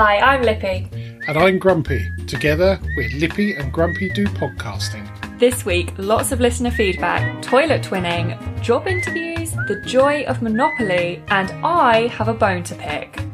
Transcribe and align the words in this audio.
Hi, 0.00 0.20
I'm 0.20 0.42
Lippy. 0.42 0.88
And 1.26 1.36
I'm 1.36 1.58
Grumpy. 1.58 2.08
Together, 2.28 2.78
we're 2.96 3.08
Lippy 3.16 3.54
and 3.54 3.72
Grumpy 3.72 4.08
Do 4.08 4.26
Podcasting. 4.26 5.04
This 5.40 5.64
week, 5.64 5.92
lots 5.98 6.30
of 6.30 6.38
listener 6.38 6.70
feedback, 6.70 7.42
toilet 7.42 7.82
twinning, 7.82 8.38
job 8.62 8.86
interviews, 8.86 9.50
the 9.66 9.82
joy 9.84 10.22
of 10.28 10.40
Monopoly, 10.40 11.20
and 11.26 11.50
I 11.66 12.06
have 12.06 12.28
a 12.28 12.32
bone 12.32 12.62
to 12.62 12.76
pick. 12.76 13.24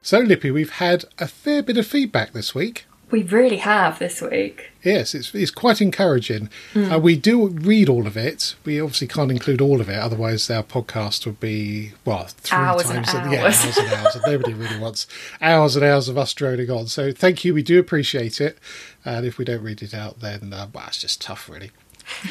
So, 0.00 0.20
Lippy, 0.20 0.50
we've 0.50 0.70
had 0.70 1.04
a 1.18 1.28
fair 1.28 1.62
bit 1.62 1.76
of 1.76 1.86
feedback 1.86 2.32
this 2.32 2.54
week. 2.54 2.86
We 3.12 3.22
really 3.22 3.58
have 3.58 3.98
this 4.00 4.20
week. 4.20 4.72
Yes, 4.82 5.14
it's, 5.14 5.32
it's 5.34 5.50
quite 5.52 5.80
encouraging. 5.80 6.48
Uh, 6.74 6.98
we 6.98 7.14
do 7.14 7.46
read 7.48 7.88
all 7.88 8.06
of 8.08 8.16
it. 8.16 8.56
We 8.64 8.80
obviously 8.80 9.06
can't 9.06 9.30
include 9.30 9.60
all 9.60 9.80
of 9.80 9.88
it, 9.88 9.98
otherwise 9.98 10.50
our 10.50 10.62
podcast 10.64 11.24
would 11.26 11.38
be 11.38 11.92
well 12.04 12.24
three 12.26 12.58
Hours 12.58 12.90
and 12.90 13.04
times. 13.04 13.32
yeah, 13.32 13.42
hours. 13.44 13.64
hours 13.64 13.76
and 13.78 13.92
hours. 13.92 14.14
and 14.16 14.24
nobody 14.26 14.54
really 14.54 14.78
wants 14.80 15.06
hours 15.40 15.76
and 15.76 15.84
hours 15.84 16.08
of 16.08 16.16
us 16.18 16.32
droning 16.34 16.70
on. 16.70 16.86
So 16.88 17.12
thank 17.12 17.44
you. 17.44 17.54
We 17.54 17.62
do 17.62 17.78
appreciate 17.78 18.40
it. 18.40 18.58
And 19.04 19.24
if 19.26 19.36
we 19.38 19.44
don't 19.44 19.62
read 19.62 19.82
it 19.82 19.94
out, 19.94 20.20
then 20.20 20.52
uh, 20.52 20.68
well, 20.72 20.84
it's 20.88 20.98
just 20.98 21.20
tough, 21.20 21.48
really. 21.48 21.70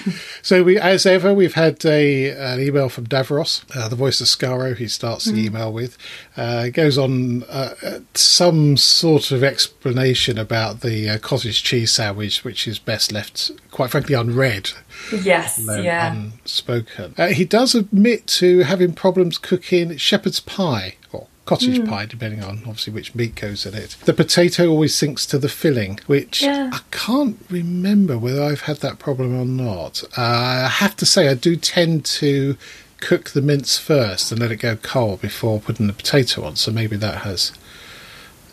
So 0.44 0.64
we, 0.64 0.80
as 0.80 1.06
ever, 1.06 1.36
we've 1.36 1.54
had 1.54 1.86
a 1.86 2.32
an 2.32 2.60
email 2.60 2.90
from 2.90 3.06
Davros, 3.06 3.64
uh, 3.78 3.88
the 3.88 3.96
voice 3.96 4.20
of 4.22 4.28
Skaro. 4.28 4.76
He 4.76 4.88
starts 4.88 5.26
the 5.26 5.46
email 5.46 5.72
with 5.72 6.00
uh, 6.36 6.70
goes 6.70 6.98
on 6.98 7.44
uh, 7.44 8.00
some 8.16 8.76
sort 8.76 9.30
of 9.32 9.44
explanation 9.44 10.40
about 10.40 10.82
the 10.82 11.10
uh, 11.12 11.18
cottage 11.20 11.64
cheese 11.64 11.94
sandwich, 11.94 12.44
which 12.44 12.68
is 12.68 12.80
best 12.80 13.12
left, 13.12 13.52
quite 13.70 13.92
frankly, 13.92 14.16
unread, 14.16 14.72
Yes, 15.12 15.68
um, 15.70 15.84
yeah. 15.84 16.12
unspoken. 16.12 17.14
Uh, 17.20 17.28
he 17.28 17.46
does 17.46 17.76
admit 17.76 18.26
to 18.28 18.60
having 18.62 18.94
problems 18.94 19.38
cooking 19.38 19.96
shepherd's 19.98 20.40
pie 20.40 20.96
or 21.12 21.28
cottage 21.56 21.86
pie, 21.88 22.06
depending 22.06 22.44
on 22.44 22.60
obviously 22.68 22.94
which 22.94 23.14
meat 23.16 23.36
goes 23.36 23.66
in 23.66 23.74
it. 23.74 23.96
The 24.06 24.14
potato 24.14 24.68
always 24.70 24.96
sinks 24.96 25.26
to 25.28 25.38
the 25.38 25.50
filling, 25.50 26.00
which 26.08 26.42
Yeah. 26.42 26.70
I 26.74 26.80
can't 26.92 27.38
remember 27.50 28.18
whether 28.18 28.44
I've 28.44 28.62
had 28.62 28.78
that 28.78 29.00
problem 29.00 29.38
or 29.40 29.46
not. 29.46 30.04
Uh, 30.18 30.22
I 30.66 30.68
have 30.68 30.96
to 30.98 31.06
say, 31.06 31.28
I 31.28 31.34
do 31.34 31.56
tend 31.56 32.06
to 32.06 32.58
cook 33.00 33.32
the 33.32 33.42
mince 33.42 33.78
first 33.78 34.32
and 34.32 34.40
let 34.40 34.52
it 34.52 34.58
go 34.58 34.76
cold 34.76 35.22
before 35.22 35.60
putting 35.60 35.88
the 35.88 35.94
potato 35.94 36.44
on. 36.44 36.56
So 36.56 36.72
maybe 36.72 36.96
that 36.98 37.20
has 37.24 37.52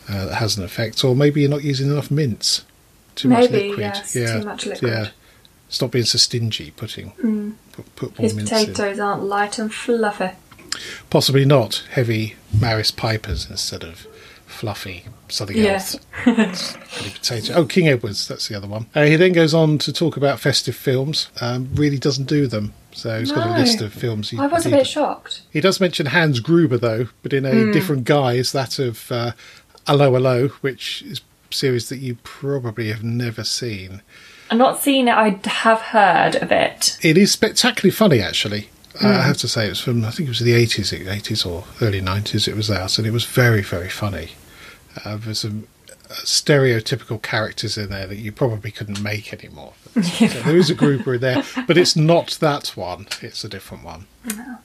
uh, 0.08 0.24
that 0.26 0.34
has 0.36 0.56
an 0.56 0.64
effect, 0.64 1.04
or 1.04 1.14
maybe 1.14 1.42
you're 1.42 1.50
not 1.50 1.62
using 1.64 1.90
enough 1.90 2.10
mince. 2.10 2.64
Too 3.14 3.28
much 3.28 3.50
liquid. 3.50 3.78
yes, 3.80 4.16
yeah. 4.16 4.38
too 4.40 4.44
much 4.46 4.64
liquid. 4.66 4.90
Yeah. 4.90 5.08
Stop 5.68 5.90
being 5.90 6.06
so 6.06 6.16
stingy. 6.18 6.70
Putting 6.70 7.56
put, 7.72 7.94
put 7.94 8.18
more 8.18 8.24
His 8.24 8.34
mince 8.34 8.50
in. 8.50 8.66
potatoes 8.68 8.98
aren't 8.98 9.22
light 9.24 9.58
and 9.58 9.72
fluffy. 9.72 10.30
Possibly 11.10 11.44
not 11.44 11.84
heavy 11.92 12.36
Maris 12.58 12.90
Pipers 12.90 13.48
instead 13.50 13.82
of 13.84 14.06
fluffy 14.46 15.04
something 15.28 15.56
Yeah. 15.56 15.74
else. 15.74 15.96
Potato. 16.24 17.54
Oh, 17.54 17.64
King 17.66 17.88
Edwards, 17.88 18.26
that's 18.26 18.48
the 18.48 18.56
other 18.56 18.66
one. 18.66 18.86
Uh, 18.94 19.04
he 19.04 19.16
then 19.16 19.32
goes 19.32 19.54
on 19.54 19.78
to 19.78 19.92
talk 19.92 20.16
about 20.16 20.40
festive 20.40 20.74
films. 20.76 21.28
Um, 21.40 21.68
really 21.74 21.98
doesn't 21.98 22.26
do 22.26 22.46
them. 22.46 22.72
So 22.92 23.18
he's 23.20 23.30
got 23.30 23.46
a 23.46 23.58
list 23.60 23.80
of 23.80 23.92
films. 23.92 24.30
He, 24.30 24.38
I 24.38 24.46
was 24.46 24.66
a 24.66 24.70
bit 24.70 24.86
shocked. 24.86 25.42
he 25.52 25.60
does 25.60 25.80
mention 25.80 26.06
Hans 26.06 26.40
Gruber 26.40 26.78
though, 26.78 27.08
but 27.22 27.32
in 27.32 27.44
a 27.44 27.50
Hmm. 27.52 27.72
different 27.72 28.04
guise. 28.04 28.50
That 28.52 28.78
of 28.78 29.12
uh, 29.12 29.32
Allo 29.86 30.16
Allo, 30.16 30.48
which 30.62 31.02
is 31.02 31.20
a 31.50 31.54
series 31.54 31.88
that 31.90 31.98
you 31.98 32.16
probably 32.24 32.88
have 32.88 33.04
never 33.04 33.44
seen. 33.44 34.02
I've 34.50 34.58
not 34.58 34.82
seen 34.82 35.08
it, 35.08 35.12
I 35.12 35.38
have 35.44 35.80
heard 35.80 36.36
of 36.36 36.50
it. 36.50 36.96
It 37.02 37.18
is 37.18 37.30
spectacularly 37.30 37.90
funny, 37.94 38.20
actually. 38.20 38.70
Uh, 39.00 39.06
Hmm. 39.12 39.20
I 39.20 39.22
have 39.22 39.36
to 39.38 39.48
say, 39.48 39.66
it 39.66 39.70
was 39.70 39.80
from 39.80 40.04
I 40.04 40.10
think 40.10 40.26
it 40.28 40.30
was 40.30 40.40
the 40.40 40.54
eighties, 40.54 40.92
eighties 40.92 41.44
or 41.44 41.64
early 41.80 42.00
nineties. 42.00 42.48
It 42.48 42.56
was 42.56 42.70
out, 42.70 42.98
and 42.98 43.06
it 43.06 43.12
was 43.12 43.24
very, 43.24 43.62
very 43.62 43.88
funny. 43.88 44.30
Uh, 45.04 45.16
there's 45.16 45.40
some 45.40 45.68
uh, 46.10 46.14
stereotypical 46.24 47.20
characters 47.22 47.78
in 47.78 47.90
there 47.90 48.06
that 48.06 48.16
you 48.16 48.32
probably 48.32 48.70
couldn't 48.70 49.00
make 49.02 49.32
anymore. 49.32 49.72
So 50.02 50.26
there 50.26 50.56
is 50.56 50.70
a 50.70 50.74
Gruber 50.74 51.14
in 51.14 51.20
there, 51.20 51.42
but 51.66 51.76
it's 51.76 51.96
not 51.96 52.38
that 52.40 52.68
one. 52.76 53.06
It's 53.20 53.42
a 53.44 53.48
different 53.48 53.84
one. 53.84 54.06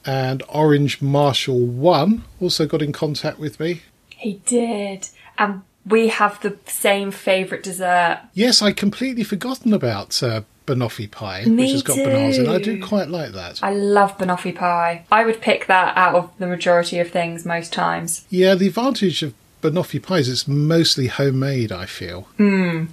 And 0.05 0.43
Orange 0.49 1.01
Marshall 1.01 1.65
One 1.65 2.23
also 2.41 2.65
got 2.67 2.81
in 2.81 2.91
contact 2.91 3.39
with 3.39 3.59
me. 3.59 3.81
He 4.09 4.41
did. 4.45 5.09
And 5.37 5.61
we 5.85 6.09
have 6.09 6.39
the 6.41 6.57
same 6.67 7.11
favourite 7.11 7.63
dessert. 7.63 8.21
Yes, 8.33 8.61
I'd 8.61 8.77
completely 8.77 9.23
forgotten 9.23 9.73
about 9.73 10.21
uh, 10.21 10.41
banoffee 10.65 11.09
pie, 11.11 11.43
Me 11.45 11.63
which 11.63 11.71
has 11.73 11.83
got 11.83 11.97
bananas 11.97 12.37
in. 12.37 12.47
I 12.47 12.57
do 12.57 12.81
quite 12.81 13.09
like 13.09 13.31
that. 13.33 13.59
I 13.63 13.71
love 13.73 14.17
banoffee 14.17 14.55
pie. 14.55 15.05
I 15.11 15.25
would 15.25 15.41
pick 15.41 15.67
that 15.67 15.95
out 15.97 16.15
of 16.15 16.31
the 16.39 16.47
majority 16.47 16.99
of 16.99 17.09
things 17.11 17.45
most 17.45 17.73
times. 17.73 18.25
Yeah, 18.29 18.55
the 18.55 18.67
advantage 18.67 19.23
of 19.23 19.33
banoffee 19.61 20.01
pies 20.01 20.27
is 20.27 20.47
mostly 20.47 21.07
homemade. 21.07 21.71
I 21.71 21.85
feel. 21.85 22.27
Mm. 22.39 22.87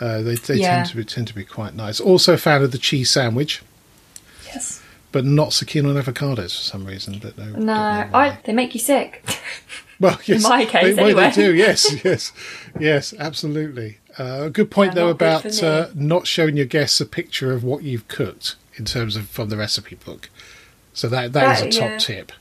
Uh, 0.00 0.22
they 0.22 0.34
they 0.36 0.54
Yeah. 0.56 0.76
tend 0.76 0.86
to 0.90 0.96
be 0.96 1.04
tend 1.04 1.26
to 1.28 1.34
be 1.34 1.44
quite 1.44 1.74
nice. 1.74 2.00
Also, 2.00 2.32
a 2.34 2.38
fan 2.38 2.62
of 2.62 2.72
the 2.72 2.78
cheese 2.78 3.10
sandwich, 3.10 3.62
Yes. 4.46 4.80
but 5.12 5.24
not 5.24 5.52
so 5.52 5.66
keen 5.66 5.86
on 5.86 5.94
avocados 5.96 6.56
for 6.56 6.62
some 6.64 6.84
reason. 6.86 7.18
Don't 7.18 7.36
know. 7.38 7.44
don't 7.52 7.58
No, 7.60 7.74
know. 7.74 8.08
I, 8.14 8.38
they 8.44 8.52
make 8.52 8.74
you 8.74 8.80
sick. 8.80 9.24
well, 10.00 10.18
yes, 10.24 10.42
in 10.44 10.48
my 10.48 10.64
case, 10.64 10.96
they, 10.96 11.02
anyway. 11.02 11.30
they 11.30 11.30
do. 11.30 11.54
Yes, 11.54 11.94
yes, 12.04 12.32
yes, 12.80 13.14
absolutely. 13.18 13.98
Uh, 14.18 14.42
a 14.44 14.50
good 14.50 14.70
point 14.70 14.94
They're 14.94 15.04
though 15.04 15.10
about 15.10 15.62
uh, 15.62 15.88
not 15.94 16.26
showing 16.26 16.56
your 16.56 16.66
guests 16.66 17.00
a 17.00 17.06
picture 17.06 17.52
of 17.52 17.64
what 17.64 17.82
you've 17.82 18.08
cooked 18.08 18.56
in 18.74 18.84
terms 18.84 19.16
of 19.16 19.28
from 19.28 19.48
the 19.48 19.56
recipe 19.56 19.96
book. 19.96 20.28
So 20.92 21.08
that 21.08 21.32
that 21.32 21.58
is 21.64 21.74
a 21.74 21.80
top 21.80 21.90
yeah. 21.90 21.98
tip. 21.98 22.32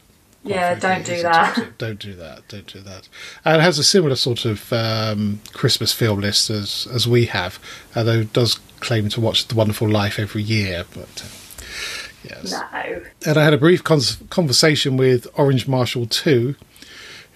Quite 0.43 0.55
Yeah, 0.55 0.79
frankly, 0.79 0.89
don't 0.89 1.05
do 1.05 1.13
is 1.13 1.19
a 1.19 1.23
top 1.23 1.55
that. 1.55 1.77
Don't 1.77 1.99
do 1.99 2.15
that. 2.15 2.47
Don't 2.47 2.67
do 2.67 2.79
that. 2.81 3.09
And 3.45 3.57
it 3.57 3.61
has 3.61 3.79
a 3.79 3.83
similar 3.83 4.15
sort 4.15 4.45
of 4.45 4.73
um, 4.73 5.39
Christmas 5.53 5.93
film 5.93 6.19
list 6.19 6.49
as 6.49 6.87
as 6.91 7.07
we 7.07 7.25
have, 7.25 7.59
although 7.95 8.19
it 8.19 8.33
does 8.33 8.59
claim 8.79 9.07
to 9.09 9.21
watch 9.21 9.47
The 9.47 9.55
Wonderful 9.55 9.87
Life 9.87 10.19
every 10.19 10.43
year. 10.43 10.85
But 10.93 11.23
uh, 11.23 11.63
yes. 12.23 12.51
No. 12.51 13.03
And 13.25 13.37
I 13.37 13.43
had 13.43 13.53
a 13.53 13.57
brief 13.57 13.83
cons- 13.83 14.17
conversation 14.29 14.97
with 14.97 15.27
Orange 15.35 15.67
Marshall 15.67 16.07
too, 16.07 16.55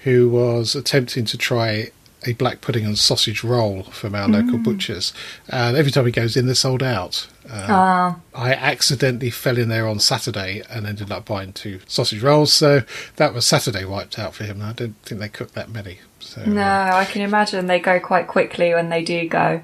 who 0.03 0.27
was 0.29 0.75
attempting 0.75 1.25
to 1.25 1.37
try 1.37 1.91
a 2.25 2.33
black 2.33 2.61
pudding 2.61 2.85
and 2.85 2.97
sausage 2.97 3.43
roll 3.43 3.83
from 3.83 4.15
our 4.15 4.27
local 4.27 4.57
butchers. 4.57 5.13
And 5.49 5.77
every 5.77 5.91
time 5.91 6.05
he 6.05 6.11
goes 6.11 6.35
in, 6.35 6.45
they're 6.45 6.55
sold 6.55 6.81
out. 6.83 7.27
Um, 7.49 7.61
Ah, 7.69 8.19
I 8.33 8.53
accidentally 8.53 9.29
fell 9.29 9.57
in 9.57 9.69
there 9.69 9.87
on 9.87 9.99
Saturday 9.99 10.63
and 10.69 10.87
ended 10.87 11.11
up 11.11 11.25
buying 11.25 11.53
two 11.53 11.79
sausage 11.87 12.23
rolls. 12.23 12.51
So 12.51 12.81
that 13.17 13.33
was 13.33 13.45
Saturday 13.45 13.85
wiped 13.85 14.17
out 14.17 14.33
for 14.33 14.43
him. 14.45 14.61
I 14.61 14.73
don't 14.73 14.95
think 15.03 15.21
they 15.21 15.29
cook 15.29 15.51
that 15.53 15.69
many. 15.69 15.99
So, 16.19 16.43
no, 16.45 16.61
uh, 16.61 16.91
I 16.95 17.05
can 17.05 17.21
imagine 17.21 17.67
they 17.67 17.79
go 17.79 17.99
quite 17.99 18.27
quickly 18.27 18.73
when 18.73 18.89
they 18.89 19.03
do 19.03 19.27
go. 19.29 19.61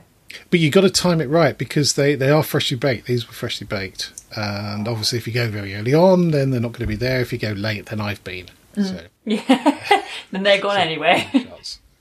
but 0.51 0.59
you've 0.59 0.73
got 0.73 0.81
to 0.81 0.89
time 0.91 1.19
it 1.21 1.27
right 1.29 1.57
because 1.57 1.93
they, 1.93 2.13
they 2.15 2.29
are 2.29 2.43
freshly 2.43 2.77
baked. 2.77 3.07
These 3.07 3.27
were 3.27 3.33
freshly 3.33 3.65
baked. 3.65 4.11
And 4.35 4.87
obviously, 4.87 5.17
if 5.17 5.25
you 5.27 5.33
go 5.33 5.49
very 5.49 5.75
early 5.75 5.93
on, 5.93 6.31
then 6.31 6.51
they're 6.51 6.61
not 6.61 6.71
going 6.73 6.81
to 6.81 6.87
be 6.87 6.95
there. 6.95 7.19
If 7.21 7.33
you 7.33 7.39
go 7.39 7.51
late, 7.51 7.87
then 7.87 7.99
I've 7.99 8.23
been. 8.23 8.47
So. 8.75 9.01
Yeah. 9.25 10.03
then 10.31 10.41
they're 10.43 10.59
gone 10.61 10.77
anyway. 10.77 11.27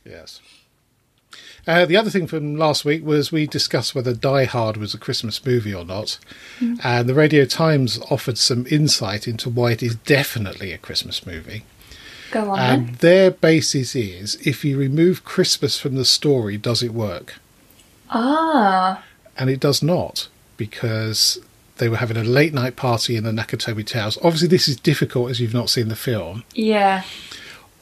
Yes. 0.04 0.40
Uh, 1.66 1.84
the 1.86 1.96
other 1.96 2.10
thing 2.10 2.26
from 2.26 2.56
last 2.56 2.84
week 2.84 3.04
was 3.04 3.30
we 3.30 3.46
discussed 3.46 3.94
whether 3.94 4.12
Die 4.14 4.44
Hard 4.44 4.76
was 4.76 4.94
a 4.94 4.98
Christmas 4.98 5.44
movie 5.44 5.74
or 5.74 5.84
not, 5.84 6.18
and 6.82 7.08
the 7.08 7.14
Radio 7.14 7.44
Times 7.44 7.98
offered 8.10 8.38
some 8.38 8.66
insight 8.70 9.28
into 9.28 9.48
why 9.50 9.72
it 9.72 9.82
is 9.82 9.94
definitely 9.96 10.72
a 10.72 10.78
Christmas 10.78 11.24
movie. 11.26 11.64
Go 12.30 12.50
on 12.50 12.58
And 12.58 12.86
then. 12.88 12.96
their 13.00 13.30
basis 13.30 13.94
is 13.96 14.36
if 14.46 14.64
you 14.64 14.78
remove 14.78 15.24
Christmas 15.24 15.78
from 15.78 15.96
the 15.96 16.04
story, 16.04 16.56
does 16.56 16.82
it 16.82 16.92
work? 16.94 17.34
Ah, 18.08 19.02
And 19.36 19.50
it 19.50 19.60
does 19.60 19.82
not, 19.82 20.28
because 20.56 21.38
they 21.78 21.88
were 21.88 21.96
having 21.96 22.16
a 22.16 22.24
late 22.24 22.52
night 22.52 22.76
party 22.76 23.16
in 23.16 23.24
the 23.24 23.30
Nakatomi 23.32 23.86
Towers. 23.86 24.18
Obviously, 24.22 24.48
this 24.48 24.68
is 24.68 24.76
difficult 24.76 25.30
as 25.30 25.40
you've 25.40 25.54
not 25.54 25.70
seen 25.70 25.88
the 25.88 25.96
film. 25.96 26.44
yeah. 26.54 27.02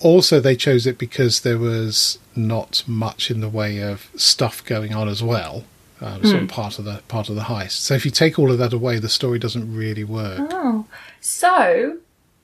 Also 0.01 0.41
they 0.41 0.57
chose 0.57 0.87
it 0.87 0.99
because 0.99 1.41
there 1.41 1.59
was 1.59 2.19
not 2.37 2.85
much 2.87 3.31
in 3.31 3.41
the 3.41 3.49
way 3.49 3.79
of 3.81 4.11
stuff 4.17 4.65
going 4.65 4.95
on 4.95 5.09
as 5.09 5.23
well 5.23 5.65
um, 6.01 6.23
sort 6.25 6.43
of 6.43 6.49
part 6.49 6.79
of 6.79 6.85
the 6.85 7.03
part 7.09 7.29
of 7.29 7.35
the 7.35 7.43
heist 7.43 7.73
so 7.73 7.95
if 7.95 8.05
you 8.05 8.11
take 8.11 8.39
all 8.39 8.53
of 8.53 8.59
that 8.59 8.73
away 8.73 8.99
the 8.99 9.09
story 9.09 9.39
doesn't 9.39 9.75
really 9.75 10.05
work 10.05 10.49
Oh. 10.53 10.87
So, 11.21 11.99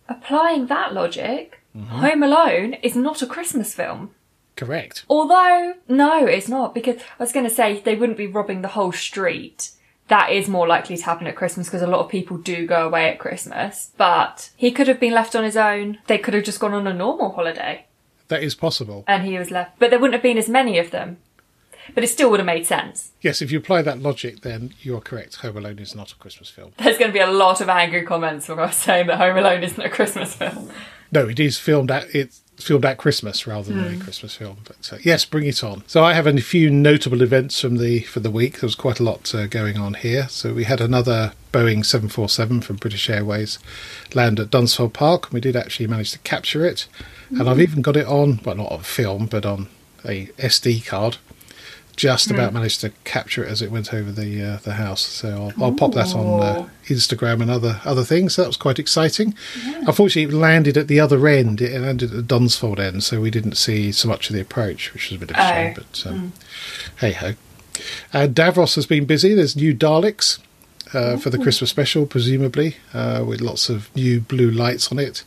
applying 0.08 0.66
that 0.66 0.92
logic, 0.92 1.60
Mm-hmm. 1.76 1.96
Home 1.96 2.22
Alone 2.22 2.74
is 2.82 2.94
not 2.94 3.20
a 3.20 3.26
Christmas 3.26 3.74
film. 3.74 4.10
correct 4.54 5.04
Although, 5.08 5.74
no, 5.88 6.24
it's 6.24 6.48
not, 6.48 6.72
because 6.72 6.98
I 7.18 7.22
was 7.24 7.32
going 7.32 7.48
to 7.48 7.54
say 7.54 7.80
they 7.80 7.96
wouldn't 7.96 8.16
be 8.18 8.28
robbing 8.28 8.62
the 8.62 8.68
whole 8.68 8.92
street. 8.92 9.70
That 10.08 10.30
is 10.30 10.48
more 10.48 10.66
likely 10.66 10.96
to 10.96 11.04
happen 11.04 11.26
at 11.26 11.34
Christmas 11.36 11.66
because 11.68 11.82
a 11.82 11.86
lot 11.86 12.00
of 12.00 12.10
people 12.10 12.36
do 12.36 12.66
go 12.66 12.86
away 12.86 13.08
at 13.08 13.18
Christmas. 13.18 13.90
But 13.96 14.50
he 14.56 14.70
could 14.70 14.86
have 14.88 15.00
been 15.00 15.14
left 15.14 15.34
on 15.34 15.44
his 15.44 15.56
own. 15.56 15.98
They 16.06 16.18
could 16.18 16.34
have 16.34 16.44
just 16.44 16.60
gone 16.60 16.74
on 16.74 16.86
a 16.86 16.92
normal 16.92 17.32
holiday 17.32 17.86
that 18.28 18.42
is 18.42 18.54
possible 18.54 19.04
and 19.06 19.24
he 19.24 19.38
was 19.38 19.50
left. 19.50 19.78
But 19.78 19.90
there 19.90 19.98
wouldn't 19.98 20.14
have 20.14 20.22
been 20.22 20.38
as 20.38 20.48
many 20.48 20.78
of 20.78 20.90
them. 20.90 21.18
But 21.94 22.02
it 22.04 22.08
still 22.08 22.30
would 22.30 22.40
have 22.40 22.46
made 22.46 22.66
sense. 22.66 23.12
yes 23.20 23.42
if 23.42 23.52
you 23.52 23.58
apply 23.58 23.82
that 23.82 23.98
logic 24.00 24.40
then 24.40 24.72
you 24.80 24.96
are 24.96 25.00
correct 25.02 25.36
home 25.36 25.58
alone 25.58 25.78
is 25.78 25.94
not 25.94 26.12
a 26.12 26.16
christmas 26.16 26.48
film 26.48 26.72
There's 26.78 26.96
going 26.96 27.10
to 27.10 27.12
be 27.12 27.20
a 27.20 27.30
lot 27.30 27.60
of 27.60 27.68
angry 27.68 28.02
comments 28.04 28.46
for 28.46 28.58
us 28.60 28.78
saying 28.78 29.06
that 29.08 29.18
Home 29.18 29.36
Alone 29.36 29.62
isn't 29.62 29.82
a 29.82 29.90
Christmas 29.90 30.34
film. 30.34 30.70
No, 31.12 31.28
it 31.28 31.38
is 31.38 31.58
filmed 31.58 31.90
at 31.90 32.06
it's 32.14 32.40
filmed 32.56 32.84
at 32.84 32.98
Christmas 32.98 33.46
rather 33.46 33.72
than 33.72 34.00
a 34.00 34.02
Christmas 34.02 34.36
film. 34.36 34.58
But 34.64 34.90
uh, 34.92 34.98
yes, 35.02 35.24
bring 35.24 35.46
it 35.46 35.62
on. 35.62 35.82
So 35.86 36.04
I 36.04 36.14
have 36.14 36.26
a 36.26 36.40
few 36.40 36.70
notable 36.70 37.22
events 37.22 37.60
from 37.60 37.78
the 37.78 38.00
for 38.00 38.20
the 38.20 38.30
week. 38.30 38.60
There 38.60 38.66
was 38.66 38.74
quite 38.74 39.00
a 39.00 39.04
lot 39.04 39.34
uh, 39.34 39.46
going 39.46 39.78
on 39.78 39.94
here. 39.94 40.28
So 40.28 40.54
we 40.54 40.64
had 40.64 40.80
another 40.80 41.32
Boeing 41.52 41.84
747 41.84 42.62
from 42.62 42.76
British 42.76 43.08
Airways 43.10 43.58
land 44.14 44.40
at 44.40 44.50
Dunsfold 44.50 44.92
Park. 44.92 45.32
We 45.32 45.40
did 45.40 45.56
actually 45.56 45.86
manage 45.86 46.12
to 46.12 46.18
capture 46.20 46.64
it, 46.64 46.86
and 47.30 47.48
I've 47.48 47.60
even 47.60 47.82
got 47.82 47.96
it 47.96 48.06
on 48.06 48.40
well, 48.44 48.56
not 48.56 48.72
on 48.72 48.80
film, 48.82 49.26
but 49.26 49.44
on 49.44 49.68
a 50.04 50.26
SD 50.38 50.86
card. 50.86 51.18
Just 51.96 52.30
about 52.30 52.52
managed 52.52 52.80
to 52.80 52.90
capture 53.04 53.44
it 53.44 53.48
as 53.48 53.62
it 53.62 53.70
went 53.70 53.94
over 53.94 54.10
the 54.10 54.42
uh, 54.42 54.56
the 54.58 54.74
house. 54.74 55.00
So 55.00 55.52
I'll, 55.58 55.64
I'll 55.64 55.72
pop 55.72 55.92
that 55.94 56.14
on 56.14 56.42
uh, 56.42 56.68
Instagram 56.86 57.40
and 57.40 57.50
other 57.50 57.80
other 57.84 58.02
things. 58.02 58.34
So 58.34 58.42
that 58.42 58.48
was 58.48 58.56
quite 58.56 58.78
exciting. 58.78 59.34
Unfortunately, 59.86 60.34
it 60.34 60.36
landed 60.36 60.76
at 60.76 60.88
the 60.88 60.98
other 60.98 61.26
end. 61.28 61.60
It 61.60 61.80
landed 61.80 62.10
at 62.10 62.16
the 62.16 62.34
Dunsfold 62.34 62.80
end, 62.80 63.04
so 63.04 63.20
we 63.20 63.30
didn't 63.30 63.56
see 63.56 63.92
so 63.92 64.08
much 64.08 64.28
of 64.28 64.34
the 64.34 64.40
approach, 64.40 64.92
which 64.92 65.10
was 65.10 65.16
a 65.16 65.20
bit 65.20 65.30
of 65.30 65.36
a 65.36 65.48
shame. 65.48 65.74
Oh. 65.78 65.82
But 65.82 66.06
um, 66.06 66.32
hey 66.98 67.12
ho. 67.12 67.34
Uh, 68.12 68.26
Davros 68.28 68.74
has 68.76 68.86
been 68.86 69.04
busy. 69.04 69.34
There's 69.34 69.56
new 69.56 69.74
Daleks 69.74 70.38
uh, 70.94 71.16
for 71.16 71.30
the 71.30 71.38
Christmas 71.38 71.70
special, 71.70 72.06
presumably, 72.06 72.76
uh, 72.92 73.24
with 73.26 73.40
lots 73.40 73.68
of 73.68 73.94
new 73.96 74.20
blue 74.20 74.50
lights 74.50 74.92
on 74.92 74.98
it. 74.98 75.24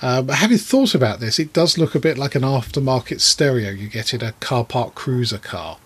Um, 0.00 0.28
having 0.28 0.58
thought 0.58 0.94
about 0.94 1.20
this, 1.20 1.38
it 1.38 1.52
does 1.52 1.76
look 1.76 1.94
a 1.94 2.00
bit 2.00 2.16
like 2.16 2.34
an 2.34 2.42
aftermarket 2.42 3.20
stereo 3.20 3.70
you 3.70 3.88
get 3.88 4.14
in 4.14 4.22
a 4.22 4.32
car 4.32 4.64
park 4.64 4.94
cruiser 4.94 5.38
car. 5.38 5.78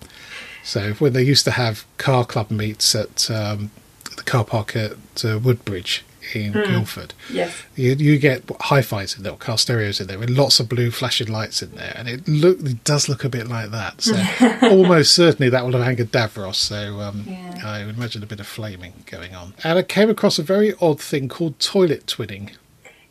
So 0.64 0.94
when 0.94 1.12
they 1.12 1.22
used 1.22 1.44
to 1.44 1.50
have 1.52 1.84
car 1.98 2.24
club 2.24 2.50
meets 2.50 2.94
at 2.94 3.30
um, 3.30 3.70
the 4.16 4.22
car 4.22 4.44
park 4.44 4.74
at 4.74 4.92
uh, 5.24 5.38
Woodbridge 5.38 6.04
in 6.32 6.52
Guildford, 6.52 7.12
Yes. 7.30 7.62
you, 7.76 7.92
you 7.92 8.18
get 8.18 8.44
hi-fis 8.60 9.14
in 9.16 9.24
there, 9.24 9.32
or 9.32 9.36
car 9.36 9.58
stereos 9.58 10.00
in 10.00 10.06
there, 10.06 10.18
with 10.18 10.30
lots 10.30 10.58
of 10.58 10.70
blue 10.70 10.90
flashing 10.90 11.28
lights 11.28 11.60
in 11.62 11.72
there, 11.72 11.92
and 11.94 12.08
it 12.08 12.26
look 12.26 12.60
it 12.60 12.82
does 12.82 13.10
look 13.10 13.24
a 13.24 13.28
bit 13.28 13.46
like 13.46 13.70
that. 13.72 14.00
So 14.00 14.16
almost 14.62 15.12
certainly 15.14 15.50
that 15.50 15.64
will 15.66 15.72
have 15.72 15.82
angered 15.82 16.10
Davros. 16.12 16.54
So 16.54 17.00
um, 17.00 17.24
Yeah. 17.26 17.60
I 17.62 17.84
would 17.84 17.96
imagine 17.96 18.22
a 18.22 18.26
bit 18.26 18.40
of 18.40 18.46
flaming 18.46 19.04
going 19.04 19.34
on. 19.34 19.52
And 19.62 19.78
I 19.78 19.82
came 19.82 20.08
across 20.08 20.38
a 20.38 20.42
very 20.42 20.72
odd 20.80 20.98
thing 21.00 21.28
called 21.28 21.58
toilet 21.60 22.06
twinning. 22.06 22.52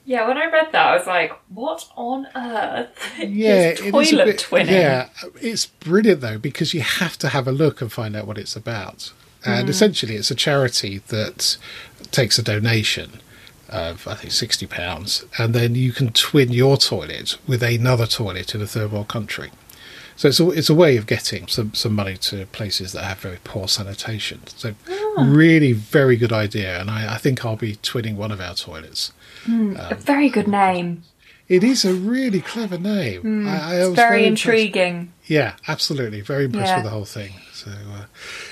Yeah, 0.05 0.27
when 0.27 0.37
I 0.37 0.45
read 0.51 0.71
that, 0.73 0.87
I 0.87 0.97
was 0.97 1.07
like, 1.07 1.31
what 1.49 1.87
on 1.95 2.27
earth 2.35 3.13
Yeah, 3.19 3.69
is 3.69 3.79
toilet 3.79 4.03
is 4.03 4.13
a 4.13 4.25
bit, 4.25 4.37
twinning? 4.37 4.71
Yeah, 4.71 5.09
it's 5.41 5.65
brilliant 5.65 6.21
though 6.21 6.37
because 6.37 6.73
you 6.73 6.81
have 6.81 7.17
to 7.19 7.29
have 7.29 7.47
a 7.47 7.51
look 7.51 7.81
and 7.81 7.91
find 7.91 8.15
out 8.15 8.27
what 8.27 8.37
it's 8.37 8.55
about. 8.55 9.13
And 9.45 9.67
mm. 9.67 9.69
essentially, 9.69 10.15
it's 10.15 10.31
a 10.31 10.35
charity 10.35 10.99
that 11.07 11.57
takes 12.11 12.37
a 12.37 12.43
donation 12.43 13.19
of 13.69 14.07
I 14.07 14.15
think 14.15 14.33
sixty 14.33 14.67
pounds, 14.67 15.25
and 15.37 15.53
then 15.53 15.75
you 15.75 15.91
can 15.91 16.11
twin 16.11 16.51
your 16.51 16.77
toilet 16.77 17.37
with 17.47 17.63
another 17.63 18.05
toilet 18.05 18.53
in 18.53 18.61
a 18.61 18.67
third 18.67 18.91
world 18.91 19.07
country. 19.07 19.51
So 20.15 20.27
it's 20.27 20.39
a, 20.39 20.49
it's 20.51 20.69
a 20.69 20.75
way 20.75 20.97
of 20.97 21.07
getting 21.07 21.47
some, 21.47 21.73
some 21.73 21.95
money 21.95 22.17
to 22.17 22.45
places 22.47 22.91
that 22.91 23.03
have 23.03 23.19
very 23.19 23.39
poor 23.43 23.67
sanitation. 23.67 24.41
So 24.45 24.75
ah. 24.89 25.25
really 25.27 25.73
very 25.73 26.17
good 26.17 26.31
idea, 26.31 26.79
and 26.79 26.89
I, 26.89 27.15
I 27.15 27.17
think 27.17 27.43
I'll 27.43 27.55
be 27.55 27.77
twinning 27.77 28.15
one 28.15 28.31
of 28.31 28.39
our 28.39 28.53
toilets. 28.53 29.11
A 29.47 29.95
very 29.95 30.29
good 30.29 30.47
name. 30.47 31.03
It 31.49 31.63
is 31.63 31.83
a 31.83 31.93
really 31.93 32.39
clever 32.41 32.77
name. 32.77 33.47
I, 33.47 33.51
I 33.51 33.75
It's 33.85 33.95
very, 33.95 34.25
impressed. 34.25 34.45
intriguing. 34.45 35.11
Yeah, 35.25 35.53
absolutely. 35.67 36.21
Very 36.21 36.45
impressed 36.45 36.69
Yeah. 36.69 36.75
with 36.77 36.83
the 36.85 36.89
whole 36.89 37.05
thing. 37.05 37.33
So, 37.53 37.69
uh, 37.71 38.05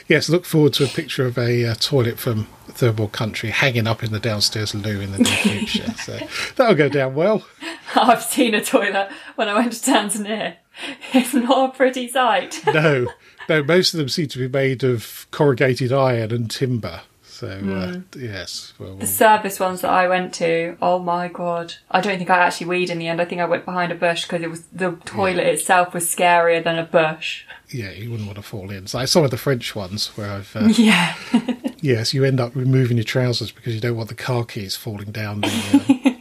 yes, 0.07 0.29
look 0.29 0.45
forward 0.45 0.73
to 0.73 0.83
a 0.83 0.87
picture 0.87 1.25
of 1.25 1.37
a 1.37 1.65
uh, 1.65 1.75
toilet 1.75 2.19
from 2.19 2.47
third 2.67 2.99
world 2.99 3.13
country 3.13 3.49
hanging 3.49 3.87
up 3.87 4.03
in 4.03 4.11
the 4.11 4.19
downstairs 4.19 4.75
loo 4.75 4.99
in 4.99 5.13
the 5.13 5.19
near 5.19 5.35
future. 5.35 5.91
so 6.03 6.19
that'll 6.57 6.75
go 6.75 6.89
down 6.89 7.15
well. 7.15 7.45
I've 7.95 8.23
seen 8.23 8.53
a 8.53 8.63
toilet 8.63 9.09
when 9.35 9.47
I 9.49 9.55
went 9.55 9.71
to 9.73 9.91
Tanzania. 9.91 10.55
It's 11.13 11.33
not 11.33 11.69
a 11.69 11.77
pretty 11.77 12.07
sight. 12.07 12.61
No, 12.65 13.07
no, 13.49 13.61
most 13.63 13.93
of 13.93 13.97
them 13.99 14.07
seem 14.09 14.27
to 14.29 14.37
be 14.39 14.47
made 14.47 14.83
of 14.83 15.27
corrugated 15.31 15.91
iron 15.91 16.31
and 16.31 16.49
timber. 16.49 17.01
So, 17.41 17.47
uh, 17.47 18.19
yes. 18.19 18.73
Well, 18.77 18.97
The 18.97 19.07
service 19.07 19.59
ones 19.59 19.81
that 19.81 19.89
I 19.89 20.07
went 20.07 20.31
to, 20.35 20.77
oh 20.79 20.99
my 20.99 21.27
god. 21.27 21.73
I 21.89 21.99
don't 21.99 22.19
think 22.19 22.29
I 22.29 22.37
actually 22.37 22.67
weed 22.67 22.91
in 22.91 22.99
the 22.99 23.07
end. 23.07 23.19
I 23.19 23.25
think 23.25 23.41
I 23.41 23.45
went 23.45 23.65
behind 23.65 23.91
a 23.91 23.95
bush 23.95 24.23
because 24.27 24.43
it 24.43 24.49
was 24.51 24.61
the 24.67 24.91
toilet 25.05 25.47
itself 25.47 25.91
was 25.95 26.05
scarier 26.05 26.63
than 26.63 26.77
a 26.77 26.83
bush. 26.83 27.45
yeah, 27.71 27.89
you 27.89 28.11
wouldn't 28.11 28.27
want 28.27 28.37
to 28.37 28.43
fall 28.43 28.69
in. 28.69 28.85
So, 28.85 28.99
like 28.99 29.07
some 29.07 29.23
of 29.23 29.31
the 29.31 29.37
French 29.37 29.75
ones 29.75 30.09
where 30.09 30.29
I've, 30.31 30.55
uh, 30.55 30.67
Yeah. 30.77 31.15
yes, 31.81 32.13
you 32.13 32.23
end 32.23 32.39
up 32.39 32.55
removing 32.55 32.97
your 32.97 33.05
trousers 33.05 33.51
because 33.51 33.73
you 33.73 33.81
don't 33.81 33.97
want 33.97 34.09
the 34.09 34.15
car 34.15 34.45
keys 34.45 34.75
falling 34.75 35.11
down 35.11 35.41
the, 35.41 35.47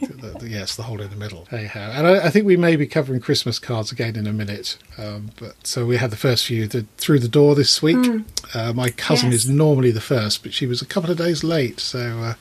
yes, 0.43 0.75
the 0.75 0.83
hole 0.83 1.01
in 1.01 1.09
the 1.09 1.15
middle. 1.15 1.47
Anyhow, 1.51 1.91
and 1.93 2.05
I, 2.07 2.27
I 2.27 2.29
think 2.29 2.45
we 2.45 2.57
may 2.57 2.75
be 2.75 2.87
covering 2.87 3.19
Christmas 3.21 3.59
cards 3.59 3.91
again 3.91 4.15
in 4.15 4.27
a 4.27 4.33
minute. 4.33 4.77
Um, 4.97 5.31
but 5.39 5.65
so 5.65 5.85
we 5.85 5.97
had 5.97 6.11
the 6.11 6.17
first 6.17 6.45
few 6.45 6.67
the, 6.67 6.85
through 6.97 7.19
the 7.19 7.27
door 7.27 7.55
this 7.55 7.81
week. 7.81 8.23
Uh, 8.53 8.73
my 8.73 8.89
cousin 8.89 9.31
Yes. 9.31 9.43
is 9.45 9.49
normally 9.49 9.91
the 9.91 10.01
first, 10.01 10.43
but 10.43 10.53
she 10.53 10.65
was 10.65 10.81
a 10.81 10.85
couple 10.85 11.09
of 11.11 11.17
days 11.17 11.43
late. 11.43 11.79
So 11.79 11.99
uh, 12.19 12.33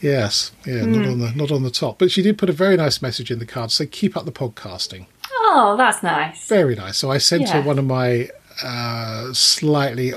yes, 0.00 0.52
yeah, 0.66 0.84
not 0.84 1.06
on 1.06 1.18
the 1.18 1.32
not 1.34 1.50
on 1.52 1.62
the 1.62 1.70
top. 1.70 1.98
But 1.98 2.10
she 2.10 2.22
did 2.22 2.38
put 2.38 2.50
a 2.50 2.52
very 2.52 2.76
nice 2.76 3.00
message 3.02 3.30
in 3.30 3.38
the 3.38 3.46
card. 3.46 3.70
So 3.70 3.86
keep 3.86 4.16
up 4.16 4.24
the 4.24 4.32
podcasting. 4.32 5.06
Oh, 5.32 5.74
that's 5.78 6.02
nice. 6.02 6.46
Very 6.48 6.74
nice. 6.74 6.96
So 6.98 7.10
I 7.10 7.18
sent 7.18 7.48
her 7.50 7.60
one 7.62 7.78
of 7.78 7.84
my 7.84 8.28
uh, 8.62 9.32
slightly 9.32 10.14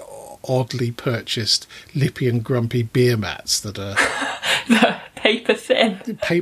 oddly 0.49 0.91
purchased 0.91 1.67
Lippy 1.93 2.29
and 2.29 2.41
Grumpy 2.43 2.81
beer 2.81 3.17
mats 3.17 3.59
that 3.59 3.77
are 3.77 3.95
Paper 5.15 5.53
thin. 5.55 5.55
pa- 5.55 5.56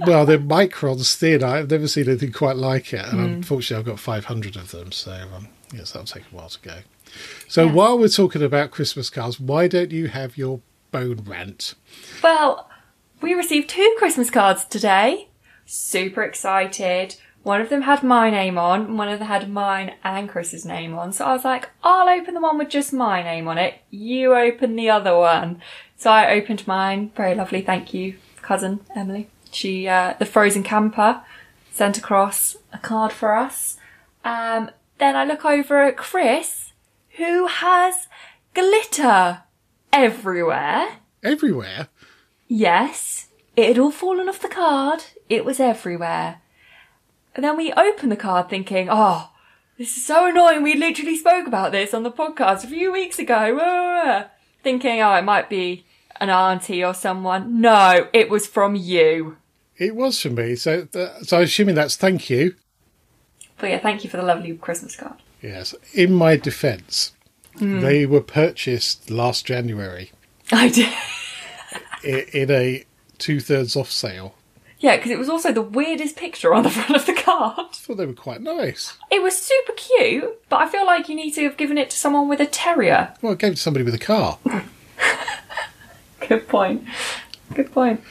well, 0.06 0.26
they're 0.26 0.38
microns 0.40 1.16
thin. 1.16 1.44
I've 1.44 1.70
never 1.70 1.88
seen 1.88 2.08
anything 2.08 2.32
quite 2.32 2.56
like 2.56 2.94
it, 2.94 3.06
and 3.06 3.20
unfortunately, 3.20 3.80
I've 3.82 3.86
got 3.86 4.00
500 4.00 4.56
of 4.56 4.72
them. 4.72 4.92
So 4.92 5.12
um, 5.36 5.48
yes, 5.74 5.92
that'll 5.92 6.06
take 6.06 6.24
a 6.32 6.36
while 6.36 6.50
to 6.50 6.60
go. 6.62 6.78
So 7.48 7.66
Yeah. 7.66 7.72
while 7.74 7.98
we're 8.00 8.08
talking 8.10 8.42
about 8.44 8.72
Christmas 8.72 9.10
cards, 9.10 9.40
why 9.40 9.68
don't 9.68 9.92
you 9.92 10.08
have 10.08 10.38
your 10.38 10.60
bone 10.92 11.24
rant? 11.26 11.76
Well, 12.24 12.70
we 13.22 13.34
received 13.34 13.70
two 13.70 13.96
Christmas 13.98 14.30
cards 14.30 14.66
today. 14.66 15.30
Super 15.66 16.24
excited. 16.24 17.16
One 17.44 17.62
of 17.62 17.70
them 17.70 17.84
had 17.84 18.02
my 18.02 18.32
name 18.32 18.58
on, 18.58 18.98
one 18.98 19.08
of 19.08 19.20
them 19.20 19.28
had 19.28 19.50
mine 19.52 19.94
and 20.04 20.28
Chris's 20.28 20.66
name 20.66 20.96
on. 20.96 21.14
So 21.14 21.26
I 21.26 21.34
was 21.34 21.46
like, 21.46 21.70
I'll 21.84 22.10
open 22.10 22.34
the 22.34 22.42
one 22.42 22.58
with 22.58 22.70
just 22.70 22.92
my 22.92 23.22
name 23.22 23.48
on 23.48 23.60
it. 23.60 23.76
You 23.92 24.34
open 24.36 24.76
the 24.76 24.90
other 24.90 25.16
one. 25.16 25.62
So 25.96 26.10
I 26.10 26.32
opened 26.34 26.66
mine. 26.68 27.12
Very 27.16 27.36
lovely. 27.36 27.62
Thank 27.62 27.94
you, 27.94 28.18
cousin 28.42 28.80
Emily. 28.96 29.30
She, 29.56 29.88
uh, 29.88 30.16
the 30.20 30.26
frozen 30.26 30.64
camper 30.64 31.22
sent 31.72 31.98
across 31.98 32.58
a 32.74 32.78
card 32.78 33.14
for 33.14 33.36
us. 33.36 33.78
Um, 34.26 34.70
then 34.98 35.16
I 35.16 35.24
look 35.24 35.46
over 35.46 35.82
at 35.82 35.96
Chris, 35.96 36.74
who 37.12 37.48
has 37.48 38.08
glitter 38.54 39.44
everywhere. 39.94 40.98
Everywhere. 41.24 41.88
Yes, 42.48 43.30
it 43.56 43.70
had 43.70 43.80
all 43.80 43.92
fallen 43.92 44.28
off 44.28 44.42
the 44.42 44.50
card. 44.50 45.06
It 45.30 45.46
was 45.46 45.62
everywhere. 45.62 46.42
And 47.34 47.44
then 47.44 47.56
we 47.56 47.72
open 47.74 48.10
the 48.10 48.18
card 48.18 48.50
thinking, 48.50 48.90
oh, 48.92 49.32
this 49.78 49.96
is 49.96 50.06
so 50.06 50.28
annoying. 50.28 50.64
We 50.64 50.76
literally 50.76 51.18
spoke 51.18 51.48
about 51.48 51.72
this 51.72 51.94
on 51.94 52.04
the 52.04 52.12
podcast 52.12 52.66
a 52.66 52.68
few 52.68 52.92
weeks 52.92 53.20
ago. 53.20 54.26
Thinking, 54.64 55.02
oh, 55.02 55.16
it 55.16 55.24
might 55.24 55.50
be 55.50 55.86
an 56.20 56.30
auntie 56.30 56.84
or 56.84 56.94
someone. 56.94 57.62
No, 57.62 58.08
it 58.12 58.30
was 58.30 58.48
from 58.48 58.76
you. 58.76 59.38
It 59.78 59.96
was 59.96 60.22
for 60.22 60.30
me. 60.30 60.56
So, 60.56 60.88
uh, 60.96 61.22
so 61.24 61.38
I'm 61.38 61.44
assuming 61.44 61.76
that's 61.76 61.96
thank 61.96 62.30
you. 62.30 62.56
But 63.58 63.70
yeah, 63.70 63.80
thank 63.80 64.04
you 64.04 64.10
for 64.10 64.18
the 64.18 64.24
lovely 64.24 64.56
Christmas 64.58 64.96
card. 64.96 65.16
Yes. 65.42 65.74
In 65.94 66.14
my 66.14 66.36
defence, 66.38 67.14
they 67.60 68.06
were 68.06 68.22
purchased 68.22 69.10
last 69.10 69.46
January 69.46 70.12
I 70.52 70.70
did. 70.70 70.94
i- 72.04 72.28
in 72.38 72.52
a 72.52 72.84
two 73.18 73.40
thirds 73.40 73.76
off 73.76 73.90
sale. 73.92 74.36
Yeah, 74.80 74.98
because 74.98 75.10
it 75.12 75.18
was 75.18 75.30
also 75.30 75.52
the 75.54 75.62
weirdest 75.62 76.18
picture 76.18 76.54
on 76.54 76.64
the 76.64 76.70
front 76.78 76.96
of 76.96 77.06
the 77.06 77.14
card. 77.14 77.58
I 77.58 77.74
thought 77.74 77.96
they 77.98 78.06
were 78.06 78.14
quite 78.14 78.42
nice. 78.42 78.98
It 79.10 79.24
was 79.24 79.36
super 79.42 79.72
cute, 79.74 80.48
but 80.50 80.58
I 80.58 80.68
feel 80.68 80.86
like 80.86 81.08
you 81.10 81.16
need 81.16 81.32
to 81.32 81.44
have 81.44 81.56
given 81.58 81.78
it 81.78 81.90
to 81.92 81.98
someone 81.98 82.28
with 82.28 82.40
a 82.42 82.46
terrier. 82.46 83.14
Well, 83.22 83.32
I 83.32 83.36
gave 83.36 83.54
it 83.54 83.56
to 83.56 83.62
somebody 83.62 83.86
with 83.86 83.96
a 83.96 84.00
car. 84.00 84.38
Good 86.28 86.48
point. 86.48 86.84
Good 87.54 87.72
point. 87.72 88.02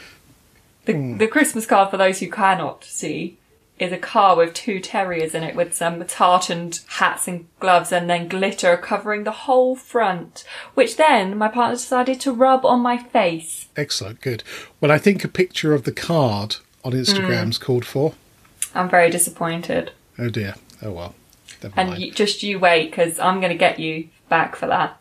The, 0.85 0.93
hmm. 0.93 1.19
the 1.19 1.29
Christmas 1.29 1.67
card, 1.67 1.91
for 1.91 1.97
those 1.97 2.21
who 2.21 2.31
cannot 2.31 2.85
see, 2.85 3.39
is 3.79 3.93
a 3.93 3.99
car 3.99 4.37
with 4.37 4.55
two 4.55 4.79
terriers 4.79 5.35
in 5.35 5.43
it 5.43 5.57
with 5.57 5.75
some 5.75 6.01
tartaned 6.05 6.85
hats 6.87 7.27
and 7.27 7.47
gloves 7.59 7.91
and 7.91 8.09
then 8.09 8.29
glitter 8.29 8.77
covering 8.77 9.25
the 9.25 9.33
whole 9.33 9.75
front, 9.75 10.45
which 10.75 10.97
then 10.97 11.37
my 11.37 11.49
partner 11.49 11.75
decided 11.75 12.21
to 12.21 12.33
rub 12.33 12.65
on 12.65 12.81
my 12.81 12.97
face. 12.97 13.69
Excellent, 13.77 14.21
good. 14.21 14.45
Well, 14.81 14.93
I 14.93 14.99
think 14.99 15.25
a 15.25 15.29
picture 15.29 15.75
of 15.75 15.85
the 15.85 15.93
card 15.93 16.57
on 16.85 16.93
Instagram's 16.93 17.59
hmm. 17.59 17.65
called 17.65 17.85
for. 17.85 18.15
I'm 18.75 18.89
very 18.89 19.11
disappointed. 19.11 19.93
Oh 20.19 20.29
dear. 20.29 20.55
Oh 20.83 20.93
well. 20.93 21.15
Never 21.63 21.81
And 21.81 21.99
you, 21.99 22.13
just 22.13 22.43
you 22.43 22.59
wait, 22.59 22.91
because 22.91 23.19
I'm 23.19 23.41
going 23.41 23.53
to 23.53 23.59
get 23.59 23.79
you 23.79 24.09
back 24.29 24.55
for 24.55 24.67
that. 24.67 25.01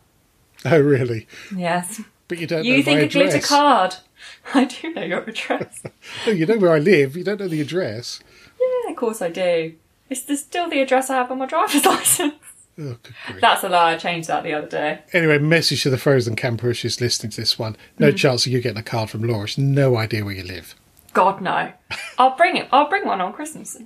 Oh 0.65 0.79
really? 0.79 1.27
Yes. 1.55 2.01
But 2.27 2.39
you 2.39 2.47
don't 2.47 2.63
You 2.63 2.77
know 2.77 2.83
think 2.83 3.01
a 3.01 3.07
glitter 3.07 3.39
card. 3.39 3.95
I 4.53 4.65
do 4.65 4.93
know 4.93 5.03
your 5.03 5.21
address. 5.23 5.83
No, 6.27 6.33
you 6.33 6.45
know 6.45 6.57
where 6.57 6.71
I 6.73 6.79
live. 6.79 7.15
You 7.17 7.23
don't 7.23 7.39
know 7.39 7.47
the 7.47 7.61
address. 7.61 8.19
yeah, 8.59 8.91
of 8.91 8.97
course 8.97 9.21
I 9.21 9.29
do. 9.29 9.73
It's 10.09 10.23
the, 10.23 10.35
still 10.37 10.69
the 10.69 10.81
address 10.81 11.09
I 11.09 11.15
have 11.15 11.31
on 11.31 11.37
my 11.39 11.45
driver's 11.45 11.85
license. 11.85 12.33
Oh, 12.79 12.97
good. 13.03 13.41
That's 13.41 13.63
a 13.63 13.69
lie. 13.69 13.93
I 13.93 13.97
changed 13.97 14.27
that 14.29 14.43
the 14.43 14.53
other 14.53 14.67
day. 14.67 14.99
Anyway, 15.13 15.37
message 15.39 15.83
to 15.83 15.89
the 15.89 15.97
frozen 15.97 16.35
camper 16.35 16.73
she's 16.73 16.99
listening 16.99 17.31
to 17.31 17.41
this 17.41 17.57
one. 17.59 17.75
No 17.99 18.11
Mm. 18.11 18.17
chance 18.17 18.45
of 18.45 18.51
you 18.51 18.61
getting 18.61 18.77
a 18.79 18.83
card 18.83 19.09
from 19.09 19.23
Laura. 19.23 19.47
She's 19.47 19.57
no 19.63 19.95
idea 19.97 20.25
where 20.25 20.33
you 20.33 20.43
live. 20.43 20.75
God 21.13 21.41
no. 21.41 21.71
I'll 22.17 22.35
bring 22.35 22.57
it. 22.57 22.67
I'll 22.71 22.89
bring 22.89 23.05
one 23.05 23.21
on 23.21 23.31
Christmas. 23.33 23.77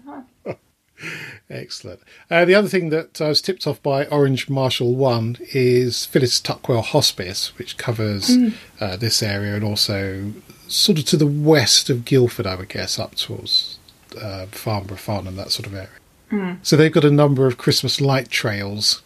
Excellent. 1.49 1.99
Uh, 2.29 2.45
the 2.45 2.55
other 2.55 2.67
thing 2.67 2.89
that 2.89 3.21
I 3.21 3.27
was 3.29 3.41
tipped 3.41 3.67
off 3.67 3.81
by 3.83 4.05
Orange 4.07 4.49
Marshall 4.49 4.95
One 4.95 5.37
is 5.53 6.05
Phyllis 6.05 6.39
Tuckwell 6.41 6.83
Hospice, 6.83 7.57
which 7.57 7.77
covers 7.77 8.31
uh, 8.79 8.95
this 8.97 9.21
area 9.23 9.55
and 9.55 9.63
also 9.63 10.33
sort 10.67 10.99
of 10.99 11.05
to 11.05 11.17
the 11.17 11.27
west 11.27 11.89
of 11.89 12.03
Guildford, 12.05 12.45
I 12.47 12.55
would 12.55 12.69
guess, 12.69 12.99
up 12.99 13.15
towards 13.15 13.79
uh, 14.19 14.47
Farnborough, 14.47 14.97
Farnham, 14.97 15.35
that 15.35 15.51
sort 15.51 15.67
of 15.67 15.73
area. 15.75 16.57
So 16.63 16.75
they've 16.75 16.91
got 16.91 17.05
a 17.05 17.11
number 17.11 17.47
of 17.47 17.57
Christmas 17.57 18.01
light 18.01 18.29
trails 18.29 19.01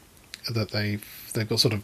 that 0.51 0.71
they've 0.71 1.05
they've 1.36 1.48
got 1.48 1.60
sort 1.60 1.74
of 1.75 1.83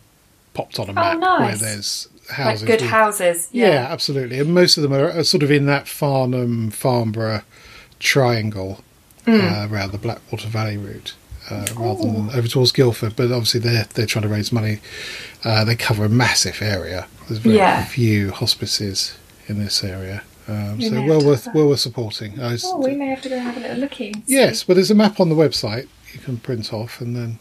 popped 0.55 0.79
on 0.79 0.89
a 0.89 0.93
map 0.93 1.19
where 1.19 1.39
nice. 1.51 1.59
there's 1.61 2.07
Like 2.39 2.59
good 2.61 2.81
with- 2.81 2.89
houses. 2.89 3.47
yeah. 3.51 3.67
Yeah. 3.67 3.87
absolutely. 3.91 4.39
And 4.39 4.51
most 4.55 4.77
of 4.77 4.83
them 4.83 4.93
are, 4.93 5.11
are 5.11 5.23
sort 5.23 5.43
of 5.43 5.51
in 5.51 5.67
that 5.67 5.87
Farnham, 5.87 6.71
Farnborough 6.71 7.43
triangle 7.99 8.83
uh, 9.27 9.67
around 9.69 9.91
the 9.91 9.97
Blackwater 9.97 10.47
Valley 10.47 10.77
route. 10.77 11.13
Uh, 11.49 11.65
rather 11.77 12.01
than 12.03 12.29
over 12.31 12.45
towards 12.45 12.73
Guildford, 12.73 13.15
but 13.15 13.31
obviously 13.31 13.61
they're 13.61 13.85
they're 13.93 14.05
trying 14.05 14.23
to 14.23 14.27
raise 14.27 14.51
money. 14.51 14.79
Uh, 15.45 15.63
they 15.63 15.75
cover 15.77 16.03
a 16.03 16.09
massive 16.09 16.61
area. 16.61 17.07
There's 17.29 17.39
very 17.39 17.55
Yeah. 17.55 17.85
few 17.85 18.31
hospices 18.31 19.17
in 19.47 19.57
this 19.63 19.81
area, 19.81 20.23
um, 20.49 20.77
We 20.77 20.89
so 20.89 21.01
well 21.05 21.23
worth 21.25 21.47
well 21.53 21.69
worth 21.69 21.79
supporting. 21.79 22.37
Was- 22.37 22.65
Oh, 22.65 22.79
we 22.79 22.95
may 22.95 23.07
have 23.07 23.21
to 23.21 23.29
go 23.29 23.39
have 23.39 23.55
a 23.55 23.61
little 23.61 23.77
looky. 23.77 24.13
yes, 24.25 24.63
but 24.65 24.73
there's 24.73 24.91
a 24.91 24.95
map 24.95 25.21
on 25.21 25.29
the 25.29 25.35
website 25.35 25.87
you 26.13 26.19
can 26.19 26.35
print 26.35 26.73
off 26.73 26.99
and 26.99 27.15
then 27.15 27.39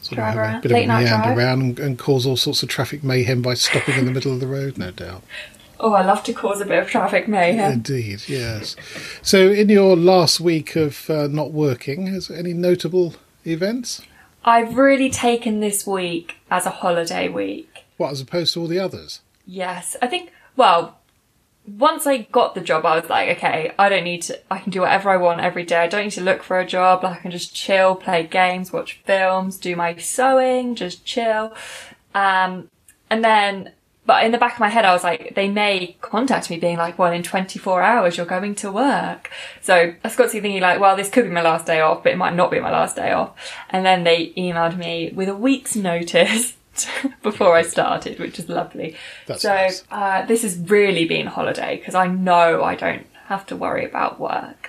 sort 0.00 0.16
Drive 0.16 0.38
of 0.38 0.44
have 0.46 0.58
a 0.60 0.62
bit 0.62 0.72
Late 0.72 0.84
of 0.88 0.90
a 0.96 0.98
meander 1.02 1.22
drive. 1.24 1.36
around 1.38 1.60
and, 1.62 1.78
and 1.80 1.98
cause 1.98 2.24
all 2.26 2.36
sorts 2.38 2.62
of 2.62 2.70
traffic 2.70 3.04
mayhem 3.04 3.42
by 3.42 3.52
stopping 3.52 3.96
in 3.98 4.06
the 4.06 4.10
middle 4.12 4.32
of 4.32 4.40
the 4.40 4.46
road, 4.46 4.78
no 4.78 4.90
doubt. 4.90 5.22
Oh, 5.80 5.92
I 5.92 6.04
love 6.04 6.22
to 6.24 6.32
cause 6.32 6.60
a 6.60 6.66
bit 6.66 6.82
of 6.82 6.88
traffic 6.88 7.28
mayhem. 7.28 7.72
Indeed, 7.72 8.28
yes. 8.28 8.76
So, 9.22 9.50
in 9.50 9.68
your 9.68 9.96
last 9.96 10.40
week 10.40 10.76
of 10.76 11.10
uh, 11.10 11.26
not 11.26 11.52
working, 11.52 12.06
has 12.06 12.30
any 12.30 12.52
notable 12.52 13.14
events? 13.44 14.02
I've 14.44 14.76
really 14.76 15.10
taken 15.10 15.60
this 15.60 15.86
week 15.86 16.36
as 16.50 16.66
a 16.66 16.70
holiday 16.70 17.28
week. 17.28 17.84
What, 17.96 18.12
as 18.12 18.20
opposed 18.20 18.54
to 18.54 18.60
all 18.60 18.66
the 18.66 18.78
others? 18.78 19.20
Yes, 19.46 19.96
I 20.02 20.06
think. 20.06 20.32
Well, 20.56 20.98
once 21.66 22.06
I 22.06 22.18
got 22.18 22.54
the 22.54 22.60
job, 22.60 22.84
I 22.84 23.00
was 23.00 23.08
like, 23.08 23.36
okay, 23.38 23.72
I 23.78 23.88
don't 23.88 24.04
need 24.04 24.22
to. 24.22 24.38
I 24.50 24.58
can 24.58 24.70
do 24.70 24.82
whatever 24.82 25.10
I 25.10 25.16
want 25.16 25.40
every 25.40 25.64
day. 25.64 25.78
I 25.78 25.88
don't 25.88 26.04
need 26.04 26.10
to 26.12 26.20
look 26.20 26.42
for 26.42 26.58
a 26.58 26.66
job. 26.66 27.02
Like, 27.02 27.18
I 27.18 27.22
can 27.22 27.30
just 27.30 27.54
chill, 27.54 27.94
play 27.94 28.24
games, 28.24 28.72
watch 28.72 29.00
films, 29.04 29.56
do 29.56 29.74
my 29.74 29.96
sewing, 29.96 30.74
just 30.74 31.04
chill. 31.04 31.54
Um, 32.14 32.68
and 33.10 33.24
then, 33.24 33.72
but 34.06 34.24
in 34.24 34.32
the 34.32 34.38
back 34.38 34.54
of 34.54 34.60
my 34.60 34.68
head, 34.68 34.84
I 34.84 34.92
was 34.92 35.02
like, 35.02 35.34
they 35.34 35.48
may 35.48 35.96
contact 36.00 36.50
me, 36.50 36.58
being 36.58 36.76
like, 36.76 36.98
well, 36.98 37.12
in 37.12 37.22
24 37.22 37.82
hours, 37.82 38.16
you're 38.16 38.26
going 38.26 38.54
to 38.56 38.70
work. 38.70 39.30
So 39.62 39.74
I 39.74 40.08
got 40.08 40.16
to 40.16 40.28
thinking, 40.28 40.60
like, 40.60 40.80
well, 40.80 40.96
this 40.96 41.08
could 41.08 41.24
be 41.24 41.30
my 41.30 41.42
last 41.42 41.66
day 41.66 41.80
off, 41.80 42.02
but 42.02 42.12
it 42.12 42.18
might 42.18 42.34
not 42.34 42.50
be 42.50 42.60
my 42.60 42.70
last 42.70 42.96
day 42.96 43.12
off. 43.12 43.34
And 43.70 43.84
then 43.84 44.04
they 44.04 44.32
emailed 44.36 44.76
me 44.76 45.12
with 45.14 45.28
a 45.28 45.34
week's 45.34 45.74
notice. 45.74 46.56
before 47.22 47.54
I 47.54 47.62
started, 47.62 48.18
which 48.18 48.36
is 48.40 48.48
lovely. 48.48 48.96
That's 49.26 49.42
so 49.42 49.54
nice. 49.54 49.84
uh, 49.92 50.26
this 50.26 50.42
has 50.42 50.58
really 50.58 51.06
been 51.06 51.28
holiday 51.28 51.76
because 51.76 51.94
I 51.94 52.08
know 52.08 52.64
I 52.64 52.74
don't 52.74 53.06
have 53.26 53.46
to 53.46 53.56
worry 53.56 53.84
about 53.84 54.18
work. 54.18 54.63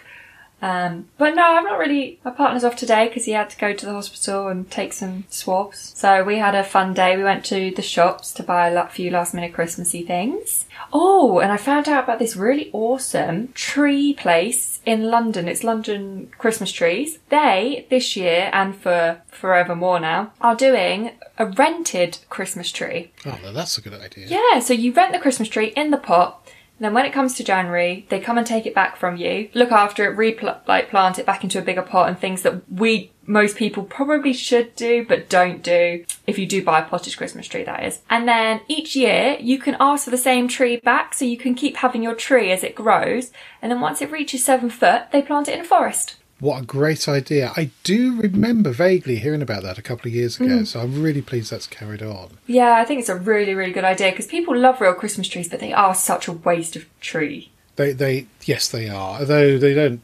Um, 0.62 1.10
but 1.18 1.36
no, 1.36 1.44
I'm 1.44 1.64
not 1.64 1.78
really. 1.78 2.20
My 2.24 2.32
partner's 2.32 2.64
off 2.64 2.76
today 2.76 3.08
because 3.08 3.26
he 3.26 3.34
had 3.34 3.50
to 3.52 3.58
go 3.58 3.74
to 3.74 3.86
the 3.86 3.92
hospital 3.94 4.48
and 4.48 4.70
take 4.70 4.94
some 4.94 5.26
swabs. 5.30 5.94
So 5.96 6.24
we 6.24 6.38
had 6.38 6.56
a 6.56 6.64
fun 6.64 6.94
day. 6.94 7.16
We 7.18 7.24
went 7.24 7.46
to 7.46 7.72
the 7.72 7.82
shops 7.82 8.32
to 8.34 8.44
buy 8.44 8.70
a 8.70 8.88
few 8.88 9.12
last 9.12 9.34
minute 9.34 9.54
Christmassy 9.54 10.04
things. 10.04 10.66
Oh, 10.92 11.40
and 11.40 11.52
I 11.52 11.58
found 11.58 11.88
out 11.88 12.06
about 12.06 12.20
this 12.20 12.36
really 12.36 12.70
awesome 12.74 13.50
tree 13.54 14.14
place 14.14 14.80
in 14.86 15.04
London. 15.04 15.48
It's 15.48 15.64
London 15.64 16.32
Christmas 16.38 16.72
trees. 16.72 17.20
They, 17.30 17.86
this 17.90 18.16
year 18.16 18.50
and 18.54 18.76
for 18.76 19.22
forevermore 19.28 20.00
now, 20.00 20.32
are 20.42 20.56
doing 20.56 21.12
a 21.38 21.46
rented 21.46 22.20
Christmas 22.30 22.72
tree. 22.72 23.12
Oh, 23.26 23.38
no, 23.44 23.52
that's 23.52 23.78
a 23.78 23.82
good 23.82 23.94
idea. 23.94 24.28
Yeah, 24.28 24.60
so 24.60 24.74
you 24.74 24.94
rent 24.94 25.12
the 25.12 25.20
Christmas 25.20 25.50
tree 25.50 25.74
in 25.76 25.92
the 25.92 25.98
pot. 25.98 26.42
Then 26.80 26.94
when 26.94 27.06
it 27.06 27.14
comes 27.14 27.36
to 27.36 27.44
January, 27.44 28.06
they 28.10 28.20
come 28.20 28.38
and 28.38 28.46
take 28.46 28.66
it 28.66 28.76
back 28.76 28.98
from 28.98 29.18
you, 29.18 29.50
look 29.54 29.72
after 29.72 30.12
it, 30.12 30.18
repl- 30.18 30.68
like 30.68 30.90
plant 30.90 31.18
it 31.20 31.26
back 31.26 31.44
into 31.44 31.60
a 31.60 31.62
bigger 31.62 31.82
pot 31.82 32.10
and 32.10 32.20
things 32.20 32.42
that 32.42 32.70
we, 32.70 33.12
most 33.26 33.56
people 33.56 33.84
probably 33.84 34.34
should 34.34 34.76
do, 34.76 35.06
but 35.08 35.30
don't 35.30 35.64
do. 35.64 36.06
If 36.28 36.38
you 36.38 36.46
do 36.46 36.64
buy 36.64 36.82
a 36.82 36.86
potted 36.86 37.16
Christmas 37.16 37.48
tree, 37.48 37.64
that 37.64 37.84
is. 37.84 38.02
And 38.10 38.28
then 38.28 38.62
each 38.68 38.96
year 38.96 39.38
you 39.40 39.58
can 39.58 39.78
ask 39.80 40.04
for 40.04 40.12
the 40.12 40.18
same 40.18 40.48
tree 40.48 40.78
back 40.78 41.14
so 41.14 41.24
you 41.24 41.38
can 41.38 41.56
keep 41.56 41.78
having 41.78 42.04
your 42.04 42.16
tree 42.16 42.52
as 42.52 42.64
it 42.64 42.76
grows. 42.76 43.32
And 43.62 43.72
then 43.72 43.80
once 43.80 44.02
it 44.02 44.12
reaches 44.12 44.44
seven 44.44 44.70
foot, 44.70 45.12
they 45.12 45.22
plant 45.22 45.48
it 45.48 45.56
in 45.56 45.62
a 45.62 45.66
forest. 45.66 46.16
What 46.42 46.62
a 46.62 46.66
great 46.66 47.08
idea. 47.08 47.54
I 47.56 47.72
do 47.84 48.20
remember 48.20 48.72
vaguely 48.72 49.16
hearing 49.18 49.42
about 49.42 49.64
that 49.64 49.78
a 49.78 49.82
couple 49.82 50.10
of 50.10 50.14
years 50.14 50.36
ago, 50.40 50.60
Mm. 50.60 50.68
so 50.68 50.82
I'm 50.82 51.02
really 51.02 51.22
pleased 51.22 51.50
that's 51.52 51.66
carried 51.66 52.04
on. 52.04 52.38
Yeah, 52.46 52.74
I 52.74 52.84
think 52.84 53.00
it's 53.00 53.08
a 53.10 53.16
really, 53.16 53.56
really 53.56 53.72
good 53.72 53.86
idea 53.86 54.12
because 54.12 54.28
people 54.28 54.56
love 54.56 54.82
real 54.82 54.94
Christmas 54.94 55.30
trees, 55.30 55.48
but 55.48 55.62
they 55.62 55.72
are 55.72 55.96
such 55.96 56.28
a 56.28 56.34
waste 56.34 56.76
of 56.76 56.86
tree. 57.00 57.52
They, 57.78 57.94
they, 57.94 58.28
yes, 58.44 58.68
they 58.68 58.90
are. 58.90 59.20
Although 59.20 59.58
they 59.58 59.74
don't. 59.74 60.02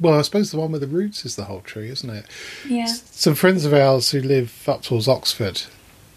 Well, 0.00 0.18
I 0.18 0.22
suppose 0.22 0.50
the 0.50 0.58
one 0.58 0.70
with 0.72 0.80
the 0.80 0.86
roots 0.88 1.24
is 1.24 1.36
the 1.36 1.44
whole 1.44 1.60
tree, 1.60 1.88
isn't 1.90 2.10
it? 2.10 2.24
Yeah. 2.68 2.86
Some 2.86 3.34
friends 3.34 3.64
of 3.64 3.72
ours 3.74 4.10
who 4.10 4.20
live 4.20 4.68
up 4.68 4.82
towards 4.82 5.08
Oxford 5.08 5.62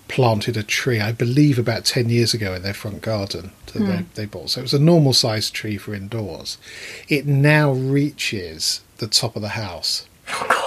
planted 0.07 0.57
a 0.57 0.63
tree, 0.63 0.99
I 0.99 1.11
believe, 1.11 1.57
about 1.57 1.85
10 1.85 2.09
years 2.09 2.33
ago 2.33 2.53
in 2.53 2.61
their 2.63 2.73
front 2.73 3.01
garden 3.01 3.51
that 3.67 3.79
Hmm. 3.79 3.87
they, 3.87 4.05
they 4.15 4.25
bought. 4.25 4.49
So 4.51 4.59
it 4.59 4.63
was 4.63 4.73
a 4.73 4.79
normal 4.79 5.13
sized 5.13 5.53
tree 5.53 5.77
for 5.77 5.93
indoors. 5.95 6.57
It 7.09 7.25
now 7.25 7.71
reaches 7.71 8.81
the 9.01 9.07
top 9.07 9.35
of 9.35 9.41
the 9.41 9.49
house. 9.49 10.07
Oh, 10.29 10.45
God. 10.47 10.61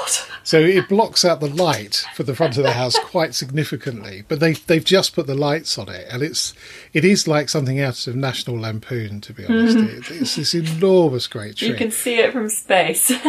So 0.45 0.59
it 0.61 0.91
blocks 0.91 1.25
out 1.25 1.41
the 1.41 1.49
light 1.49 2.05
for 2.15 2.23
the 2.23 2.35
front 2.35 2.59
of 2.59 2.65
the 2.65 2.73
house 2.73 2.99
quite 2.99 3.35
significantly. 3.35 4.25
But 4.29 4.41
they 4.41 4.53
they've 4.53 4.85
just 4.85 5.15
put 5.15 5.27
the 5.27 5.35
lights 5.35 5.79
on 5.79 5.89
it, 5.89 6.07
and 6.11 6.23
it's 6.23 6.53
it 6.93 7.03
is 7.03 7.27
like 7.27 7.49
something 7.49 7.81
out 7.81 8.07
of 8.07 8.15
National 8.15 8.61
Lampoon, 8.61 9.23
to 9.23 9.33
be 9.33 9.47
honest. 9.47 9.79
Mm-hmm. 9.79 10.13
It, 10.13 10.21
it's 10.21 10.37
this 10.37 10.55
enormous 10.55 11.27
great 11.27 11.57
tree. 11.57 11.69
You 11.69 11.75
can 11.75 11.91
see 11.91 12.19
it 12.19 12.33
from 12.33 12.51
space. 12.51 13.11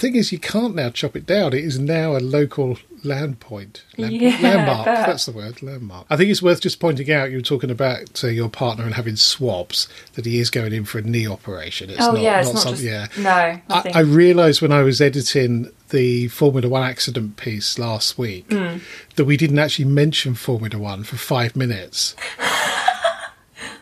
thing 0.00 0.16
is, 0.16 0.32
you 0.32 0.38
can't 0.38 0.74
now 0.74 0.90
chop 0.90 1.14
it 1.14 1.26
down. 1.26 1.52
It 1.52 1.64
is 1.64 1.78
now 1.78 2.16
a 2.16 2.18
local 2.18 2.78
land 3.04 3.40
point. 3.40 3.84
Land, 3.96 4.14
Yeah, 4.14 4.36
landmark. 4.40 4.88
I. 4.88 5.06
That's 5.06 5.26
the 5.26 5.32
word, 5.32 5.62
landmark. 5.62 6.06
I 6.10 6.16
think 6.16 6.30
it's 6.30 6.42
worth 6.42 6.60
just 6.60 6.80
pointing 6.80 7.10
out 7.12 7.30
you 7.30 7.38
were 7.38 7.42
talking 7.42 7.70
about 7.70 8.22
uh, 8.24 8.28
your 8.28 8.48
partner 8.48 8.84
and 8.84 8.94
having 8.94 9.16
swabs, 9.16 9.88
that 10.14 10.26
he 10.26 10.38
is 10.40 10.50
going 10.50 10.72
in 10.72 10.84
for 10.84 10.98
a 10.98 11.02
knee 11.02 11.26
operation. 11.26 11.90
It's 11.90 12.00
oh 12.00 12.12
not, 12.12 12.20
yeah, 12.20 12.40
it's 12.40 12.48
not 12.48 12.54
not 12.54 12.62
something, 12.62 12.86
just 12.86 13.18
yeah. 13.18 13.22
no. 13.22 13.60
I. 13.74 13.90
I 13.94 14.00
realised 14.00 14.62
when 14.62 14.72
I 14.72 14.82
was 14.82 15.00
editing 15.00 15.70
the 15.90 16.28
Formula 16.28 16.68
One 16.68 16.82
accident 16.82 17.36
piece 17.36 17.78
last 17.78 18.16
week 18.18 18.46
Hmm. 18.50 18.78
that 19.16 19.24
we 19.24 19.36
didn't 19.36 19.58
actually 19.58 19.86
mention 19.86 20.34
Formula 20.34 20.78
One 20.78 21.04
for 21.04 21.16
five 21.16 21.56
minutes. 21.56 22.14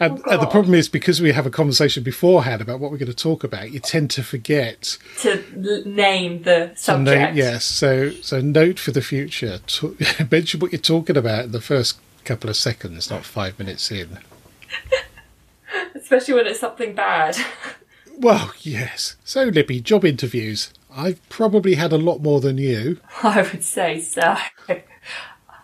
And, 0.00 0.12
and 0.26 0.40
the 0.40 0.46
Oh, 0.46 0.50
problem 0.50 0.74
is 0.74 0.88
because 0.88 1.20
we 1.20 1.32
have 1.32 1.46
a 1.46 1.50
conversation 1.50 2.02
beforehand 2.02 2.60
about 2.62 2.78
what 2.80 2.90
we're 2.90 2.98
going 2.98 3.10
to 3.10 3.16
talk 3.16 3.42
about, 3.44 3.72
you 3.72 3.80
tend 3.80 4.10
to 4.12 4.22
forget 4.22 4.96
to 5.20 5.82
name 5.84 6.42
the 6.42 6.72
subject. 6.76 7.34
note, 7.34 7.34
yes. 7.34 7.64
So, 7.64 8.10
so 8.10 8.40
note 8.40 8.78
for 8.78 8.92
the 8.92 9.02
future. 9.02 9.58
To, 9.58 9.96
mention 10.30 10.60
what 10.60 10.72
you're 10.72 10.80
talking 10.80 11.16
about 11.16 11.46
in 11.46 11.52
the 11.52 11.60
first 11.60 11.98
couple 12.24 12.48
of 12.48 12.56
seconds, 12.56 13.10
not 13.10 13.24
five 13.24 13.58
minutes 13.58 13.90
in. 13.90 14.18
Especially 15.94 16.34
when 16.34 16.46
it's 16.46 16.60
something 16.60 16.94
bad. 16.94 17.36
Well, 18.20 18.52
yes. 18.62 19.14
So, 19.22 19.44
Lippy, 19.44 19.80
job 19.80 20.04
interviews. 20.04 20.72
I've 20.90 21.20
probably 21.28 21.76
had 21.76 21.92
a 21.92 21.96
lot 21.96 22.20
more 22.20 22.40
than 22.40 22.58
you. 22.58 22.98
I 23.22 23.42
would 23.42 23.62
say 23.62 24.00
so. 24.00 24.36
I 24.68 24.82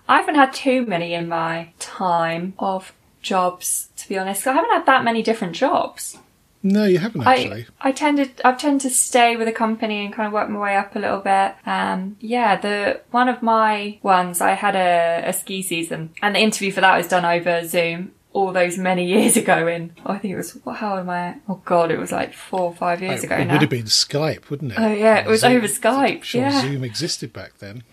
haven't 0.06 0.36
had 0.36 0.52
too 0.52 0.86
many 0.86 1.14
in 1.14 1.28
my 1.28 1.72
time 1.80 2.54
of 2.60 2.92
jobs, 3.24 3.88
to 3.96 4.08
be 4.08 4.16
honest. 4.16 4.46
I 4.46 4.52
haven't 4.52 4.70
had 4.70 4.86
that 4.86 5.02
many 5.02 5.22
different 5.22 5.54
jobs. 5.56 6.18
No, 6.66 6.84
you 6.86 6.98
haven't 6.98 7.26
actually. 7.26 7.66
I 7.80 7.90
I 7.90 7.92
tended 7.92 8.40
I've 8.42 8.56
tended 8.58 8.80
to 8.82 8.90
stay 8.90 9.36
with 9.36 9.46
a 9.48 9.52
company 9.52 10.02
and 10.04 10.14
kind 10.14 10.26
of 10.26 10.32
work 10.32 10.48
my 10.48 10.58
way 10.58 10.76
up 10.76 10.96
a 10.96 10.98
little 10.98 11.20
bit. 11.20 11.54
Um, 11.66 12.16
yeah, 12.20 12.56
the 12.58 13.02
one 13.10 13.28
of 13.28 13.42
my 13.42 13.98
ones 14.02 14.40
I 14.40 14.52
had 14.52 14.74
a, 14.74 15.28
a 15.28 15.32
ski 15.34 15.60
season, 15.60 16.14
and 16.22 16.34
the 16.34 16.40
interview 16.40 16.72
for 16.72 16.80
that 16.80 16.96
was 16.96 17.08
done 17.08 17.24
over 17.24 17.66
Zoom. 17.66 18.12
All 18.32 18.50
those 18.50 18.78
many 18.78 19.06
years 19.14 19.36
ago, 19.36 19.66
in 19.68 19.92
oh, 20.06 20.12
I 20.12 20.18
think 20.18 20.32
it 20.32 20.36
was 20.38 20.52
what, 20.64 20.76
how 20.76 20.92
old 20.92 21.00
am 21.00 21.10
I? 21.10 21.36
Oh 21.48 21.60
God, 21.66 21.90
it 21.90 21.98
was 21.98 22.10
like 22.10 22.32
four 22.32 22.62
or 22.62 22.74
five 22.74 23.02
years 23.02 23.22
it 23.22 23.26
ago 23.26 23.36
it 23.36 23.44
now. 23.44 23.52
would 23.52 23.60
have 23.60 23.70
been 23.70 23.84
Skype, 23.84 24.48
wouldn't 24.48 24.72
it? 24.72 24.78
Oh, 24.78 24.92
yeah, 24.92 25.18
it 25.18 25.26
was 25.28 25.42
Zoom. 25.42 25.52
over 25.58 25.66
Skype, 25.68 26.22
sure 26.22 26.40
yeah. 26.40 26.62
Zoom 26.62 26.82
existed 26.82 27.32
back 27.32 27.58
then. 27.58 27.84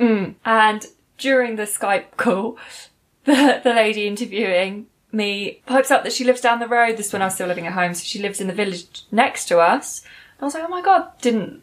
And 0.46 0.88
during 1.18 1.58
the 1.58 1.64
Skype 1.64 2.16
call, 2.18 2.58
the, 3.26 3.60
the 3.64 3.74
lady 3.74 4.08
interviewing 4.08 4.88
me 5.12 5.62
pipes 5.66 5.92
up 5.92 6.04
that 6.04 6.14
she 6.14 6.24
lives 6.24 6.42
down 6.42 6.60
the 6.60 6.68
road. 6.68 6.98
This 6.98 7.08
is 7.08 7.14
when 7.14 7.22
I 7.22 7.26
was 7.26 7.36
still 7.36 7.48
living 7.48 7.68
at 7.68 7.74
home, 7.74 7.94
so 7.94 8.04
she 8.04 8.20
lives 8.20 8.42
in 8.42 8.48
the 8.48 8.54
village 8.54 9.04
next 9.12 9.46
to 9.46 9.60
us. 9.60 10.02
And 10.02 10.44
I 10.44 10.46
was 10.46 10.54
like, 10.54 10.64
oh 10.64 10.70
my 10.70 10.82
god, 10.82 11.10
didn't 11.22 11.62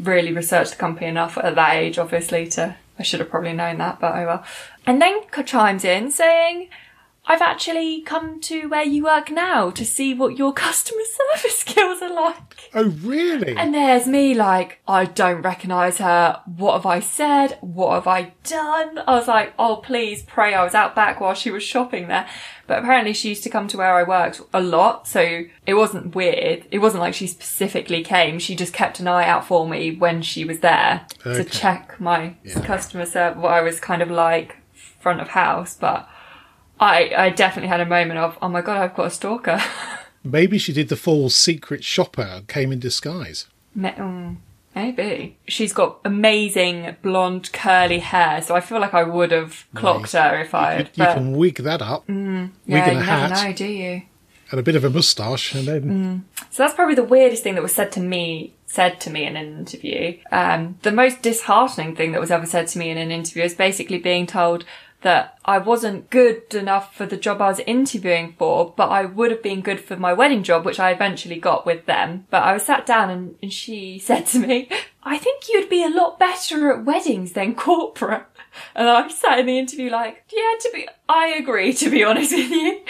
really 0.00 0.32
research 0.32 0.70
the 0.70 0.76
company 0.76 1.06
enough 1.06 1.38
at 1.38 1.54
that 1.54 1.76
age, 1.76 1.98
obviously, 1.98 2.46
to 2.48 2.76
I 2.98 3.02
should 3.02 3.20
have 3.20 3.30
probably 3.30 3.52
known 3.52 3.78
that, 3.78 4.00
but 4.00 4.14
oh 4.14 4.26
well. 4.26 4.44
And 4.86 5.02
then 5.02 5.20
chimes 5.44 5.84
in 5.84 6.10
saying, 6.10 6.68
I've 7.28 7.42
actually 7.42 8.02
come 8.02 8.40
to 8.42 8.68
where 8.68 8.84
you 8.84 9.02
work 9.04 9.30
now 9.32 9.70
to 9.70 9.84
see 9.84 10.14
what 10.14 10.36
your 10.38 10.52
customer 10.66 11.00
service 11.34 11.58
skills 11.58 12.00
are 12.02 12.12
like. 12.14 12.70
Oh, 12.72 12.84
really? 13.02 13.56
And 13.56 13.74
there's 13.74 14.06
me 14.06 14.32
like, 14.34 14.80
I 14.86 15.06
don't 15.06 15.42
recognise 15.42 15.98
her. 15.98 16.40
What 16.46 16.74
have 16.74 16.86
I 16.86 17.00
said? 17.00 17.58
What 17.60 17.94
have 17.94 18.06
I 18.06 18.32
done? 18.44 18.98
I 19.06 19.14
was 19.16 19.26
like, 19.26 19.54
oh, 19.58 19.76
please 19.76 20.22
pray 20.22 20.54
I 20.54 20.62
was 20.62 20.74
out 20.74 20.94
back 20.94 21.20
while 21.20 21.34
she 21.34 21.50
was 21.50 21.62
shopping 21.64 22.06
there. 22.08 22.28
But 22.68 22.80
apparently 22.80 23.12
she 23.12 23.30
used 23.30 23.42
to 23.44 23.50
come 23.50 23.66
to 23.68 23.76
where 23.78 23.94
I 23.94 24.02
worked 24.02 24.40
a 24.54 24.60
lot. 24.60 25.08
So 25.08 25.44
it 25.66 25.74
wasn't 25.74 26.14
weird. 26.14 26.66
It 26.70 26.78
wasn't 26.78 27.00
like 27.02 27.14
she 27.14 27.26
specifically 27.26 28.02
came. 28.04 28.38
She 28.38 28.54
just 28.54 28.72
kept 28.72 29.00
an 29.00 29.08
eye 29.08 29.26
out 29.26 29.44
for 29.46 29.68
me 29.68 29.96
when 29.96 30.22
she 30.22 30.44
was 30.44 30.60
there 30.60 31.06
Okay. 31.24 31.42
to 31.42 31.48
check 31.48 31.98
my 32.00 32.34
Yeah. 32.44 32.60
customer 32.60 33.06
service, 33.06 33.40
what 33.42 33.52
I 33.52 33.62
was 33.62 33.80
kind 33.80 34.02
of 34.02 34.10
like 34.10 34.56
front 35.00 35.20
of 35.20 35.28
house. 35.28 35.76
But 35.76 36.08
I, 36.78 37.12
I 37.16 37.30
definitely 37.30 37.68
had 37.68 37.80
a 37.80 37.86
moment 37.86 38.18
of, 38.18 38.36
oh 38.42 38.48
my 38.48 38.60
God, 38.60 38.76
I've 38.78 38.94
got 38.94 39.06
a 39.06 39.10
stalker. 39.10 39.60
Maybe 40.24 40.58
she 40.58 40.72
did 40.72 40.88
the 40.88 40.96
full 40.96 41.30
secret 41.30 41.84
shopper 41.84 42.42
came 42.48 42.72
in 42.72 42.80
disguise. 42.80 43.46
Mm, 43.76 44.36
Maybe. 44.74 45.38
She's 45.48 45.72
got 45.72 46.00
amazing 46.04 46.96
blonde 47.00 47.50
curly 47.52 48.00
hair, 48.00 48.42
so 48.42 48.54
I 48.54 48.60
feel 48.60 48.78
like 48.80 48.92
I 48.92 49.04
would 49.04 49.30
have 49.30 49.66
clocked 49.74 50.12
her 50.12 50.38
if 50.40 50.54
I 50.54 50.72
had. 50.72 50.86
You 50.88 51.04
But 51.04 51.14
can 51.14 51.36
wig 51.36 51.56
that 51.56 51.80
up, 51.80 52.06
wig 52.08 52.16
yeah, 52.16 52.18
and 52.44 52.52
you 52.66 52.76
a 52.76 52.82
never 52.92 53.02
hat, 53.02 53.30
know, 53.48 53.52
do 53.54 53.64
you? 53.64 54.02
and 54.50 54.60
a 54.60 54.62
bit 54.62 54.76
of 54.76 54.84
a 54.84 54.90
moustache, 54.90 55.54
and 55.54 55.66
then 55.66 56.24
So 56.50 56.62
that's 56.62 56.74
probably 56.74 56.94
the 56.94 57.04
weirdest 57.04 57.42
thing 57.42 57.54
that 57.54 57.62
was 57.62 57.74
said 57.74 57.90
to 57.92 58.00
me 58.00 58.52
said 58.66 59.00
to 59.00 59.10
me 59.10 59.24
in 59.24 59.36
an 59.36 59.58
interview. 59.60 60.18
Um, 60.30 60.78
the 60.82 60.92
most 60.92 61.22
disheartening 61.22 61.96
thing 61.96 62.12
that 62.12 62.20
was 62.20 62.30
ever 62.30 62.44
said 62.46 62.66
to 62.68 62.78
me 62.78 62.90
in 62.90 62.98
an 62.98 63.10
interview 63.10 63.44
is 63.44 63.54
basically 63.54 63.98
being 63.98 64.26
told 64.26 64.64
that 65.06 65.38
I 65.44 65.58
wasn't 65.58 66.10
good 66.10 66.52
enough 66.52 66.92
for 66.92 67.06
the 67.06 67.16
job 67.16 67.40
I 67.40 67.46
was 67.46 67.60
interviewing 67.60 68.34
for, 68.36 68.74
but 68.76 68.88
I 68.88 69.04
would 69.04 69.30
have 69.30 69.40
been 69.40 69.60
good 69.60 69.78
for 69.78 69.96
my 69.96 70.12
wedding 70.12 70.42
job, 70.42 70.64
which 70.64 70.80
I 70.80 70.90
eventually 70.90 71.38
got 71.38 71.64
with 71.64 71.86
them. 71.86 72.26
But 72.28 72.42
I 72.42 72.52
was 72.52 72.64
sat 72.64 72.86
down 72.86 73.10
and, 73.10 73.36
and 73.40 73.52
she 73.52 73.98
said 74.04 74.26
to 74.26 74.40
me, 74.40 74.68
I 75.04 75.16
think 75.16 75.44
you'd 75.48 75.70
be 75.70 75.84
a 75.84 75.88
lot 75.88 76.18
better 76.18 76.72
at 76.72 76.84
weddings 76.84 77.32
than 77.32 77.54
corporate. 77.54 78.24
And 78.74 78.88
I 78.88 79.06
sat 79.08 79.38
in 79.38 79.44
the 79.44 79.58
interview 79.58 79.90
like, 79.90 80.24
yeah, 80.34 80.54
to 80.58 80.70
be, 80.72 80.88
I 81.10 81.26
agree, 81.26 81.74
to 81.74 81.90
be 81.90 82.02
honest 82.08 82.32
with 82.32 82.50
you. 82.50 82.80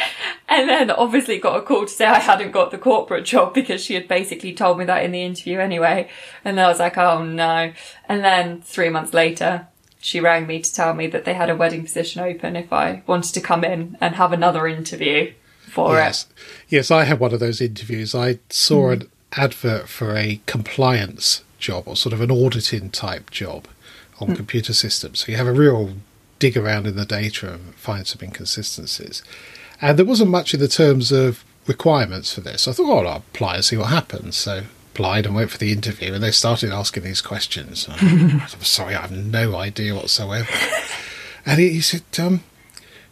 And 0.48 0.68
then 0.68 0.92
obviously 0.92 1.38
got 1.38 1.58
a 1.58 1.62
call 1.62 1.86
to 1.86 1.92
say 1.92 2.06
I 2.06 2.20
hadn't 2.20 2.52
got 2.52 2.70
the 2.70 2.78
corporate 2.78 3.24
job 3.24 3.52
because 3.52 3.82
she 3.82 3.94
had 3.94 4.06
basically 4.06 4.54
told 4.54 4.78
me 4.78 4.84
that 4.84 5.02
in 5.02 5.10
the 5.10 5.24
interview 5.24 5.58
anyway. 5.58 6.08
And 6.44 6.60
I 6.60 6.68
was 6.68 6.78
like, 6.78 6.96
oh 6.96 7.24
no. 7.24 7.72
And 8.08 8.24
then 8.24 8.62
three 8.62 8.90
months 8.90 9.12
later, 9.12 9.66
she 10.06 10.20
rang 10.20 10.46
me 10.46 10.60
to 10.60 10.72
tell 10.72 10.94
me 10.94 11.08
that 11.08 11.24
they 11.24 11.34
had 11.34 11.50
a 11.50 11.56
wedding 11.56 11.82
position 11.82 12.22
open 12.22 12.54
if 12.54 12.72
I 12.72 13.02
wanted 13.08 13.34
to 13.34 13.40
come 13.40 13.64
in 13.64 13.98
and 14.00 14.14
have 14.14 14.32
another 14.32 14.68
interview 14.68 15.32
for 15.66 15.96
yes, 15.96 16.28
yes, 16.68 16.92
I 16.92 17.02
had 17.02 17.18
one 17.18 17.34
of 17.34 17.40
those 17.40 17.60
interviews. 17.60 18.14
I 18.14 18.38
saw 18.48 18.86
hmm. 18.86 18.92
an 18.92 19.10
advert 19.32 19.88
for 19.88 20.16
a 20.16 20.40
compliance 20.46 21.42
job 21.58 21.88
or 21.88 21.96
sort 21.96 22.12
of 22.12 22.20
an 22.20 22.30
auditing 22.30 22.90
type 22.90 23.30
job 23.32 23.66
on 24.20 24.28
hmm. 24.28 24.34
computer 24.34 24.72
systems. 24.72 25.24
So 25.24 25.32
you 25.32 25.38
have 25.38 25.48
a 25.48 25.52
real 25.52 25.94
dig 26.38 26.56
around 26.56 26.86
in 26.86 26.94
the 26.94 27.04
data 27.04 27.54
and 27.54 27.74
find 27.74 28.06
some 28.06 28.20
inconsistencies. 28.22 29.24
And 29.80 29.98
there 29.98 30.06
wasn't 30.06 30.30
much 30.30 30.54
in 30.54 30.60
the 30.60 30.68
terms 30.68 31.10
of 31.10 31.44
requirements 31.66 32.32
for 32.32 32.42
this. 32.42 32.68
I 32.68 32.72
thought, 32.72 32.88
oh, 32.88 33.06
I'll 33.08 33.16
apply 33.16 33.56
and 33.56 33.64
see 33.64 33.76
what 33.76 33.88
happens. 33.88 34.36
So 34.36 34.62
applied 34.96 35.26
and 35.26 35.34
went 35.34 35.50
for 35.50 35.58
the 35.58 35.72
interview, 35.72 36.14
and 36.14 36.22
they 36.22 36.30
started 36.30 36.72
asking 36.72 37.02
these 37.04 37.20
questions. 37.20 37.86
I'm 37.90 38.40
sorry, 38.62 38.94
I 38.94 39.02
have 39.02 39.12
no 39.12 39.54
idea 39.56 39.94
whatsoever. 39.94 40.48
And 41.44 41.60
he, 41.60 41.68
he 41.70 41.80
said, 41.82 42.02
um, 42.18 42.42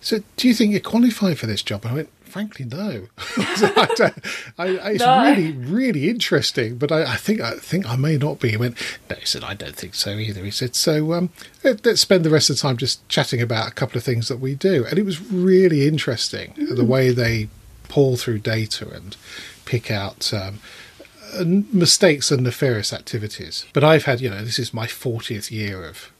so 0.01 0.21
do 0.39 0.49
you 0.49 0.55
think 0.55 0.73
you're 0.73 0.81
qualified 0.81 1.39
for 1.39 1.47
this 1.47 1.63
job? 1.63 1.83
And 1.85 1.93
I 1.93 1.95
went, 1.97 2.09
frankly, 2.25 2.65
no. 2.65 3.07
I 3.37 4.11
I- 4.59 4.65
I- 4.67 4.91
it's 4.93 5.01
No. 5.05 5.23
really, 5.25 5.53
really 5.53 6.09
interesting, 6.09 6.77
but 6.79 6.91
I, 6.91 7.03
I 7.13 7.17
think 7.17 7.43
I 7.43 7.53
think 7.53 7.87
I 7.87 7.97
may 7.97 8.17
not 8.17 8.41
be. 8.41 8.49
He 8.51 8.57
went, 8.57 8.77
no, 9.11 9.17
he 9.17 9.27
said, 9.27 9.45
I 9.45 9.53
don't 9.53 9.77
think 9.77 9.95
so 9.95 10.13
either. 10.13 10.43
He 10.43 10.51
said, 10.51 10.75
so 10.75 11.13
um, 11.13 11.29
let- 11.63 11.85
let's 11.85 12.01
spend 12.01 12.25
the 12.25 12.31
rest 12.31 12.49
of 12.49 12.57
the 12.57 12.63
time 12.63 12.79
just 12.79 13.07
chatting 13.11 13.43
about 13.43 13.69
a 13.69 13.73
couple 13.75 13.99
of 13.99 14.05
things 14.05 14.29
that 14.29 14.39
we 14.41 14.55
do. 14.55 14.87
And 14.87 14.99
it 14.99 15.05
was 15.05 15.21
really 15.31 15.87
interesting 15.87 16.55
the 16.57 16.85
way 16.85 17.11
they 17.11 17.49
pull 17.89 18.17
through 18.17 18.39
data 18.39 18.89
and 18.89 19.17
pick 19.67 19.91
out 19.91 20.33
um, 20.35 20.59
Uh, 21.35 21.45
mistakes 21.73 22.31
and 22.31 22.43
nefarious 22.43 22.93
activities. 22.93 23.67
But 23.73 23.85
I've 23.85 24.05
had, 24.05 24.21
you 24.21 24.31
know, 24.31 24.45
this 24.45 24.59
is 24.59 24.75
my 24.75 24.87
40th 24.87 25.51
year 25.51 25.85
of 25.85 26.13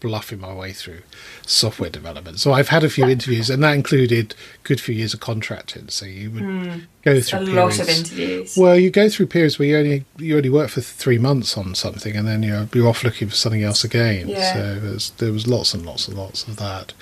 bluffing 0.00 0.40
my 0.40 0.52
way 0.52 0.72
through 0.72 1.02
software 1.46 1.90
development. 1.90 2.40
So 2.40 2.52
I've 2.52 2.68
had 2.68 2.82
a 2.82 2.88
few 2.88 3.06
interviews, 3.06 3.50
and 3.50 3.62
that 3.62 3.74
included 3.74 4.32
a 4.32 4.66
good 4.66 4.80
few 4.80 4.94
years 4.94 5.14
of 5.14 5.20
contracting. 5.20 5.88
So 5.88 6.06
you 6.06 6.30
would 6.30 6.42
hmm. 6.42 6.78
go 7.02 7.20
through 7.20 7.40
a 7.40 7.44
periods. 7.44 7.78
lot 7.78 7.80
of 7.80 7.88
interviews. 7.88 8.56
Well, 8.56 8.78
you 8.78 8.90
go 8.90 9.08
through 9.08 9.26
periods 9.26 9.58
where 9.58 9.68
you 9.68 9.76
only 9.76 10.04
you 10.18 10.36
only 10.36 10.50
work 10.50 10.70
for 10.70 10.80
three 10.80 11.18
months 11.18 11.56
on 11.56 11.74
something, 11.74 12.16
and 12.16 12.26
then 12.26 12.42
you're 12.42 12.68
you're 12.72 12.88
off 12.88 13.04
looking 13.04 13.28
for 13.28 13.36
something 13.36 13.62
else 13.62 13.84
again. 13.84 14.28
Yeah. 14.28 14.52
So 14.52 14.80
there's, 14.80 15.10
there 15.10 15.32
was 15.32 15.46
lots 15.46 15.74
and 15.74 15.84
lots 15.84 16.08
and 16.08 16.16
lots 16.16 16.48
of 16.48 16.56
that, 16.56 16.92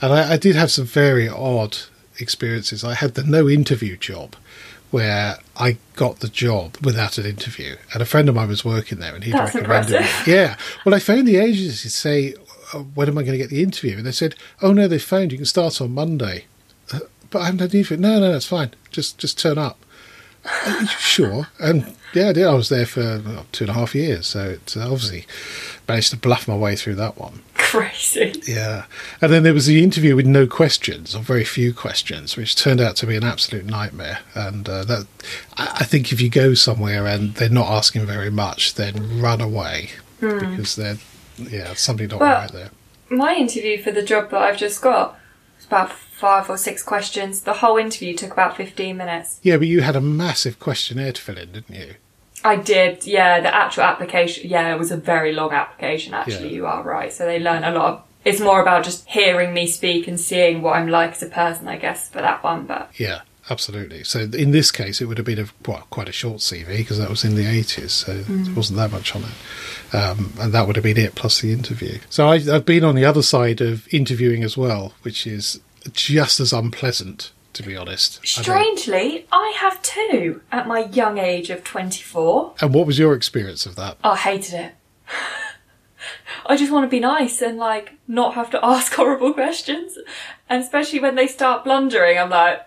and 0.00 0.12
I, 0.12 0.32
I 0.32 0.36
did 0.36 0.56
have 0.56 0.70
some 0.70 0.86
very 0.86 1.28
odd 1.28 1.76
experiences. 2.18 2.82
I 2.82 2.94
had 2.94 3.14
the 3.14 3.24
no 3.24 3.48
interview 3.48 3.96
job. 3.96 4.34
Where 4.92 5.38
I 5.56 5.78
got 5.96 6.20
the 6.20 6.28
job 6.28 6.76
without 6.82 7.18
an 7.18 7.26
interview, 7.26 7.76
and 7.92 8.00
a 8.00 8.06
friend 8.06 8.28
of 8.28 8.34
mine 8.36 8.48
was 8.48 8.64
working 8.64 8.98
there, 8.98 9.14
and 9.14 9.24
he 9.24 9.32
That's 9.32 9.54
recommended 9.54 9.94
impressive. 9.96 10.26
me. 10.26 10.32
Yeah, 10.32 10.56
well, 10.84 10.94
I 10.94 11.00
phoned 11.00 11.26
the 11.26 11.36
agency 11.36 11.88
to 11.88 11.90
say, 11.90 12.34
uh, 12.72 12.78
"When 12.78 13.08
am 13.08 13.18
I 13.18 13.22
going 13.22 13.32
to 13.32 13.38
get 13.38 13.50
the 13.50 13.62
interview?" 13.62 13.96
And 13.96 14.06
they 14.06 14.12
said, 14.12 14.36
"Oh 14.62 14.72
no, 14.72 14.86
they 14.86 14.98
phoned. 14.98 15.32
You 15.32 15.38
can 15.38 15.44
start 15.46 15.80
on 15.80 15.92
Monday." 15.92 16.44
Uh, 16.92 17.00
but 17.30 17.40
I 17.42 17.44
haven't 17.46 17.60
had 17.60 17.70
the 17.72 17.78
interview. 17.78 17.96
No, 17.98 18.20
no, 18.20 18.30
that's 18.32 18.46
fine. 18.46 18.70
Just 18.92 19.18
just 19.18 19.38
turn 19.38 19.58
up. 19.58 19.78
Are 20.44 20.80
you 20.80 20.86
sure? 20.86 21.48
And 21.58 21.94
yeah, 22.16 22.30
I 22.30 22.32
did. 22.32 22.46
I 22.46 22.54
was 22.54 22.68
there 22.68 22.86
for 22.86 23.22
two 23.52 23.64
and 23.64 23.70
a 23.70 23.74
half 23.74 23.94
years, 23.94 24.26
so 24.26 24.50
it's 24.50 24.76
obviously 24.76 25.26
managed 25.88 26.10
to 26.10 26.16
bluff 26.16 26.48
my 26.48 26.56
way 26.56 26.74
through 26.76 26.96
that 26.96 27.18
one. 27.18 27.42
Crazy. 27.54 28.32
Yeah, 28.46 28.86
and 29.20 29.32
then 29.32 29.42
there 29.42 29.54
was 29.54 29.66
the 29.66 29.82
interview 29.82 30.16
with 30.16 30.26
no 30.26 30.46
questions 30.46 31.14
or 31.14 31.22
very 31.22 31.44
few 31.44 31.74
questions, 31.74 32.36
which 32.36 32.56
turned 32.56 32.80
out 32.80 32.96
to 32.96 33.06
be 33.06 33.16
an 33.16 33.24
absolute 33.24 33.64
nightmare. 33.64 34.20
And 34.34 34.68
uh, 34.68 34.84
that 34.84 35.06
I 35.56 35.84
think 35.84 36.12
if 36.12 36.20
you 36.20 36.30
go 36.30 36.54
somewhere 36.54 37.06
and 37.06 37.34
they're 37.34 37.48
not 37.48 37.68
asking 37.70 38.06
very 38.06 38.30
much, 38.30 38.74
then 38.74 39.20
run 39.20 39.40
away 39.40 39.90
because 40.20 40.76
they're 40.76 40.98
yeah 41.38 41.74
something 41.74 42.08
not 42.08 42.20
Well- 42.20 42.40
right 42.40 42.52
there. 42.52 42.70
My 43.08 43.36
interview 43.36 43.80
for 43.80 43.92
the 43.92 44.02
job 44.02 44.30
that 44.30 44.40
I've 44.42 44.56
just 44.58 44.82
got 44.82 45.16
was 45.56 45.66
about 45.66 45.92
five 45.92 46.48
or 46.48 46.56
six 46.56 46.82
questions. 46.82 47.42
The 47.42 47.52
whole 47.54 47.76
interview 47.76 48.16
took 48.16 48.32
about 48.32 48.56
15 48.56 48.96
minutes. 48.96 49.38
Yeah, 49.42 49.58
but 49.58 49.66
you 49.68 49.82
had 49.82 49.94
a 49.94 50.00
massive 50.00 50.58
questionnaire 50.58 51.12
to 51.12 51.20
fill 51.22 51.38
in, 51.38 51.52
didn't 51.52 51.76
you? 51.76 51.94
I 52.46 52.56
did, 52.56 53.04
yeah, 53.06 53.40
the 53.40 53.54
actual 53.54 53.82
application, 53.84 54.48
yeah, 54.48 54.72
it 54.74 54.78
was 54.78 54.90
a 54.90 54.96
very 54.96 55.32
long 55.32 55.52
application, 55.52 56.14
actually, 56.14 56.48
Yeah. 56.50 56.56
you 56.56 56.66
are 56.66 56.82
right. 56.82 57.12
So 57.12 57.26
they 57.26 57.38
learn 57.38 57.64
a 57.64 57.72
lot. 57.72 57.92
Of, 57.92 58.02
it's 58.24 58.40
more 58.40 58.60
about 58.62 58.84
just 58.84 59.06
hearing 59.06 59.52
me 59.54 59.66
speak 59.66 60.08
and 60.08 60.18
seeing 60.18 60.62
what 60.62 60.76
I'm 60.76 60.88
like 60.88 61.12
as 61.12 61.22
a 61.22 61.26
person, 61.26 61.68
I 61.68 61.76
guess, 61.76 62.08
for 62.08 62.20
that 62.20 62.42
one. 62.42 62.66
But 62.66 62.90
Yeah, 62.96 63.20
absolutely. 63.50 64.02
So 64.04 64.20
in 64.20 64.50
this 64.50 64.70
case, 64.72 65.00
it 65.00 65.06
would 65.06 65.18
have 65.18 65.26
been 65.26 65.38
a 65.38 65.46
well, 65.66 65.86
quite 65.90 66.08
a 66.08 66.12
short 66.12 66.38
CV 66.38 66.78
because 66.78 66.98
that 66.98 67.10
was 67.10 67.24
in 67.24 67.34
the 67.36 67.46
eighties, 67.46 67.92
so 67.92 68.14
there 68.14 68.54
wasn't 68.54 68.78
that 68.78 68.90
much 68.90 69.14
on 69.14 69.22
it, 69.22 69.94
um, 69.94 70.32
and 70.40 70.52
that 70.52 70.66
would 70.66 70.76
have 70.76 70.82
been 70.84 70.98
it 70.98 71.14
plus 71.14 71.40
the 71.40 71.52
interview. 71.52 71.98
So 72.10 72.28
I, 72.28 72.34
I've 72.34 72.66
been 72.66 72.82
on 72.84 72.96
the 72.96 73.04
other 73.04 73.22
side 73.22 73.60
of 73.60 73.86
interviewing 73.94 74.42
as 74.42 74.56
well, 74.56 74.94
which 75.02 75.26
is 75.26 75.60
just 75.92 76.40
as 76.40 76.52
unpleasant, 76.52 77.30
to 77.56 77.62
be 77.62 77.76
honest. 77.76 78.20
Strangely, 78.26 79.26
I 79.32 79.54
have 79.58 79.80
too 79.80 80.42
at 80.52 80.68
my 80.68 80.80
young 80.84 81.16
age 81.18 81.48
of 81.48 81.64
24. 81.64 82.54
And 82.60 82.74
what 82.74 82.86
was 82.86 82.98
your 82.98 83.14
experience 83.14 83.64
of 83.64 83.76
that? 83.76 83.96
I 84.04 84.14
hated 84.16 84.54
it. 84.54 84.74
I 86.46 86.56
just 86.56 86.70
want 86.70 86.84
to 86.84 86.88
be 86.88 87.00
nice 87.00 87.40
and 87.40 87.56
like 87.56 87.94
not 88.06 88.34
have 88.34 88.50
to 88.50 88.64
ask 88.64 88.92
horrible 88.94 89.32
questions. 89.32 89.98
And 90.48 90.62
especially 90.62 91.00
when 91.00 91.14
they 91.14 91.26
start 91.26 91.64
blundering, 91.64 92.18
I'm 92.18 92.30
like, 92.30 92.60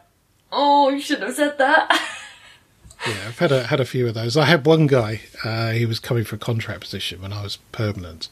oh, 0.52 0.90
you 0.90 1.00
shouldn't 1.00 1.28
have 1.28 1.36
said 1.36 1.58
that. 1.58 2.16
Yeah, 3.08 3.14
I've 3.28 3.40
had 3.40 3.54
a 3.54 3.64
had 3.68 3.80
a 3.80 3.86
few 3.86 4.10
of 4.10 4.14
those. 4.14 4.36
I 4.36 4.44
had 4.44 4.66
one 4.66 4.86
guy. 4.86 5.22
Uh, 5.46 5.72
he 5.72 5.86
was 5.86 6.02
coming 6.02 6.26
for 6.26 6.36
a 6.36 6.40
contract 6.40 6.82
position 6.82 7.22
when 7.22 7.32
I 7.32 7.44
was 7.44 7.56
permanent. 7.72 8.28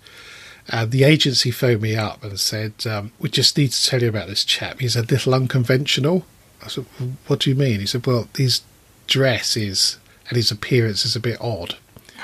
And 0.68 0.92
the 0.92 1.06
agency 1.06 1.52
phoned 1.52 1.82
me 1.82 1.96
up 1.96 2.22
and 2.22 2.38
said, 2.38 2.74
um, 2.86 3.14
"We 3.18 3.30
just 3.30 3.58
need 3.58 3.72
to 3.72 3.86
tell 3.90 4.02
you 4.02 4.10
about 4.10 4.28
this 4.28 4.44
chap. 4.44 4.82
He's 4.82 4.98
a 4.98 5.04
little 5.04 5.34
unconventional." 5.34 6.26
I 6.64 6.68
said, 6.68 6.86
"What 7.28 7.40
do 7.42 7.50
you 7.50 7.56
mean?" 7.56 7.80
He 7.80 7.86
said, 7.86 8.06
"Well, 8.06 8.28
his 8.36 8.62
dress 9.08 9.56
is 9.56 9.98
and 10.30 10.36
his 10.36 10.52
appearance 10.52 11.06
is 11.06 11.16
a 11.16 11.20
bit 11.20 11.40
odd." 11.42 11.76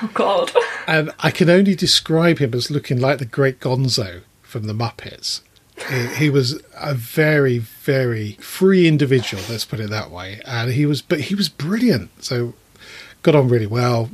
oh 0.02 0.10
God. 0.12 0.52
And 0.86 1.12
I 1.20 1.30
can 1.30 1.48
only 1.48 1.74
describe 1.74 2.40
him 2.40 2.52
as 2.52 2.70
looking 2.70 3.00
like 3.00 3.18
the 3.18 3.24
Great 3.24 3.58
Gonzo 3.58 4.20
from 4.42 4.64
the 4.66 4.74
Muppets. 4.74 5.40
He, 5.88 6.06
he 6.24 6.28
was 6.30 6.60
a 6.76 6.92
very, 6.92 7.56
very 7.56 8.32
free 8.32 8.86
individual. 8.86 9.42
Let's 9.48 9.64
put 9.64 9.80
it 9.80 9.88
that 9.88 10.10
way. 10.10 10.42
And 10.44 10.72
he 10.72 10.84
was, 10.84 11.00
but 11.00 11.20
he 11.20 11.34
was 11.34 11.48
brilliant. 11.48 12.22
So 12.22 12.52
got 13.22 13.34
on 13.34 13.48
really 13.48 13.66
well. 13.66 14.10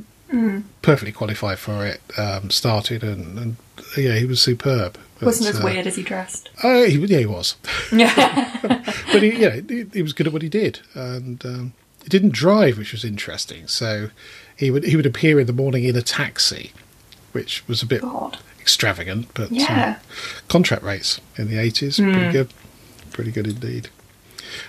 perfectly 0.81 1.11
qualified 1.11 1.59
for 1.59 1.85
it. 1.85 1.99
Um, 2.17 2.49
started 2.51 3.03
and, 3.03 3.37
and 3.37 3.55
yeah, 3.97 4.15
he 4.15 4.25
was 4.25 4.41
superb. 4.41 4.97
But, 5.21 5.27
Wasn't 5.27 5.49
as 5.55 5.61
uh, 5.61 5.63
weird 5.63 5.85
as 5.85 5.95
he 5.95 6.01
dressed. 6.03 6.49
Uh, 6.63 6.81
he, 6.85 6.97
yeah, 6.97 7.19
he 7.19 7.25
was. 7.27 7.55
Yeah. 7.93 8.57
but 9.13 9.21
he, 9.21 9.39
yeah, 9.39 9.61
he, 9.69 9.85
he 9.93 10.01
was 10.01 10.13
good 10.13 10.25
at 10.25 10.33
what 10.33 10.41
he 10.41 10.49
did, 10.49 10.79
and 10.95 11.45
um, 11.45 11.73
he 12.01 12.09
didn't 12.09 12.33
drive, 12.33 12.79
which 12.79 12.91
was 12.91 13.05
interesting. 13.05 13.67
So 13.67 14.09
he 14.55 14.71
would 14.71 14.83
he 14.83 14.95
would 14.95 15.05
appear 15.05 15.39
in 15.39 15.45
the 15.45 15.53
morning 15.53 15.83
in 15.83 15.95
a 15.95 16.01
taxi, 16.01 16.71
which 17.33 17.67
was 17.67 17.83
a 17.83 17.85
bit 17.85 18.01
God. 18.01 18.39
extravagant, 18.59 19.27
but 19.35 19.51
um, 19.51 19.55
Yeah. 19.57 19.99
contract 20.47 20.81
rates 20.83 21.21
in 21.37 21.49
the 21.49 21.59
eighties 21.59 21.97
pretty 21.99 22.31
good, 22.31 22.51
pretty 23.11 23.31
good 23.31 23.45
indeed. 23.45 23.89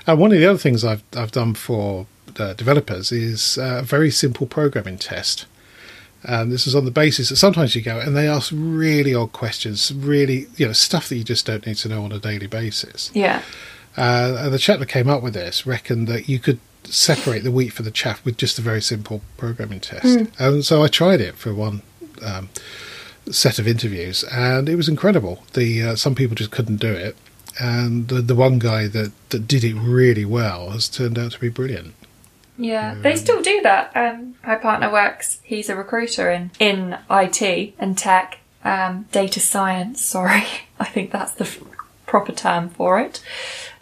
And 0.06 0.18
one 0.20 0.32
of 0.32 0.38
the 0.38 0.46
other 0.46 0.58
things 0.58 0.84
I've 0.84 1.02
I've 1.16 1.32
done 1.32 1.54
for 1.54 2.06
uh, 2.38 2.52
developers 2.52 3.10
is 3.10 3.56
uh, 3.56 3.78
a 3.80 3.82
very 3.82 4.10
simple 4.10 4.46
programming 4.46 4.98
test. 4.98 5.46
And 6.24 6.52
this 6.52 6.66
is 6.66 6.74
on 6.74 6.84
the 6.84 6.90
basis 6.90 7.30
that 7.30 7.36
sometimes 7.36 7.74
you 7.74 7.82
go 7.82 7.98
and 7.98 8.16
they 8.16 8.28
ask 8.28 8.52
really 8.54 9.14
odd 9.14 9.32
questions, 9.32 9.92
really 9.92 10.46
you 10.56 10.66
know 10.66 10.72
stuff 10.72 11.08
that 11.08 11.16
you 11.16 11.24
just 11.24 11.46
don't 11.46 11.66
need 11.66 11.76
to 11.76 11.88
know 11.88 12.04
on 12.04 12.12
a 12.12 12.18
daily 12.18 12.46
basis. 12.46 13.10
Yeah. 13.14 13.42
Uh, 13.96 14.36
and 14.38 14.54
the 14.54 14.58
chap 14.58 14.78
that 14.78 14.88
came 14.88 15.08
up 15.08 15.22
with 15.22 15.34
this 15.34 15.66
reckoned 15.66 16.08
that 16.08 16.28
you 16.28 16.38
could 16.38 16.58
separate 16.84 17.44
the 17.44 17.50
wheat 17.50 17.70
from 17.70 17.84
the 17.84 17.90
chaff 17.90 18.24
with 18.24 18.36
just 18.36 18.58
a 18.58 18.62
very 18.62 18.80
simple 18.80 19.20
programming 19.36 19.80
test. 19.80 20.04
And 20.38 20.64
so 20.64 20.82
I 20.82 20.88
tried 20.88 21.20
it 21.20 21.36
for 21.36 21.54
one 21.54 21.82
um, 22.22 22.48
set 23.30 23.58
of 23.58 23.68
interviews, 23.68 24.24
and 24.24 24.68
it 24.68 24.76
was 24.76 24.88
incredible. 24.88 25.42
The 25.52 25.82
uh, 25.82 25.96
some 25.96 26.14
people 26.14 26.34
just 26.34 26.50
couldn't 26.50 26.76
do 26.76 26.92
it, 26.92 27.16
and 27.60 28.08
the, 28.08 28.22
the 28.22 28.34
one 28.34 28.58
guy 28.58 28.88
that, 28.88 29.12
that 29.30 29.46
did 29.46 29.64
it 29.64 29.74
really 29.74 30.24
well 30.24 30.70
has 30.70 30.88
turned 30.88 31.18
out 31.18 31.32
to 31.32 31.40
be 31.40 31.48
brilliant. 31.48 31.94
Yeah, 32.58 32.94
they 32.94 33.16
still 33.16 33.42
do 33.42 33.60
that. 33.62 33.92
Um, 33.96 34.34
my 34.46 34.56
partner 34.56 34.92
works. 34.92 35.40
He's 35.42 35.68
a 35.68 35.76
recruiter 35.76 36.30
in 36.30 36.50
in 36.58 36.98
IT 37.10 37.74
and 37.78 37.96
tech, 37.96 38.38
um, 38.64 39.06
data 39.10 39.40
science. 39.40 40.00
Sorry, 40.02 40.44
I 40.78 40.84
think 40.84 41.10
that's 41.10 41.32
the 41.32 41.44
f- 41.44 41.58
proper 42.06 42.32
term 42.32 42.68
for 42.68 43.00
it. 43.00 43.22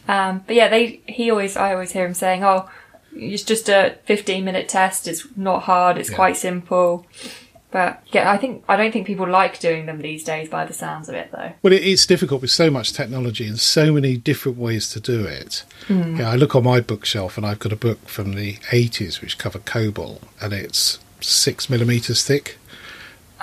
Um, 0.09 0.44
but 0.46 0.56
yeah, 0.56 0.68
they 0.68 1.00
he 1.06 1.30
always 1.30 1.56
I 1.56 1.72
always 1.72 1.92
hear 1.92 2.06
him 2.06 2.14
saying, 2.14 2.44
"Oh, 2.44 2.70
it's 3.14 3.42
just 3.42 3.68
a 3.68 3.96
fifteen 4.04 4.44
minute 4.44 4.68
test. 4.68 5.09
It's 5.09 5.26
not 5.37 5.62
hard. 5.64 5.98
It's 5.98 6.11
Yeah. 6.11 6.16
quite 6.16 6.37
simple." 6.37 7.06
But 7.72 8.02
yeah, 8.12 8.30
I 8.30 8.37
think 8.37 8.64
I 8.68 8.76
don't 8.76 8.90
think 8.92 9.06
people 9.06 9.28
like 9.28 9.61
doing 9.61 9.87
them 9.87 10.00
these 10.00 10.24
days. 10.24 10.48
By 10.48 10.64
the 10.64 10.72
sounds 10.72 11.09
of 11.09 11.14
it, 11.14 11.30
though. 11.30 11.52
Well, 11.62 11.72
it, 11.72 11.83
it's 11.83 12.04
difficult 12.06 12.42
with 12.42 12.50
so 12.50 12.70
much 12.70 12.92
technology 12.92 13.46
and 13.46 13.61
so 13.61 13.92
many 13.92 14.16
different 14.16 14.59
ways 14.59 14.90
to 14.90 15.00
do 15.00 15.24
it. 15.24 15.64
Yeah, 15.88 16.30
I 16.30 16.37
look 16.37 16.54
on 16.54 16.64
my 16.64 16.80
bookshelf 16.80 17.37
and 17.37 17.44
I've 17.46 17.59
got 17.59 17.72
a 17.72 17.76
book 17.76 18.09
from 18.09 18.35
the 18.35 18.54
80s 18.70 19.20
which 19.20 19.38
covered 19.38 19.64
COBOL 19.64 20.20
and 20.40 20.52
it's 20.52 20.98
six 21.20 21.68
millimeters 21.68 22.24
thick. 22.24 22.59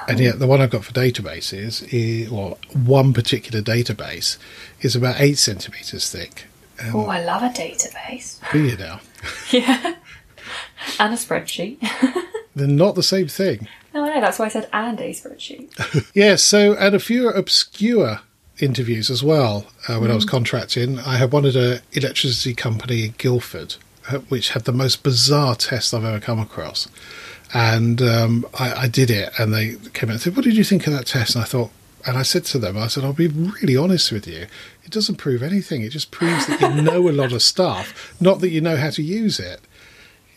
And 0.08 0.20
yet, 0.20 0.40
the 0.40 0.48
one 0.48 0.62
I've 0.62 0.70
got 0.70 0.86
for 0.86 0.94
databases, 0.94 1.86
is, 1.92 2.32
or 2.32 2.58
one 2.72 3.14
particular 3.14 3.62
database, 3.62 4.38
is 4.80 4.96
about 4.96 5.20
eight 5.20 5.38
centimeters 5.40 6.10
thick. 6.10 6.46
Um, 6.80 6.96
Oh, 6.96 7.06
I 7.08 7.22
love 7.24 7.42
a 7.44 7.50
database. 7.50 8.40
Do 8.52 8.64
you 8.64 8.78
now? 8.78 9.02
yeah, 9.52 9.96
and 11.00 11.14
a 11.14 11.18
spreadsheet. 11.18 11.80
They're 12.56 12.68
not 12.68 12.96
the 12.96 13.04
same 13.04 13.28
thing. 13.28 13.68
No, 13.98 14.06
I 14.06 14.16
know. 14.16 14.22
That's 14.22 14.40
why 14.40 14.46
I 14.46 14.50
said 14.50 14.70
and 14.74 15.00
a 15.00 15.10
spreadsheet. 15.12 16.12
Yes, 16.14 16.44
so 16.44 16.74
and 16.76 16.96
a 16.96 17.00
few 17.00 17.30
obscure 17.30 18.22
interviews 18.60 19.10
as 19.10 19.24
well. 19.24 19.68
Uh, 19.88 19.98
when 20.00 20.10
I 20.12 20.16
was 20.16 20.26
Mm. 20.26 20.30
contracting, 20.30 21.00
I 21.00 21.18
had 21.18 21.32
one 21.32 21.46
at 21.46 21.56
an 21.56 21.80
electricity 21.94 22.54
company 22.56 23.06
in 23.06 23.12
Guildford, 23.18 23.76
uh, 24.10 24.20
which 24.30 24.50
had 24.52 24.64
the 24.66 24.72
most 24.72 25.04
bizarre 25.04 25.56
test 25.56 25.94
I've 25.94 26.04
ever 26.04 26.20
come 26.20 26.40
across. 26.40 26.88
And 27.54 28.02
um, 28.02 28.46
I, 28.60 28.74
I 28.84 28.88
did 28.88 29.10
it, 29.10 29.32
and 29.40 29.54
they 29.54 29.76
came 29.94 30.10
out 30.10 30.14
and 30.14 30.22
said, 30.22 30.36
"What 30.36 30.44
did 30.46 30.58
you 30.58 30.64
think 30.64 30.86
of 30.88 30.94
that 30.94 31.06
test?" 31.08 31.36
And 31.36 31.44
I 31.44 31.48
thought, 31.48 31.72
and 32.06 32.18
I 32.18 32.24
said 32.24 32.46
to 32.46 32.58
them, 32.60 32.78
I 32.78 32.88
said, 32.88 33.04
"I'll 33.04 33.14
be 33.14 33.28
really 33.28 33.78
honest 33.78 34.12
with 34.12 34.28
you. 34.28 34.48
It 34.84 34.92
doesn't 34.92 35.16
prove 35.16 35.42
anything. 35.44 35.82
It 35.82 35.90
just 35.90 36.12
proves 36.12 36.48
that 36.48 36.60
you 36.62 36.82
know 36.82 37.08
a 37.10 37.12
lot 37.12 37.32
of 37.34 37.42
stuff, 37.42 38.16
not 38.20 38.40
that 38.42 38.50
you 38.50 38.60
know 38.62 38.76
how 38.78 38.90
to 38.92 39.02
use 39.04 39.40
it." 39.40 39.62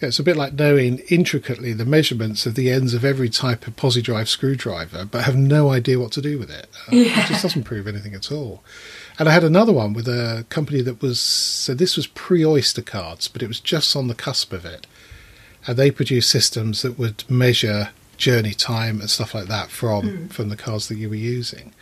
Yeah, 0.01 0.09
it's 0.09 0.19
a 0.19 0.23
bit 0.23 0.37
like 0.37 0.55
knowing 0.55 1.01
intricately 1.09 1.75
the 1.75 1.85
measurements 1.85 2.47
of 2.47 2.55
the 2.55 2.71
ends 2.71 2.95
of 2.95 3.05
every 3.05 3.29
type 3.29 3.67
of 3.67 3.77
posi 3.77 4.03
drive 4.03 4.29
screwdriver, 4.31 5.05
but 5.05 5.25
have 5.25 5.37
no 5.37 5.71
idea 5.71 5.99
what 6.01 6.13
to 6.13 6.23
do 6.23 6.39
with 6.39 6.51
it. 6.51 6.69
Uh, 6.87 6.97
It 6.97 7.27
just 7.27 7.43
doesn't 7.43 7.65
prove 7.65 7.87
anything 7.87 8.15
at 8.15 8.33
all. 8.33 8.63
And 9.19 9.29
I 9.29 9.33
had 9.33 9.45
another 9.45 9.73
one 9.73 9.93
with 9.93 10.09
a 10.09 10.47
company 10.49 10.81
that 10.83 11.03
was 11.03 11.21
so 11.21 11.75
this 11.75 11.97
was 11.97 12.07
pre 12.07 12.45
Oyster 12.45 12.81
cards, 12.83 13.29
but 13.29 13.43
it 13.43 13.49
was 13.49 13.61
just 13.61 13.95
on 13.95 14.09
the 14.09 14.15
cusp 14.15 14.53
of 14.55 14.65
it. 14.65 14.87
And 15.67 15.77
they 15.77 15.91
produced 15.91 16.31
systems 16.31 16.81
that 16.81 16.99
would 16.99 17.25
measure 17.29 17.91
journey 18.17 18.55
time 18.55 19.01
and 19.01 19.11
stuff 19.11 19.35
like 19.35 19.49
that 19.49 19.71
from 19.71 20.29
from 20.29 20.49
the 20.49 20.57
cards 20.57 20.89
that 20.89 20.97
you 20.97 21.11
were 21.11 21.15
using. 21.15 21.75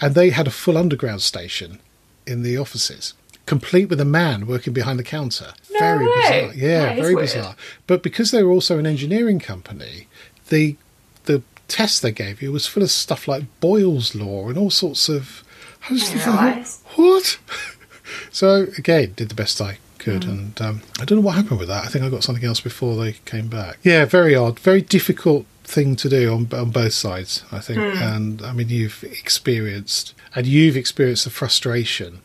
And 0.00 0.14
they 0.14 0.30
had 0.30 0.46
a 0.46 0.50
full 0.50 0.78
underground 0.78 1.20
station 1.20 1.80
in 2.26 2.42
the 2.42 2.56
offices, 2.56 3.12
complete 3.48 3.88
with 3.90 4.00
a 4.00 4.04
man 4.20 4.46
working 4.46 4.72
behind 4.72 4.98
the 4.98 5.04
counter. 5.04 5.52
No 5.72 5.78
very 5.78 6.06
way. 6.06 6.14
bizarre. 6.16 6.54
Yeah, 6.54 6.84
That 6.94 6.96
very 7.02 7.14
bizarre. 7.14 7.54
But 7.86 8.02
because 8.02 8.30
they 8.30 8.42
were 8.42 8.52
also 8.52 8.78
an 8.78 8.86
engineering 8.86 9.40
company, 9.40 10.06
the 10.48 10.76
the 11.24 11.42
test 11.68 12.02
they 12.02 12.12
gave 12.12 12.40
you 12.42 12.50
was 12.52 12.66
full 12.66 12.82
of 12.82 12.90
stuff 12.90 13.26
like 13.28 13.44
Boyle's 13.60 14.14
law 14.14 14.48
and 14.48 14.56
all 14.58 14.70
sorts 14.70 15.08
of. 15.08 15.42
I 15.88 15.92
was 15.92 16.08
thinking, 16.08 16.32
realise. 16.32 16.82
what? 16.96 17.38
so 18.30 18.66
again, 18.76 19.12
did 19.16 19.28
the 19.28 19.34
best 19.34 19.60
I 19.60 19.78
could, 19.98 20.22
Mm. 20.22 20.28
and 20.28 20.62
um, 20.62 20.82
I 21.00 21.04
don't 21.04 21.18
know 21.18 21.24
what 21.26 21.34
happened 21.36 21.58
with 21.60 21.68
that. 21.68 21.84
I 21.84 21.88
think 21.88 22.04
I 22.04 22.08
got 22.08 22.22
something 22.24 22.44
else 22.44 22.60
before 22.60 22.96
they 23.02 23.12
came 23.24 23.48
back. 23.48 23.78
Yeah, 23.82 24.04
very 24.04 24.34
odd, 24.34 24.58
very 24.60 24.80
difficult 24.82 25.44
thing 25.64 25.96
to 25.96 26.08
do 26.08 26.32
on 26.32 26.48
on 26.52 26.70
both 26.70 26.92
sides. 26.94 27.44
I 27.52 27.60
think, 27.60 27.78
Mm. 27.78 28.00
and 28.16 28.42
I 28.42 28.52
mean, 28.52 28.68
you've 28.68 29.02
experienced 29.04 30.14
and 30.34 30.46
you've 30.46 30.76
experienced 30.76 31.24
the 31.24 31.30
frustration 31.30 32.20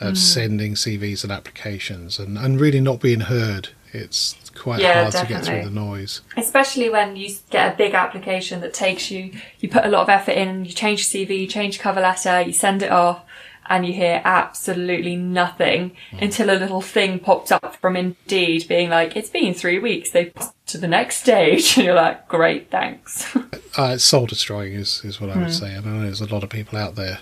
of 0.00 0.14
Mm. 0.14 0.16
sending 0.16 0.74
CVs 0.74 1.22
and 1.24 1.32
applications 1.32 2.18
and, 2.18 2.38
and 2.38 2.60
really 2.60 2.80
not 2.80 3.00
being 3.00 3.20
heard. 3.20 3.70
It's 3.92 4.36
quite 4.54 4.80
Yeah, 4.80 5.02
hard 5.02 5.14
to 5.14 5.26
get 5.26 5.44
through 5.44 5.64
the 5.64 5.70
noise. 5.70 6.20
Especially 6.36 6.90
when 6.90 7.16
you 7.16 7.34
get 7.50 7.72
a 7.74 7.76
big 7.76 7.94
application 7.94 8.60
that 8.60 8.74
takes 8.74 9.10
you, 9.10 9.32
you 9.60 9.68
put 9.68 9.84
a 9.84 9.88
lot 9.88 10.02
of 10.02 10.08
effort 10.08 10.32
in, 10.32 10.64
you 10.64 10.72
change 10.72 11.12
your 11.12 11.26
CV, 11.26 11.40
you 11.40 11.46
change 11.46 11.78
cover 11.78 12.00
letter, 12.00 12.40
you 12.42 12.52
send 12.52 12.82
it 12.82 12.92
off, 12.92 13.22
and 13.70 13.86
you 13.86 13.92
hear 13.92 14.20
absolutely 14.24 15.16
nothing 15.16 15.92
until 16.12 16.50
a 16.50 16.56
little 16.58 16.80
thing 16.80 17.18
pops 17.18 17.50
up 17.52 17.76
from 17.76 17.96
Indeed 17.96 18.66
being 18.68 18.88
like, 18.90 19.16
it's 19.16 19.30
been 19.30 19.52
three 19.54 19.78
weeks, 19.78 20.10
they've 20.10 20.32
passed 20.34 20.54
to 20.68 20.78
the 20.78 20.88
next 20.88 21.16
stage. 21.16 21.74
And 21.76 21.86
you're 21.86 21.94
like, 21.94 22.28
great, 22.28 22.70
thanks. 22.70 23.34
Uh, 23.76 23.92
it's 23.94 24.02
soul 24.04 24.26
destroying, 24.26 24.72
is, 24.72 25.02
is 25.04 25.20
what 25.20 25.30
I 25.30 25.38
would 25.38 25.52
say. 25.52 25.72
And 25.72 25.86
I 25.86 25.90
know 25.90 26.02
there's 26.02 26.20
a 26.20 26.26
lot 26.34 26.42
of 26.42 26.50
people 26.50 26.76
out 26.78 26.96
there 26.96 27.20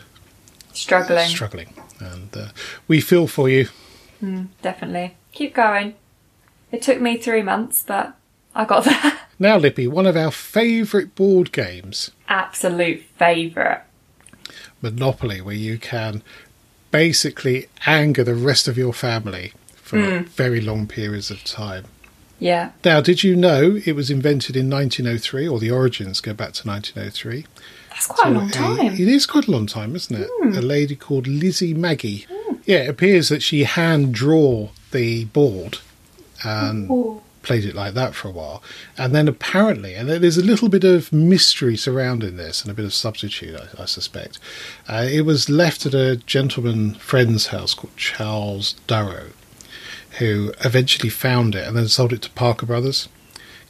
Struggling. 0.76 1.28
struggling, 1.28 1.74
and 2.00 2.36
uh, 2.36 2.48
we 2.88 3.00
feel 3.00 3.26
for 3.26 3.48
you. 3.48 3.68
Definitely. 4.62 5.16
Keep 5.32 5.54
going. 5.54 5.94
It 6.72 6.82
took 6.82 7.00
me 7.00 7.16
three 7.16 7.42
months, 7.42 7.84
but 7.86 8.14
I 8.54 8.64
got 8.64 8.84
there. 8.86 9.18
Now, 9.38 9.56
Lippy, 9.56 9.86
one 9.86 10.06
of 10.06 10.16
our 10.16 10.30
favourite 10.30 11.14
board 11.14 11.52
games, 11.52 12.10
Absolute 12.28 13.02
favourite. 13.18 13.82
Monopoly, 14.82 15.40
where 15.40 15.54
you 15.54 15.78
can 15.78 16.22
basically 16.90 17.66
anger 17.86 18.24
the 18.24 18.34
rest 18.34 18.68
of 18.68 18.78
your 18.78 18.92
family 18.92 19.52
for 19.76 19.98
Hmm. 20.00 20.24
very 20.24 20.60
long 20.60 20.86
periods 20.86 21.30
of 21.30 21.44
time. 21.44 21.84
Yeah. 22.38 22.72
Now, 22.84 23.00
did 23.00 23.22
you 23.22 23.34
know 23.36 23.78
it 23.84 23.92
was 23.94 24.10
invented 24.10 24.56
in 24.56 24.68
1903, 24.68 25.48
or 25.48 25.58
the 25.58 25.70
origins 25.70 26.20
go 26.20 26.34
back 26.34 26.52
to 26.54 26.66
1903? 26.68 27.46
That's 27.96 28.06
quite 28.08 28.28
a 28.28 28.30
long 28.38 28.48
So, 28.52 28.58
time. 28.76 28.92
It 28.92 29.08
is 29.08 29.24
quite 29.24 29.48
a 29.48 29.50
long 29.50 29.66
time, 29.66 29.96
isn't 29.96 30.14
it? 30.14 30.30
A 30.54 30.60
lady 30.60 30.94
called 30.96 31.26
Lizzie 31.26 31.72
Magie. 31.72 32.26
Yeah, 32.66 32.80
it 32.80 32.90
appears 32.90 33.30
that 33.30 33.42
she 33.42 33.64
hand 33.64 34.12
draw 34.12 34.68
the 34.90 35.24
board 35.26 35.78
and 36.44 36.90
Ooh. 36.90 37.22
played 37.42 37.64
it 37.64 37.74
like 37.74 37.94
that 37.94 38.14
for 38.14 38.28
a 38.28 38.32
while. 38.32 38.62
And 38.98 39.14
then 39.14 39.28
apparently, 39.28 39.94
and 39.94 40.10
there's 40.10 40.36
a 40.36 40.44
little 40.44 40.68
bit 40.68 40.84
of 40.84 41.10
mystery 41.10 41.76
surrounding 41.78 42.36
this 42.36 42.60
and 42.62 42.70
a 42.70 42.74
bit 42.74 42.84
of 42.84 42.92
substitute, 42.92 43.58
I, 43.58 43.82
I 43.82 43.86
suspect. 43.86 44.38
Uh, 44.86 45.06
it 45.10 45.22
was 45.22 45.48
left 45.48 45.86
at 45.86 45.94
a 45.94 46.16
gentleman 46.16 46.94
friend's 46.96 47.46
house 47.46 47.72
called 47.72 47.96
Charles 47.96 48.74
Darrow, 48.86 49.30
who 50.18 50.52
eventually 50.64 51.08
found 51.08 51.54
it 51.54 51.66
and 51.66 51.74
then 51.76 51.88
sold 51.88 52.12
it 52.12 52.20
to 52.22 52.30
Parker 52.30 52.66
Brothers, 52.66 53.08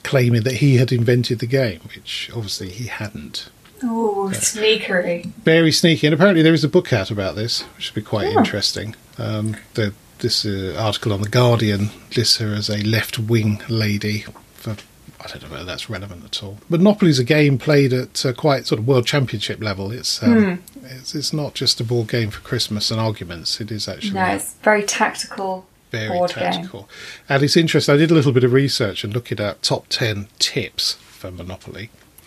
claiming 0.03 0.43
that 0.43 0.55
he 0.55 0.79
had 0.79 0.91
invented 0.91 1.39
the 1.39 1.47
game, 1.47 1.81
which 1.95 2.29
obviously 2.35 2.71
he 2.71 2.87
hadn't. 2.89 3.51
Ooh, 3.85 4.31
sneakery. 4.33 5.27
Very 5.27 5.73
sneaky, 5.73 6.07
and 6.07 6.15
apparently 6.15 6.43
there 6.43 6.55
is 6.55 6.65
a 6.65 6.69
book 6.69 6.93
out 6.93 7.11
about 7.11 7.37
this, 7.37 7.63
which 7.77 7.91
would 7.91 8.03
be 8.03 8.09
quite 8.09 8.29
interesting. 8.29 8.95
Um, 9.19 9.57
the, 9.75 9.93
this 10.19 10.47
uh, 10.47 10.77
article 10.79 11.13
on 11.13 11.21
the 11.21 11.29
Guardian 11.29 11.91
lists 12.17 12.39
her 12.39 12.55
as 12.55 12.71
a 12.71 12.79
left-wing 12.79 13.63
lady. 13.69 14.25
For 14.55 14.77
I 15.21 15.29
don't 15.29 15.43
know 15.43 15.51
whether 15.51 15.65
that's 15.65 15.91
relevant 15.91 16.25
at 16.25 16.43
all. 16.43 16.59
But 16.71 16.81
Monopoly's 16.81 17.19
a 17.19 17.25
game 17.25 17.59
played 17.59 17.93
at 17.93 18.25
uh, 18.25 18.33
quite 18.33 18.67
sort 18.67 18.79
of 18.79 18.87
world 18.87 19.07
championship 19.07 19.61
level. 19.63 19.91
It's, 19.91 20.23
um, 20.23 20.63
it's 20.83 21.15
it's 21.15 21.33
not 21.33 21.55
just 21.55 21.81
a 21.81 21.85
board 21.85 22.09
game 22.09 22.31
for 22.31 22.41
Christmas 22.41 22.91
and 22.91 23.01
arguments. 23.01 23.61
It 23.61 23.71
is 23.71 23.89
actually 23.89 24.15
No, 24.15 24.27
it's 24.27 24.55
very 24.55 24.85
tactical 24.85 25.67
very 25.91 26.09
board 26.09 26.31
tactical. 26.31 26.89
And 27.29 27.43
it's 27.43 27.57
interesting. 27.57 27.95
I 27.95 27.99
did 27.99 28.11
a 28.11 28.15
little 28.15 28.33
bit 28.33 28.45
of 28.45 28.53
research 28.53 29.05
and 29.05 29.13
looking 29.13 29.41
at 29.41 29.63
top 29.63 29.87
ten 29.89 30.29
tips 30.39 30.95
for 30.95 31.31
for 31.31 31.73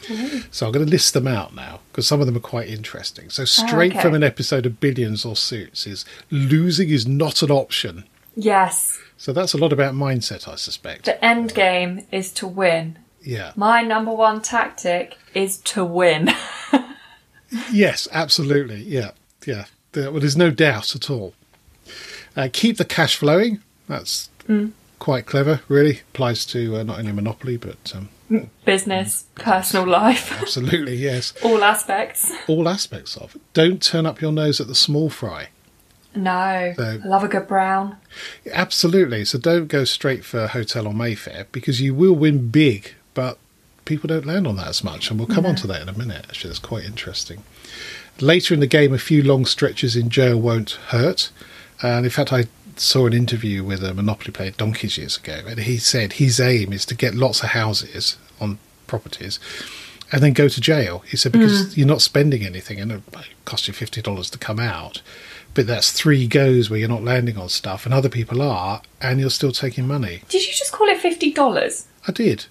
Monopoly. 0.07 0.47
So 0.51 0.65
I'm 0.65 0.71
going 0.71 0.85
to 0.85 0.91
list 0.91 1.13
them 1.13 1.27
out 1.27 1.53
now 1.55 1.79
because 1.91 2.07
some 2.07 2.19
of 2.19 2.25
them 2.25 2.37
are 2.37 2.41
quite 2.41 2.67
interesting. 2.67 3.29
So 3.29 3.45
straight 3.45 3.93
okay. 3.93 4.01
from 4.01 4.13
an 4.13 4.23
episode 4.23 4.65
of 4.65 4.79
Billions 4.79 5.25
or 5.25 5.35
Suits 5.35 5.85
is 5.87 6.05
losing 6.31 6.89
is 6.89 7.07
not 7.07 7.41
an 7.41 7.51
option. 7.51 8.05
Yes. 8.35 8.99
So 9.17 9.33
that's 9.33 9.53
a 9.53 9.57
lot 9.57 9.73
about 9.73 9.93
mindset, 9.93 10.47
I 10.47 10.55
suspect. 10.55 11.05
The 11.05 11.23
end 11.23 11.53
game 11.53 12.05
is 12.11 12.31
to 12.33 12.47
win. 12.47 12.97
Yeah. 13.21 13.51
My 13.55 13.81
number 13.81 14.11
one 14.11 14.41
tactic 14.41 15.17
is 15.33 15.57
to 15.57 15.83
win. 15.83 16.29
Yes, 17.71 18.07
absolutely. 18.11 18.83
Yeah, 18.83 19.11
yeah. 19.45 19.65
Well, 19.95 20.19
there's 20.19 20.37
no 20.37 20.51
doubt 20.51 20.95
at 20.95 21.09
all. 21.09 21.33
Uh, 22.35 22.47
keep 22.51 22.77
the 22.77 22.85
cash 22.85 23.15
flowing. 23.15 23.61
That's 23.87 24.29
quite 24.99 25.25
clever, 25.25 25.61
really. 25.67 26.01
Applies 26.13 26.45
to 26.47 26.77
uh, 26.77 26.83
not 26.83 26.99
only 26.99 27.11
Monopoly, 27.11 27.57
but 27.57 27.93
um, 27.95 28.09
Business, 28.65 29.25
personal 29.35 29.87
life, 29.87 30.39
absolutely, 30.41 30.95
yes. 30.95 31.33
all 31.43 31.63
aspects. 31.63 32.31
All 32.47 32.69
aspects 32.69 33.17
of 33.17 33.35
it. 33.35 33.41
Don't 33.53 33.81
turn 33.81 34.05
up 34.05 34.21
your 34.21 34.31
nose 34.31 34.61
at 34.61 34.67
the 34.67 34.75
small 34.75 35.09
fry. 35.09 35.49
No. 36.15 36.73
So- 36.75 36.99
I 37.03 37.07
love 37.07 37.23
a 37.23 37.27
good 37.27 37.47
brown. 37.47 37.97
Absolutely. 38.51 39.25
So 39.25 39.37
don't 39.39 39.67
go 39.67 39.83
straight 39.83 40.23
for 40.23 40.47
Hotel 40.47 40.87
or 40.87 40.93
Mayfair 40.93 41.47
because 41.51 41.81
you 41.81 41.93
will 41.95 42.13
win 42.15 42.49
big, 42.49 42.93
but 43.13 43.37
people 43.85 44.07
don't 44.07 44.25
land 44.25 44.45
on 44.47 44.55
that 44.57 44.67
as 44.67 44.83
much. 44.83 45.09
And 45.09 45.19
we'll 45.19 45.27
come 45.27 45.45
on 45.45 45.55
to 45.55 45.67
that 45.67 45.81
in 45.81 45.89
a 45.89 45.97
minute. 45.97 46.25
Actually, 46.29 46.49
that's 46.49 46.59
quite 46.59 46.85
interesting. 46.85 47.43
Later 48.19 48.53
in 48.53 48.59
the 48.59 48.67
game, 48.67 48.93
a 48.93 48.99
few 48.99 49.23
long 49.23 49.45
stretches 49.45 49.95
in 49.95 50.09
jail 50.09 50.39
won't 50.39 50.71
hurt. 50.89 51.31
And 51.81 52.05
in 52.05 52.11
fact, 52.11 52.33
I 52.33 52.45
saw 52.77 53.07
an 53.07 53.13
interview 53.13 53.63
with 53.63 53.83
a 53.83 53.93
Monopoly 53.93 54.31
player 54.31 54.51
donkeys 54.51 54.97
years 54.97 55.17
ago, 55.17 55.41
and 55.47 55.59
he 55.59 55.77
said 55.77 56.13
his 56.13 56.39
aim 56.39 56.73
is 56.73 56.85
to 56.85 56.95
get 56.95 57.15
lots 57.15 57.43
of 57.43 57.49
houses 57.49 58.17
on 58.39 58.59
properties 58.87 59.39
and 60.11 60.23
then 60.23 60.33
go 60.33 60.47
to 60.47 60.61
jail. 60.61 60.99
He 61.07 61.17
said 61.17 61.31
because 61.31 61.67
mm. 61.67 61.77
you're 61.77 61.87
not 61.87 62.01
spending 62.01 62.43
anything 62.43 62.79
and 62.79 62.91
it 62.91 63.03
costs 63.45 63.67
you 63.67 63.73
fifty 63.73 64.01
dollars 64.01 64.29
to 64.31 64.37
come 64.37 64.59
out, 64.59 65.01
but 65.53 65.67
that's 65.67 65.91
three 65.91 66.27
goes 66.27 66.69
where 66.69 66.79
you're 66.79 66.89
not 66.89 67.03
landing 67.03 67.37
on 67.37 67.49
stuff 67.49 67.85
and 67.85 67.93
other 67.93 68.09
people 68.09 68.41
are, 68.41 68.81
and 69.01 69.19
you're 69.19 69.29
still 69.29 69.51
taking 69.51 69.87
money. 69.87 70.21
Did 70.29 70.45
you 70.45 70.53
just 70.53 70.71
call 70.71 70.87
it 70.87 71.01
$50? 71.01 71.85
I 72.07 72.11
did. 72.11 72.45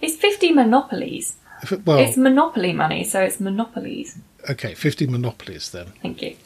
It's 0.00 0.16
50 0.16 0.52
monopolies. 0.52 1.36
It- 1.62 1.86
well, 1.86 1.98
It's 1.98 2.16
monopoly 2.16 2.72
money, 2.72 3.04
so 3.04 3.20
it's 3.20 3.40
monopolies. 3.40 4.18
okay, 4.48 4.74
fifty 4.74 5.06
monopolies 5.06 5.70
then. 5.70 5.92
Thank 6.02 6.20
you. 6.22 6.36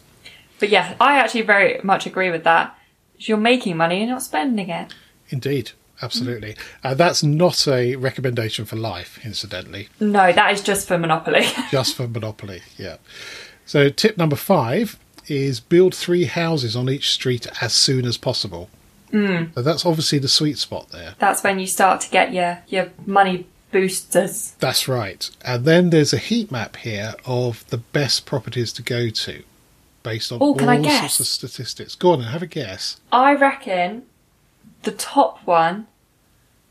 But 0.60 0.68
yeah, 0.68 0.94
I 1.00 1.18
actually 1.18 1.42
very 1.42 1.80
much 1.82 2.06
agree 2.06 2.30
with 2.30 2.44
that. 2.44 2.77
You're 3.18 3.36
making 3.36 3.76
money, 3.76 3.98
you're 3.98 4.08
not 4.08 4.22
spending 4.22 4.68
it. 4.70 4.94
Indeed, 5.30 5.72
absolutely. 6.00 6.56
Uh, 6.82 6.94
that's 6.94 7.22
not 7.22 7.66
a 7.68 7.96
recommendation 7.96 8.64
for 8.64 8.76
life, 8.76 9.18
incidentally, 9.24 9.88
No, 10.00 10.32
that 10.32 10.52
is 10.52 10.62
just 10.62 10.88
for 10.88 10.98
monopoly. 10.98 11.46
just 11.70 11.96
for 11.96 12.08
Monopoly. 12.08 12.62
Yeah. 12.76 12.96
So 13.66 13.90
tip 13.90 14.16
number 14.16 14.36
five 14.36 14.98
is 15.26 15.60
build 15.60 15.94
three 15.94 16.24
houses 16.24 16.74
on 16.74 16.88
each 16.88 17.10
street 17.10 17.46
as 17.60 17.74
soon 17.74 18.06
as 18.06 18.16
possible. 18.16 18.70
Mm. 19.12 19.54
So 19.54 19.62
that's 19.62 19.84
obviously 19.84 20.18
the 20.18 20.28
sweet 20.28 20.58
spot 20.58 20.90
there. 20.90 21.14
That's 21.18 21.42
when 21.42 21.58
you 21.58 21.66
start 21.66 22.00
to 22.02 22.10
get 22.10 22.32
your 22.32 22.60
your 22.68 22.90
money 23.06 23.46
boosters. 23.70 24.52
That's 24.58 24.88
right. 24.88 25.28
And 25.44 25.64
then 25.64 25.90
there's 25.90 26.12
a 26.12 26.18
heat 26.18 26.50
map 26.50 26.76
here 26.76 27.14
of 27.24 27.66
the 27.68 27.78
best 27.78 28.26
properties 28.26 28.72
to 28.74 28.82
go 28.82 29.10
to 29.10 29.42
based 30.08 30.32
on 30.32 30.38
Oh, 30.40 30.46
all 30.46 30.54
can 30.54 30.68
I 30.70 30.76
sorts 30.76 30.88
guess? 30.88 31.20
of 31.20 31.26
statistics. 31.26 31.94
Go 31.94 32.12
on 32.12 32.20
and 32.20 32.30
have 32.30 32.42
a 32.42 32.46
guess. 32.46 33.00
I 33.12 33.34
reckon 33.34 34.04
the 34.84 34.92
top 34.92 35.40
one 35.46 35.86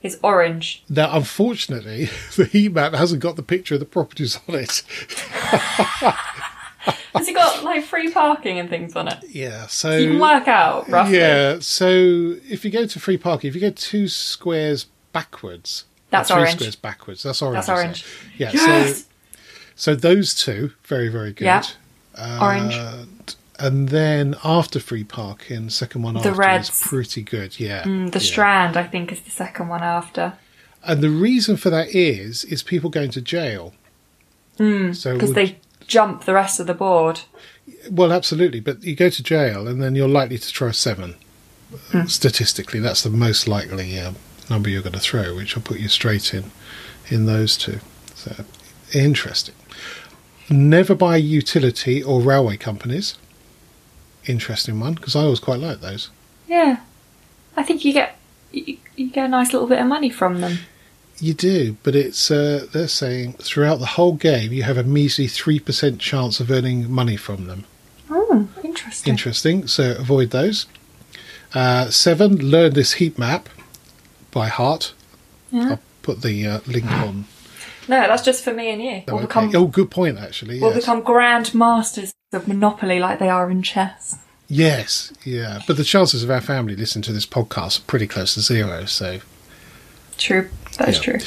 is 0.02 0.18
orange. 0.24 0.84
Now, 0.90 1.16
unfortunately, 1.16 2.10
the 2.36 2.46
heat 2.46 2.74
map 2.74 2.94
hasn't 2.94 3.22
got 3.22 3.36
the 3.36 3.44
picture 3.44 3.76
of 3.76 3.80
the 3.80 3.86
properties 3.86 4.40
on 4.48 4.56
it. 4.56 4.82
Has 7.14 7.28
it 7.28 7.34
got 7.34 7.64
like 7.64 7.84
free 7.84 8.12
parking 8.12 8.60
and 8.60 8.70
things 8.70 8.96
on 8.96 9.08
it? 9.08 9.18
Yeah, 9.30 9.68
so. 9.68 9.96
You 9.98 10.12
can 10.12 10.20
work 10.20 10.48
out 10.48 10.88
roughly. 10.90 11.18
Yeah, 11.18 11.58
so 11.60 12.36
if 12.50 12.64
you 12.64 12.72
go 12.72 12.86
to 12.86 13.00
free 13.00 13.18
parking, 13.18 13.50
if 13.50 13.56
you 13.56 13.62
go 13.62 13.72
two 13.72 14.08
squares 14.08 14.86
backwards, 15.14 15.86
That's 16.12 16.30
three 16.30 16.40
orange. 16.40 16.56
squares 16.56 16.76
backwards, 16.76 17.24
that's 17.24 17.42
orange. 17.42 17.66
That's 17.66 17.70
it? 17.70 17.72
orange. 17.84 18.06
Yeah, 18.38 18.52
Yes! 18.54 19.00
so 19.02 19.06
so 19.76 19.96
those 19.96 20.34
two, 20.34 20.72
very 20.86 21.10
very 21.10 21.34
good. 21.34 21.46
Yeah. 21.46 21.64
Uh, 22.18 22.40
Orange. 22.42 23.36
And 23.60 23.90
then 23.90 24.36
after 24.44 24.80
free 24.80 25.04
parking, 25.04 25.70
second 25.70 26.04
one 26.04 26.14
The 26.14 26.20
after 26.20 26.34
reds. 26.34 26.70
is 26.70 26.80
pretty 26.88 27.24
good. 27.24 27.60
Yeah, 27.60 27.84
Mm, 27.84 28.12
the 28.12 28.20
yeah. 28.20 28.26
Strand, 28.26 28.78
I 28.78 28.84
think, 28.84 29.12
is 29.12 29.22
the 29.22 29.32
second 29.32 29.68
one 29.68 29.82
after. 29.82 30.34
And 30.84 31.02
the 31.02 31.10
reason 31.10 31.58
for 31.58 31.70
that 31.72 31.90
is 31.90 32.44
is 32.46 32.62
people 32.64 32.90
going 32.92 33.10
to 33.12 33.22
jail. 33.22 33.74
Mm, 34.60 34.96
so 34.96 35.14
Because 35.14 35.34
they 35.34 35.58
jump 35.88 36.26
the 36.26 36.34
rest 36.34 36.60
of 36.60 36.68
the 36.68 36.74
board. 36.76 37.22
Well, 37.90 38.14
absolutely, 38.14 38.60
but 38.60 38.84
you 38.84 38.96
go 38.96 39.10
to 39.10 39.24
jail 39.24 39.68
and 39.68 39.82
then 39.82 39.96
you're 39.96 40.08
likely 40.08 40.38
to 40.38 40.48
throw 40.48 40.68
a 40.70 40.74
seven. 40.74 41.16
Hmm. 41.92 42.06
Statistically, 42.06 42.80
that's 42.80 43.02
the 43.04 43.10
most 43.10 43.48
likely 43.48 44.00
um, 44.00 44.16
number 44.50 44.70
you're 44.70 44.82
going 44.82 44.94
to 44.94 45.00
throw, 45.00 45.36
which 45.36 45.56
will 45.56 45.64
put 45.64 45.80
you 45.80 45.90
straight 45.90 46.34
in 46.34 46.52
in 47.10 47.26
those 47.26 47.58
two. 47.58 47.80
So 48.16 48.46
interesting. 48.94 49.56
Never 50.50 50.96
buy 50.96 51.18
utility 51.18 52.02
or 52.02 52.22
railway 52.22 52.58
companies. 52.58 53.16
Interesting 54.26 54.80
one 54.80 54.94
because 54.94 55.16
I 55.16 55.22
always 55.22 55.40
quite 55.40 55.60
like 55.60 55.82
those. 55.82 56.10
Yeah. 56.48 56.78
I 57.56 57.64
think 57.64 57.84
you 57.84 57.94
get 57.94 58.18
you, 58.52 58.78
you 58.96 59.10
get 59.10 59.26
a 59.26 59.28
nice 59.28 59.52
little 59.52 59.68
bit 59.68 59.80
of 59.80 59.88
money 59.88 60.10
from 60.10 60.42
them. 60.42 60.60
You 61.20 61.34
do, 61.34 61.78
but 61.82 61.96
it's 61.96 62.30
uh, 62.30 62.68
they're 62.72 62.88
saying 62.88 63.34
throughout 63.34 63.80
the 63.80 63.88
whole 63.88 64.14
game 64.14 64.54
you 64.54 64.64
have 64.64 64.78
a 64.78 64.84
measly 64.84 65.28
three 65.28 65.60
percent 65.60 66.00
chance 66.00 66.40
of 66.40 66.52
earning 66.52 66.92
money 66.92 67.18
from 67.18 67.48
them. 67.48 67.66
Oh, 68.10 68.48
interesting. 68.64 69.12
Interesting. 69.12 69.68
So 69.68 69.96
avoid 69.98 70.30
those. 70.30 70.68
Uh, 71.54 71.90
seven, 71.90 72.38
learn 72.38 72.74
this 72.74 72.94
heat 72.94 73.18
map 73.18 73.50
by 74.32 74.48
heart. 74.48 74.94
Yeah. 75.52 75.72
I'll 75.72 75.80
put 76.04 76.22
the 76.22 76.46
uh, 76.46 76.60
link 76.68 76.92
on. 76.92 77.26
No, 77.88 78.02
that's 78.08 78.24
just 78.24 78.44
for 78.44 78.54
me 78.54 78.72
and 78.72 78.82
you. 78.82 79.04
Oh, 79.08 79.16
We'll 79.16 79.16
okay. 79.24 79.26
become 79.28 79.52
oh, 79.56 79.68
good 79.68 79.90
point, 79.92 80.18
actually. 80.18 80.60
we'll 80.60 80.72
Yes. 80.74 80.82
become 80.82 81.02
grand 81.02 81.54
masters 81.54 82.14
of 82.34 82.48
Monopoly 82.48 83.00
like 83.00 83.20
they 83.20 83.30
are 83.30 83.50
in 83.50 83.62
chess. 83.64 84.18
yes, 84.50 85.14
yeah. 85.24 85.60
But 85.68 85.78
the 85.78 85.84
chances 85.84 86.24
of 86.24 86.30
our 86.32 86.42
family 86.42 86.76
listening 86.76 87.04
to 87.04 87.14
this 87.14 87.26
podcast 87.26 87.80
are 87.80 87.84
pretty 87.84 88.08
close 88.08 88.34
to 88.36 88.42
zero. 88.42 88.86
So, 88.86 89.20
True. 90.18 90.50
That 90.80 90.90
is 90.90 90.96
Yeah. 90.98 91.02
true. 91.04 91.20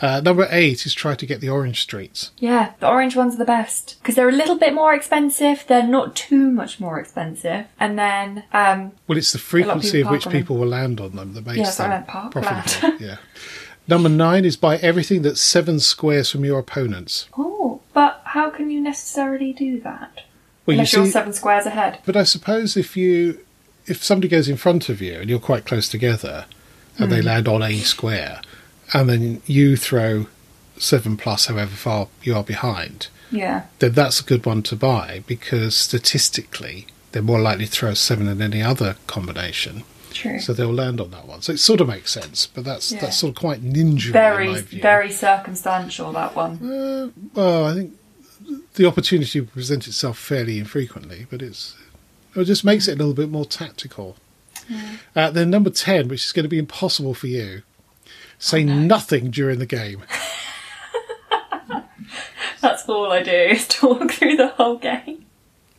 uh, 0.00 0.20
number 0.20 0.46
eight 0.50 0.86
is 0.86 0.94
try 0.94 1.14
to 1.16 1.26
get 1.26 1.40
the 1.40 1.48
orange 1.48 1.80
streets. 1.82 2.30
Yeah, 2.38 2.70
the 2.80 2.88
orange 2.88 3.14
ones 3.16 3.34
are 3.34 3.38
the 3.38 3.44
best 3.44 3.96
because 4.00 4.14
they're 4.14 4.28
a 4.28 4.32
little 4.32 4.56
bit 4.56 4.72
more 4.74 4.94
expensive. 4.94 5.64
They're 5.68 5.82
not 5.86 6.14
too 6.16 6.50
much 6.50 6.78
more 6.80 6.98
expensive, 7.00 7.66
and 7.80 7.98
then 7.98 8.44
um, 8.52 8.92
Well, 9.08 9.18
it's 9.18 9.32
the 9.32 9.38
lot 9.38 9.42
of 9.42 9.48
frequency 9.48 9.90
people 9.98 10.08
of 10.08 10.12
which 10.12 10.22
park 10.24 10.32
them. 10.32 10.42
people 10.42 10.56
will 10.58 10.68
land 10.68 11.00
on 11.00 11.14
them 11.16 11.34
that 11.34 11.44
makes 11.46 11.58
Yeah, 11.58 11.64
that's 11.64 11.78
what 11.78 11.84
I 11.86 11.88
them 11.88 11.98
meant, 11.98 12.08
park 12.08 12.32
profitable. 12.32 12.88
land. 12.90 13.00
yeah. 13.00 13.16
Number 13.88 14.08
nine 14.08 14.44
is 14.44 14.56
buy 14.56 14.76
everything 14.78 15.22
that's 15.22 15.40
seven 15.40 15.78
squares 15.80 16.30
from 16.30 16.44
your 16.44 16.58
opponents. 16.58 17.28
oh, 17.36 17.80
but 17.92 18.20
how 18.24 18.50
can 18.50 18.70
you 18.70 18.80
necessarily 18.80 19.52
do 19.52 19.80
that 19.80 20.22
Well, 20.66 20.74
unless 20.74 20.92
you 20.92 21.02
you're 21.02 21.10
seven 21.10 21.32
squares 21.32 21.66
ahead? 21.66 21.98
But 22.04 22.16
I 22.16 22.24
suppose 22.24 22.76
if 22.76 22.96
you 22.96 23.40
if 23.86 24.02
somebody 24.02 24.28
goes 24.28 24.48
in 24.48 24.56
front 24.56 24.88
of 24.88 25.00
you 25.00 25.14
and 25.14 25.30
you're 25.30 25.38
quite 25.38 25.64
close 25.64 25.88
together 25.88 26.46
and 26.98 27.08
Hmm. 27.08 27.14
they 27.14 27.22
land 27.22 27.46
on 27.48 27.62
a 27.62 27.78
square 27.78 28.40
and 28.92 29.08
then 29.08 29.42
you 29.46 29.76
throw 29.76 30.26
seven 30.78 31.16
plus 31.16 31.46
however 31.46 31.74
far 31.76 32.08
you 32.22 32.34
are 32.36 32.42
behind, 32.44 33.06
Yeah, 33.30 33.62
then 33.78 33.92
that's 33.92 34.20
a 34.20 34.24
good 34.24 34.44
one 34.44 34.62
to 34.64 34.76
buy 34.76 35.22
because 35.26 35.76
statistically 35.76 36.86
they're 37.12 37.22
more 37.22 37.40
likely 37.40 37.66
to 37.66 37.70
throw 37.70 37.90
a 37.90 37.96
seven 37.96 38.26
than 38.26 38.42
any 38.42 38.62
other 38.62 38.96
combination. 39.06 39.84
True. 40.12 40.38
So 40.40 40.52
they'll 40.52 40.72
land 40.72 41.00
on 41.00 41.10
that 41.10 41.26
one. 41.26 41.42
So 41.42 41.52
it 41.52 41.58
sort 41.58 41.80
of 41.80 41.88
makes 41.88 42.12
sense, 42.12 42.46
but 42.46 42.64
that's 42.64 42.92
Yeah. 42.92 43.00
that's 43.00 43.18
sort 43.18 43.30
of 43.30 43.36
quite 43.36 43.62
ninja 43.62 44.06
in 44.06 44.12
very, 44.12 44.54
very 44.60 45.10
circumstantial 45.12 46.12
that 46.12 46.34
one. 46.34 46.58
Uh, 46.62 47.10
well, 47.34 47.66
I 47.66 47.74
think 47.74 47.92
the 48.74 48.86
opportunity 48.86 49.40
presents 49.40 49.86
itself 49.86 50.18
fairly 50.18 50.58
infrequently, 50.58 51.26
but 51.30 51.42
it's 51.42 51.74
it 52.34 52.44
just 52.44 52.64
makes 52.64 52.88
it 52.88 52.92
a 52.92 52.96
little 52.96 53.14
bit 53.14 53.30
more 53.30 53.44
tactical. 53.46 54.16
Uh, 55.14 55.30
then 55.30 55.50
number 55.50 55.70
ten, 55.70 56.08
which 56.08 56.24
is 56.24 56.32
going 56.32 56.44
to 56.44 56.48
be 56.48 56.58
impossible 56.58 57.14
for 57.14 57.26
you, 57.28 57.62
say 58.38 58.64
nothing 58.64 59.30
during 59.30 59.58
the 59.58 59.66
game. 59.66 60.02
That's 62.60 62.88
all 62.88 63.12
I 63.12 63.22
do 63.22 63.30
is 63.30 63.68
talk 63.68 64.10
through 64.12 64.36
the 64.36 64.48
whole 64.48 64.76
game. 64.78 65.25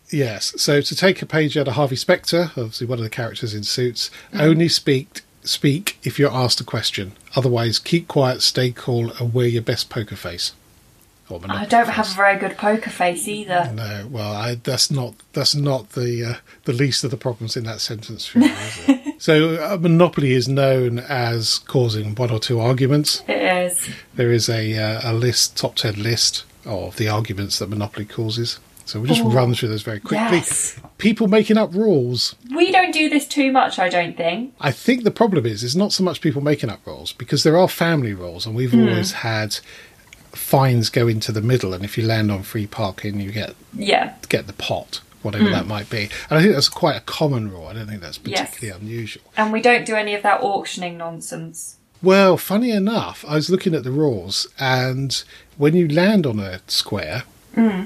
Yes. 0.09 0.53
So 0.61 0.81
to 0.81 0.95
take 0.95 1.21
a 1.21 1.25
page 1.25 1.57
out 1.57 1.67
of 1.67 1.73
Harvey 1.73 1.95
Specter, 1.95 2.51
obviously 2.55 2.87
one 2.87 2.99
of 2.99 3.03
the 3.03 3.09
characters 3.09 3.53
in 3.53 3.63
Suits, 3.63 4.09
only 4.33 4.69
speak 4.69 5.21
speak 5.43 5.97
if 6.03 6.19
you're 6.19 6.31
asked 6.31 6.59
a 6.59 6.63
question. 6.63 7.13
Otherwise, 7.35 7.79
keep 7.79 8.07
quiet, 8.07 8.41
stay 8.41 8.71
cool, 8.71 9.11
and 9.13 9.33
wear 9.33 9.47
your 9.47 9.61
best 9.61 9.89
poker 9.89 10.15
face. 10.15 10.53
I 11.29 11.65
don't 11.65 11.85
face. 11.85 11.95
have 11.95 12.11
a 12.11 12.13
very 12.13 12.39
good 12.39 12.57
poker 12.57 12.89
face 12.89 13.27
either. 13.27 13.69
No, 13.73 14.07
well, 14.09 14.31
I, 14.31 14.55
that's 14.55 14.89
not 14.89 15.13
that's 15.33 15.53
not 15.53 15.89
the 15.89 16.23
uh, 16.23 16.35
the 16.63 16.71
least 16.71 17.03
of 17.03 17.11
the 17.11 17.17
problems 17.17 17.57
in 17.57 17.65
that 17.65 17.81
sentence 17.81 18.25
for 18.25 18.39
me, 18.39 18.47
is 18.47 18.89
it? 18.89 19.03
So, 19.19 19.55
uh, 19.55 19.77
Monopoly 19.77 20.33
is 20.33 20.47
known 20.47 20.99
as 20.99 21.57
causing 21.57 22.13
one 22.13 22.29
or 22.29 22.39
two 22.39 22.59
arguments. 22.59 23.23
It 23.27 23.71
is. 23.71 23.89
There 24.13 24.31
is 24.31 24.47
a, 24.47 24.77
uh, 24.77 25.11
a 25.11 25.13
list, 25.13 25.57
top 25.57 25.75
10 25.75 26.03
list 26.03 26.43
of 26.65 26.97
the 26.97 27.09
arguments 27.09 27.57
that 27.57 27.67
Monopoly 27.67 28.05
causes. 28.05 28.59
So, 28.87 28.99
we'll 28.99 29.09
just 29.09 29.21
Ooh. 29.21 29.29
run 29.29 29.53
through 29.53 29.69
those 29.69 29.81
very 29.81 29.99
quickly. 29.99 30.37
Yes. 30.37 30.79
People 30.97 31.27
making 31.27 31.57
up 31.57 31.73
rules. 31.73 32.35
We 32.55 32.71
don't 32.71 32.91
do 32.91 33.09
this 33.09 33.27
too 33.27 33.51
much, 33.51 33.77
I 33.79 33.89
don't 33.89 34.15
think. 34.15 34.53
I 34.61 34.71
think 34.71 35.03
the 35.03 35.11
problem 35.11 35.45
is, 35.45 35.63
it's 35.63 35.75
not 35.75 35.91
so 35.91 36.03
much 36.03 36.21
people 36.21 36.41
making 36.41 36.69
up 36.69 36.85
rules 36.87 37.11
because 37.11 37.43
there 37.43 37.57
are 37.57 37.67
family 37.67 38.13
rules, 38.13 38.45
and 38.45 38.55
we've 38.55 38.71
hmm. 38.71 38.87
always 38.87 39.11
had 39.11 39.57
fines 40.31 40.89
go 40.89 41.07
into 41.07 41.31
the 41.31 41.41
middle, 41.41 41.73
and 41.73 41.83
if 41.83 41.97
you 41.97 42.05
land 42.05 42.31
on 42.31 42.43
free 42.43 42.67
parking, 42.67 43.19
you 43.19 43.31
get 43.31 43.55
Yeah. 43.73 44.13
get 44.29 44.47
the 44.47 44.53
pot, 44.53 45.01
whatever 45.21 45.45
hmm. 45.45 45.51
that 45.51 45.67
might 45.67 45.89
be. 45.89 46.09
And 46.29 46.39
I 46.39 46.41
think 46.41 46.53
that's 46.53 46.69
quite 46.69 46.95
a 46.95 47.01
common 47.01 47.51
rule. 47.51 47.67
I 47.67 47.73
don't 47.73 47.87
think 47.87 48.01
that's 48.01 48.19
Yes. 48.23 48.49
particularly 48.49 48.79
unusual. 48.81 49.23
And 49.35 49.51
we 49.51 49.61
don't 49.61 49.85
do 49.85 49.95
any 49.95 50.15
of 50.15 50.23
that 50.23 50.41
auctioning 50.41 50.97
nonsense. 50.97 51.77
Well, 52.01 52.37
funny 52.37 52.71
enough, 52.71 53.25
I 53.27 53.35
was 53.35 53.49
looking 53.49 53.73
at 53.73 53.83
the 53.83 53.91
rules, 53.91 54.47
and 54.59 55.23
when 55.57 55.75
you 55.75 55.87
land 55.87 56.25
on 56.25 56.39
a 56.39 56.61
square, 56.67 57.23
hmm. 57.55 57.85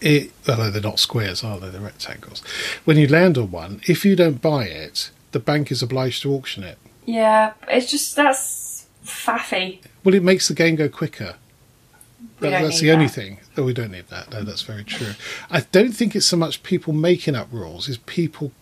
It 0.00 0.32
although 0.48 0.70
they're 0.70 0.82
not 0.82 0.98
squares, 0.98 1.42
are 1.44 1.58
they? 1.58 1.68
They're 1.70 1.80
rectangles. 1.80 2.40
When 2.84 2.96
you 2.96 3.06
land 3.08 3.36
on 3.38 3.50
one, 3.50 3.80
if 3.86 4.04
you 4.04 4.16
don't 4.16 4.40
buy 4.42 4.64
it, 4.64 5.10
the 5.32 5.40
bank 5.40 5.70
is 5.70 5.82
obliged 5.82 6.22
to 6.22 6.32
auction 6.34 6.64
it. 6.64 6.78
Yeah, 7.04 7.52
it's 7.68 7.90
just 7.90 8.16
that's 8.16 8.86
faffy. 9.04 9.80
Well, 10.04 10.14
it 10.14 10.22
makes 10.22 10.48
the 10.48 10.54
game 10.54 10.76
go 10.76 10.88
quicker. 10.88 11.36
We 12.40 12.48
That- 12.48 12.50
don't 12.60 12.62
that's 12.68 12.80
the 12.80 12.90
only 12.92 13.06
that. 13.06 13.12
thing. 13.14 13.40
Oh, 13.56 13.62
we 13.62 13.72
don't 13.72 13.92
need 13.92 14.08
that. 14.08 14.30
No, 14.30 14.42
that's 14.42 14.62
very 14.62 14.84
true. 14.84 15.12
I 15.50 15.60
don't 15.72 15.92
think 15.92 16.14
it's 16.14 16.26
so 16.26 16.36
much 16.36 16.62
people 16.62 16.92
making 16.92 17.34
up 17.34 17.48
rules; 17.50 17.88
is 17.88 17.96
people 17.98 18.52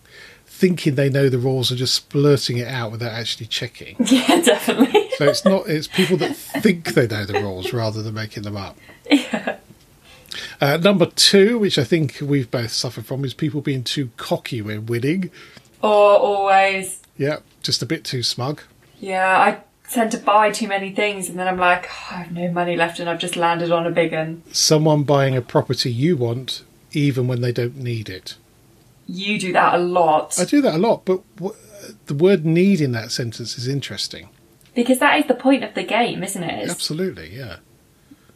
thinking 0.45 0.95
they 0.95 1.09
know 1.09 1.27
the 1.27 1.37
rules 1.37 1.69
and 1.69 1.77
just 1.77 1.93
splurting 2.09 2.57
it 2.57 2.67
out 2.67 2.89
without 2.91 3.11
actually 3.11 3.47
checking. 3.47 3.95
Yeah, 4.05 4.41
definitely. 4.41 5.09
So 5.17 5.27
it's 5.29 5.43
not. 5.45 5.67
It's 5.67 5.87
people 5.87 6.15
that 6.17 6.35
think 6.35 6.93
they 6.93 7.07
know 7.07 7.25
the 7.25 7.41
rules 7.41 7.73
rather 7.73 8.01
than 8.01 8.13
making 8.13 8.43
them 8.43 8.55
up. 8.57 8.77
yeah. 9.11 9.57
Uh, 10.61 10.77
number 10.77 11.05
two, 11.05 11.57
which 11.59 11.77
I 11.77 11.83
think 11.83 12.17
we've 12.21 12.49
both 12.49 12.71
suffered 12.71 13.05
from, 13.05 13.23
is 13.25 13.33
people 13.33 13.61
being 13.61 13.83
too 13.83 14.11
cocky 14.17 14.61
when 14.61 14.85
winning. 14.85 15.31
Or 15.81 15.89
always. 16.17 17.01
Yeah, 17.17 17.37
just 17.63 17.81
a 17.81 17.85
bit 17.85 18.03
too 18.03 18.23
smug. 18.23 18.61
Yeah, 18.99 19.37
I 19.39 19.59
tend 19.91 20.11
to 20.11 20.17
buy 20.17 20.49
too 20.51 20.67
many 20.67 20.91
things 20.91 21.29
and 21.29 21.37
then 21.37 21.47
I'm 21.47 21.57
like, 21.59 21.85
"Oh, 21.89 22.07
I 22.11 22.15
have 22.23 22.31
no 22.31 22.49
money 22.51 22.75
left 22.75 22.99
and 22.99 23.09
I've 23.09 23.19
just 23.19 23.35
landed 23.35 23.71
on 23.71 23.85
a 23.85 23.91
big 23.91 24.13
one. 24.13 24.41
Someone 24.51 25.03
buying 25.03 25.35
a 25.35 25.41
property 25.41 25.91
you 25.91 26.17
want, 26.17 26.63
even 26.91 27.27
when 27.27 27.41
they 27.41 27.51
don't 27.51 27.77
need 27.77 28.09
it. 28.09 28.35
You 29.07 29.39
do 29.39 29.53
that 29.53 29.75
a 29.75 29.77
lot. 29.77 30.39
I 30.39 30.45
do 30.45 30.61
that 30.61 30.73
a 30.75 30.77
lot, 30.79 31.05
but 31.05 31.21
w- 31.35 31.55
the 32.07 32.15
word 32.15 32.45
"need" 32.45 32.81
in 32.81 32.91
that 32.93 33.11
sentence 33.11 33.57
is 33.59 33.67
interesting. 33.67 34.29
Because 34.73 34.97
that 34.99 35.19
is 35.19 35.27
the 35.27 35.35
point 35.35 35.63
of 35.63 35.75
the 35.75 35.83
game, 35.83 36.23
isn't 36.23 36.43
it? 36.43 36.53
It's- 36.55 36.71
Absolutely, 36.71 37.29
yeah. 37.35 37.57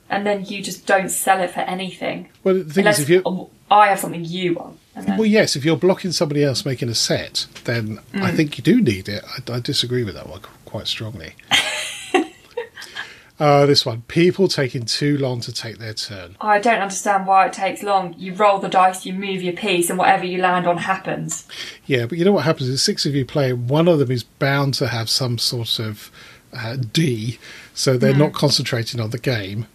And 0.10 0.26
then 0.26 0.46
you 0.46 0.62
just 0.64 0.86
don't 0.88 1.10
sell 1.10 1.40
it 1.42 1.52
for 1.52 1.60
anything. 1.62 2.30
Well, 2.44 2.56
the 2.56 2.64
thing 2.64 2.82
Unless 2.82 3.00
is, 3.00 3.04
if 3.04 3.10
you 3.10 3.22
oh, 3.26 3.50
I 3.70 3.88
have 3.88 4.00
something 4.00 4.26
you 4.26 4.56
want. 4.56 4.80
Then, 4.96 5.18
well, 5.18 5.26
yes, 5.26 5.56
if 5.56 5.64
you're 5.64 5.78
blocking 5.78 6.12
somebody 6.12 6.44
else 6.44 6.66
making 6.66 6.90
a 6.90 6.96
set, 6.96 7.46
then 7.64 8.00
Mm. 8.14 8.24
I 8.24 8.32
think 8.32 8.58
you 8.58 8.64
do 8.64 8.82
need 8.82 9.08
it. 9.08 9.24
I, 9.26 9.54
I 9.54 9.60
disagree 9.60 10.04
with 10.04 10.16
that 10.16 10.28
one 10.28 10.42
quite 10.66 10.88
strongly. 10.88 11.34
uh, 13.40 13.66
this 13.66 13.86
one, 13.86 14.02
people 14.08 14.48
taking 14.48 14.84
too 14.86 15.18
long 15.18 15.40
to 15.42 15.54
take 15.54 15.78
their 15.78 15.94
turn. 15.94 16.36
I 16.42 16.60
don't 16.60 16.82
understand 16.82 17.28
why 17.28 17.46
it 17.46 17.54
takes 17.54 17.84
long. 17.84 18.14
You 18.18 18.34
roll 18.34 18.60
the 18.60 18.68
dice, 18.68 19.06
you 19.06 19.14
move 19.14 19.42
your 19.42 19.54
piece, 19.54 19.90
and 19.90 19.98
whatever 19.98 20.26
you 20.26 20.40
land 20.42 20.68
on 20.68 20.78
happens. 20.78 21.48
Yeah, 21.86 22.06
but 22.08 22.18
you 22.18 22.26
know 22.26 22.34
what 22.34 22.46
happens 22.46 22.68
is 22.68 22.82
six 22.82 23.06
of 23.06 23.16
you 23.16 23.26
play, 23.26 23.54
one 23.54 23.88
of 23.88 24.00
them 24.00 24.12
is 24.12 24.24
bound 24.24 24.74
to 24.76 24.88
have 24.88 25.10
some 25.10 25.38
sort 25.38 25.80
of 25.80 26.12
uh, 26.52 26.76
D, 26.76 27.40
so 27.74 27.98
they're 27.98 28.16
not 28.16 28.34
concentrating 28.34 29.00
on 29.00 29.12
the 29.12 29.20
game. 29.20 29.68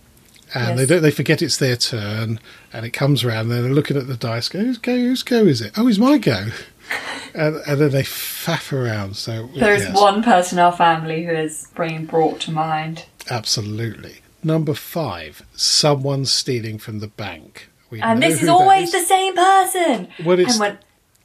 And 0.55 0.79
they 0.79 0.83
Yes. 0.83 0.88
don't, 0.88 1.03
they 1.03 1.11
forget 1.11 1.43
it's 1.43 1.57
their 1.57 1.77
turn, 1.77 2.38
and 2.73 2.87
it 2.87 2.90
comes 2.90 3.25
around, 3.25 3.51
and 3.51 3.64
they're 3.64 3.73
looking 3.75 3.97
at 3.97 4.07
the 4.07 4.17
dice, 4.17 4.49
go, 4.49 4.61
whose 4.61 4.79
go, 4.79 4.95
whose 4.97 5.23
go 5.25 5.45
is 5.45 5.61
it? 5.61 5.73
Oh, 5.77 5.88
it's 5.88 5.99
my 5.99 6.17
go. 6.19 6.47
and, 7.35 7.57
and 7.67 7.81
then 7.81 7.90
they 7.90 8.03
faff 8.05 8.73
around. 8.73 9.17
So 9.17 9.49
There 9.57 9.75
is 9.75 9.83
yes, 9.83 10.01
one 10.01 10.23
person 10.23 10.59
in 10.59 10.64
our 10.64 10.71
family 10.73 11.25
who 11.25 11.33
is 11.33 11.69
being 11.77 12.07
brought 12.07 12.40
to 12.43 12.53
mind. 12.53 13.07
absolutely. 13.31 14.17
Number 14.43 14.75
five, 14.75 15.43
someone 15.55 16.25
stealing 16.27 16.79
from 16.79 16.99
the 17.01 17.07
bank. 17.09 17.71
We 17.90 18.01
And 18.03 18.23
this 18.23 18.43
is 18.43 18.49
always 18.49 18.93
is. 18.93 19.01
the 19.01 19.07
same 19.09 19.35
person. 19.35 20.09
Well, 20.25 20.38
it's 20.38 20.53
and 20.53 20.79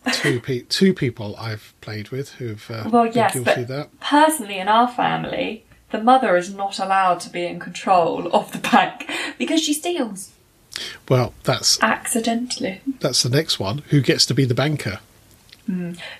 when, 0.05 0.13
two, 0.13 0.39
pe- 0.39 0.61
two 0.61 0.93
people 0.93 1.35
I've 1.37 1.73
played 1.81 2.09
with 2.09 2.29
who've 2.35 2.65
uh, 2.71 2.89
well, 2.89 3.05
yes, 3.05 3.33
guilty 3.33 3.45
but 3.45 3.57
of 3.57 3.67
that. 3.67 3.99
personally 3.99 4.57
in 4.57 4.69
our 4.69 4.87
family, 4.87 5.65
the 5.91 6.01
mother 6.03 6.35
is 6.37 6.53
not 6.53 6.79
allowed 6.79 7.19
to 7.21 7.29
be 7.29 7.45
in 7.45 7.59
control 7.59 8.27
of 8.33 8.51
the 8.51 8.57
bank 8.59 9.09
because 9.37 9.61
she 9.63 9.73
steals 9.73 10.31
Well, 11.07 11.33
that's 11.43 11.81
accidentally. 11.81 12.81
that's 12.99 13.23
the 13.23 13.29
next 13.29 13.59
one. 13.59 13.79
Who 13.89 14.01
gets 14.01 14.25
to 14.27 14.33
be 14.33 14.45
the 14.45 14.53
banker? 14.55 14.99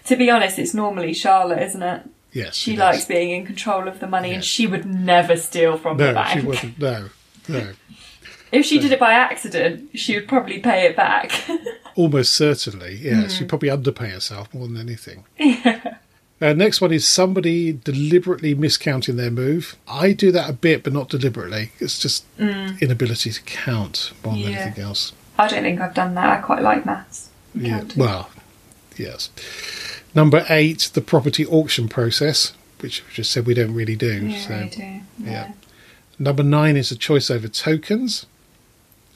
To 0.06 0.16
be 0.16 0.30
honest, 0.30 0.60
it's 0.60 0.76
normally 0.76 1.12
Charlotte, 1.14 1.64
isn't 1.64 1.82
it? 1.82 2.02
Yes, 2.32 2.56
She 2.56 2.78
likes 2.78 3.06
being 3.06 3.32
in 3.32 3.46
control 3.48 3.88
of 3.88 4.00
the 4.00 4.06
money, 4.06 4.32
and 4.36 4.44
she 4.46 4.68
would 4.68 4.86
never 4.86 5.36
steal 5.36 5.78
from 5.78 5.98
the 5.98 6.14
bank. 6.14 6.36
No, 6.36 6.42
she 6.42 6.48
wouldn't. 6.48 6.80
No, 6.80 7.10
no. 7.48 7.72
If 8.52 8.66
she 8.66 8.80
did 8.80 8.92
it 8.92 9.00
by 9.00 9.14
accident, 9.14 9.92
she 9.94 10.16
would 10.16 10.28
probably 10.28 10.58
pay 10.60 10.88
it 10.88 10.96
back. 10.96 11.32
Almost 11.96 12.34
certainly, 12.34 12.96
yeah. 12.96 13.22
Hmm. 13.24 13.28
She'd 13.28 13.48
probably 13.50 13.70
underpay 13.70 14.10
herself 14.10 14.52
more 14.54 14.68
than 14.68 14.78
anything. 14.78 15.26
Uh, 16.42 16.54
next 16.54 16.80
one 16.80 16.94
is 16.94 17.06
somebody 17.06 17.74
deliberately 17.74 18.56
miscounting 18.56 19.18
their 19.18 19.32
move. 19.32 19.76
I 19.88 20.14
do 20.14 20.32
that 20.32 20.50
a 20.50 20.54
bit, 20.54 20.84
but 20.84 20.94
not 20.94 21.10
deliberately. 21.10 21.72
It's 21.80 22.00
just 22.00 22.26
inability 22.38 23.32
to 23.32 23.42
count 23.42 24.14
more 24.24 24.36
than. 24.36 24.44
Yeah. 24.44 24.60
anything 24.60 24.84
else. 24.84 25.12
I 25.38 25.48
don't 25.48 25.64
think 25.64 25.82
I've 25.82 25.94
done 25.94 26.16
that. 26.16 26.40
I 26.40 26.42
quite 26.42 26.62
like 26.62 26.86
maths. 26.86 27.30
Yeah. 27.54 27.84
Well, 27.96 28.30
yes. 28.98 29.30
Number 30.16 30.46
eight, 30.50 30.92
the 30.94 31.02
property 31.02 31.46
auction 31.46 31.90
process, 31.90 32.54
which 32.80 33.04
we 33.06 33.14
just 33.14 33.32
said 33.32 33.46
we 33.46 33.54
don't 33.54 33.74
really 33.74 33.96
do. 33.96 34.28
yeah, 34.28 34.40
so. 34.40 34.70
Do. 34.70 35.02
yeah. 35.20 35.52
Number 36.18 36.44
nine 36.44 36.76
is 36.78 36.92
a 36.92 36.98
choice 36.98 37.30
over 37.30 37.48
tokens. 37.48 38.26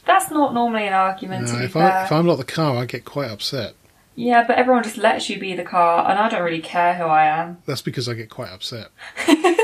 That's 0.05 0.29
not 0.29 0.53
normally 0.53 0.87
an 0.87 0.93
argument. 0.93 1.47
be 1.47 1.63
if, 1.63 1.75
I, 1.75 2.05
if 2.05 2.11
I'm 2.11 2.25
not 2.25 2.37
the 2.37 2.43
car, 2.43 2.77
I 2.77 2.85
get 2.85 3.05
quite 3.05 3.29
upset. 3.29 3.75
Yeah, 4.15 4.45
but 4.45 4.57
everyone 4.57 4.83
just 4.83 4.97
lets 4.97 5.29
you 5.29 5.39
be 5.39 5.55
the 5.55 5.63
car, 5.63 6.09
and 6.09 6.19
I 6.19 6.29
don't 6.29 6.43
really 6.43 6.61
care 6.61 6.93
who 6.95 7.05
I 7.05 7.25
am. 7.25 7.57
That's 7.65 7.81
because 7.81 8.07
I 8.07 8.13
get 8.13 8.29
quite 8.29 8.49
upset. 8.49 8.89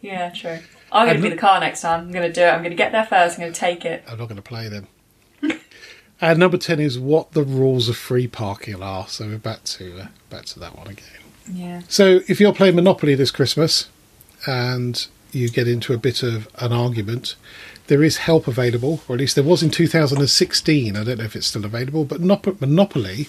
Yeah, 0.00 0.30
true. 0.30 0.58
I'm 0.90 1.06
going 1.06 1.16
to 1.18 1.22
be 1.22 1.28
the 1.28 1.40
car 1.40 1.60
next 1.60 1.82
time. 1.82 2.00
I'm 2.00 2.12
going 2.12 2.26
to 2.26 2.32
do 2.32 2.42
it. 2.42 2.48
I'm 2.48 2.60
going 2.60 2.70
to 2.70 2.76
get 2.76 2.92
there 2.92 3.04
first. 3.04 3.36
I'm 3.36 3.42
going 3.42 3.52
to 3.52 3.60
take 3.60 3.84
it. 3.84 4.04
I'm 4.08 4.18
not 4.18 4.28
going 4.28 4.36
to 4.36 4.42
play 4.42 4.68
them. 4.68 4.86
and 6.20 6.38
number 6.38 6.56
ten 6.56 6.80
is 6.80 6.98
what 6.98 7.32
the 7.32 7.42
rules 7.42 7.88
of 7.88 7.96
free 7.96 8.26
parking 8.26 8.82
are. 8.82 9.06
So 9.08 9.26
we're 9.26 9.38
back 9.38 9.64
to 9.64 10.00
uh, 10.00 10.06
back 10.30 10.44
to 10.46 10.60
that 10.60 10.76
one 10.76 10.86
again. 10.88 11.04
Yeah. 11.52 11.82
So 11.88 12.20
if 12.28 12.40
you're 12.40 12.54
playing 12.54 12.76
Monopoly 12.76 13.14
this 13.14 13.30
Christmas 13.30 13.88
and 14.46 15.06
you 15.32 15.50
get 15.50 15.68
into 15.68 15.92
a 15.92 15.98
bit 15.98 16.22
of 16.22 16.48
an 16.58 16.72
argument, 16.72 17.36
there 17.88 18.02
is 18.02 18.18
help 18.18 18.46
available, 18.46 19.00
or 19.08 19.16
at 19.16 19.20
least 19.20 19.34
there 19.34 19.44
was 19.44 19.62
in 19.62 19.70
2016. 19.70 20.96
I 20.96 21.04
don't 21.04 21.18
know 21.18 21.24
if 21.24 21.34
it's 21.34 21.46
still 21.46 21.64
available, 21.64 22.04
but 22.04 22.20
Monopoly 22.20 23.28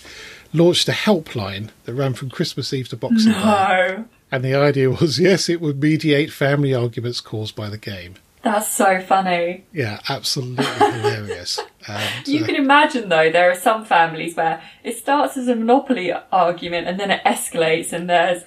launched 0.53 0.87
a 0.87 0.93
helpline 0.93 1.69
that 1.85 1.93
ran 1.93 2.13
from 2.13 2.29
Christmas 2.29 2.71
Eve 2.73 2.89
to 2.89 2.97
Boxing 2.97 3.33
Day. 3.33 4.03
And 4.31 4.43
the 4.43 4.55
idea 4.55 4.89
was, 5.01 5.19
yes, 5.19 5.49
it 5.49 5.61
would 5.61 5.81
mediate 5.81 6.31
family 6.31 6.73
arguments 6.73 7.21
caused 7.21 7.55
by 7.55 7.69
the 7.69 7.77
game. 7.77 8.15
That's 8.41 8.69
so 8.69 9.01
funny. 9.01 9.65
Yeah, 9.73 9.99
absolutely 10.07 10.63
hilarious. 10.77 11.59
And, 11.87 12.27
You 12.27 12.43
uh, 12.43 12.45
can 12.45 12.55
imagine, 12.55 13.09
though, 13.09 13.29
there 13.29 13.51
are 13.51 13.55
some 13.55 13.83
families 13.83 14.35
where 14.35 14.61
it 14.83 14.97
starts 14.97 15.35
as 15.35 15.47
a 15.47 15.55
monopoly 15.55 16.13
argument 16.31 16.87
and 16.87 16.99
then 16.99 17.11
it 17.11 17.21
escalates 17.25 17.91
and 17.91 18.09
there's 18.09 18.43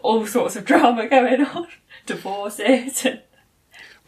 all 0.00 0.26
sorts 0.26 0.54
of 0.56 0.64
drama 0.66 1.08
going 1.08 1.44
on. 1.44 1.66
Divorces 2.06 3.04
and 3.04 3.20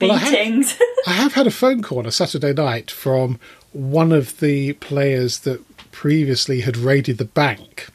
Well, 0.00 0.12
I 0.12 0.18
have- 0.18 0.32
beatings. 0.32 0.78
I 1.06 1.12
have 1.12 1.34
had 1.34 1.46
a 1.46 1.50
phone 1.50 1.82
call 1.82 1.98
on 1.98 2.06
a 2.06 2.12
Saturday 2.12 2.52
night 2.52 2.90
from 2.90 3.38
one 3.72 4.12
of 4.12 4.40
the 4.40 4.74
players 4.74 5.40
that 5.40 5.62
previously 5.92 6.60
had 6.62 6.76
raided 6.76 7.18
the 7.18 7.24
bank 7.24 7.88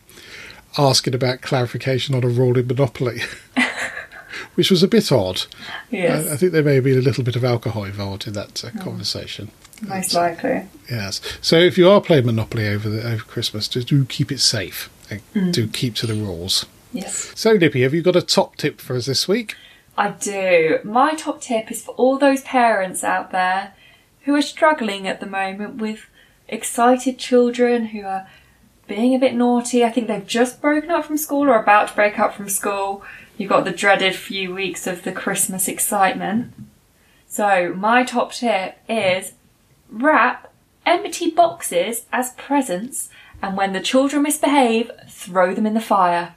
asking 0.78 1.14
about 1.14 1.42
clarification 1.42 2.16
on 2.16 2.24
a 2.24 2.28
rule 2.28 2.58
in 2.58 2.66
Monopoly, 2.68 3.22
which 4.56 4.72
was 4.72 4.82
a 4.84 4.88
bit 4.88 5.12
odd. 5.12 5.44
yes, 5.92 6.28
I, 6.28 6.34
I 6.34 6.38
think 6.38 6.52
there 6.52 6.64
may 6.64 6.76
have 6.76 6.84
been 6.84 6.98
a 6.98 7.02
little 7.02 7.24
bit 7.24 7.36
of 7.36 7.44
alcohol 7.44 7.84
involved 7.84 8.28
in 8.28 8.34
that 8.34 8.64
uh, 8.66 8.72
conversation. 8.84 9.52
most 9.82 10.14
likely. 10.14 10.64
Yes. 10.90 11.22
So 11.42 11.58
if 11.58 11.78
you 11.78 11.90
are 11.90 12.02
playing 12.02 12.26
Monopoly 12.26 12.68
over 12.68 12.90
the, 12.90 13.08
over 13.08 13.24
Christmas, 13.24 13.68
do, 13.68 13.84
do 13.84 14.06
keep 14.06 14.32
it 14.32 14.40
safe 14.40 14.90
and 15.36 15.54
do 15.54 15.68
keep 15.68 15.94
to 15.96 16.08
the 16.08 16.16
rules. 16.16 16.66
Yes. 16.92 17.32
So, 17.36 17.52
Lippy, 17.54 17.82
have 17.84 17.94
you 17.94 18.02
got 18.02 18.16
a 18.16 18.22
top 18.22 18.56
tip 18.56 18.80
for 18.80 18.96
us 18.96 19.06
this 19.08 19.28
week? 19.28 19.56
I 19.98 20.10
do. 20.10 20.80
My 20.84 21.14
top 21.14 21.42
tip 21.42 21.72
is 21.72 21.84
for 21.84 21.92
all 21.96 22.18
those 22.18 22.42
parents 22.42 23.04
out 23.04 23.32
there 23.32 23.74
who 24.22 24.34
are 24.36 24.42
struggling 24.42 25.08
at 25.08 25.20
the 25.20 25.26
moment 25.26 25.76
with 25.76 26.08
excited 26.48 27.20
children 27.20 27.88
who 27.88 28.04
are 28.04 28.28
being 28.88 29.14
a 29.14 29.20
bit 29.20 29.36
naughty. 29.36 29.84
I 29.84 29.92
think 29.92 30.08
they've 30.08 30.26
just 30.26 30.62
broken 30.62 30.90
up 30.90 31.06
from 31.06 31.18
school 31.18 31.48
or 31.48 31.60
about 31.60 31.90
to 31.90 31.96
break 31.96 32.18
up 32.18 32.34
from 32.34 32.50
school. 32.50 33.04
You've 33.38 33.50
got 33.50 33.66
the 33.66 33.72
dreaded 33.72 34.16
few 34.16 34.54
weeks 34.54 34.88
of 34.88 35.04
the 35.04 35.12
Christmas 35.12 35.68
excitement. 35.68 36.54
So, 37.28 37.74
my 37.76 38.04
top 38.04 38.32
tip 38.32 38.78
is 38.88 39.34
wrap 39.90 40.52
empty 40.86 41.32
boxes 41.32 42.06
as 42.12 42.34
presents, 42.34 43.10
and 43.42 43.58
when 43.58 43.74
the 43.74 43.82
children 43.82 44.24
misbehave, 44.24 44.92
throw 45.10 45.54
them 45.54 45.66
in 45.66 45.74
the 45.74 45.82
fire. 45.82 46.36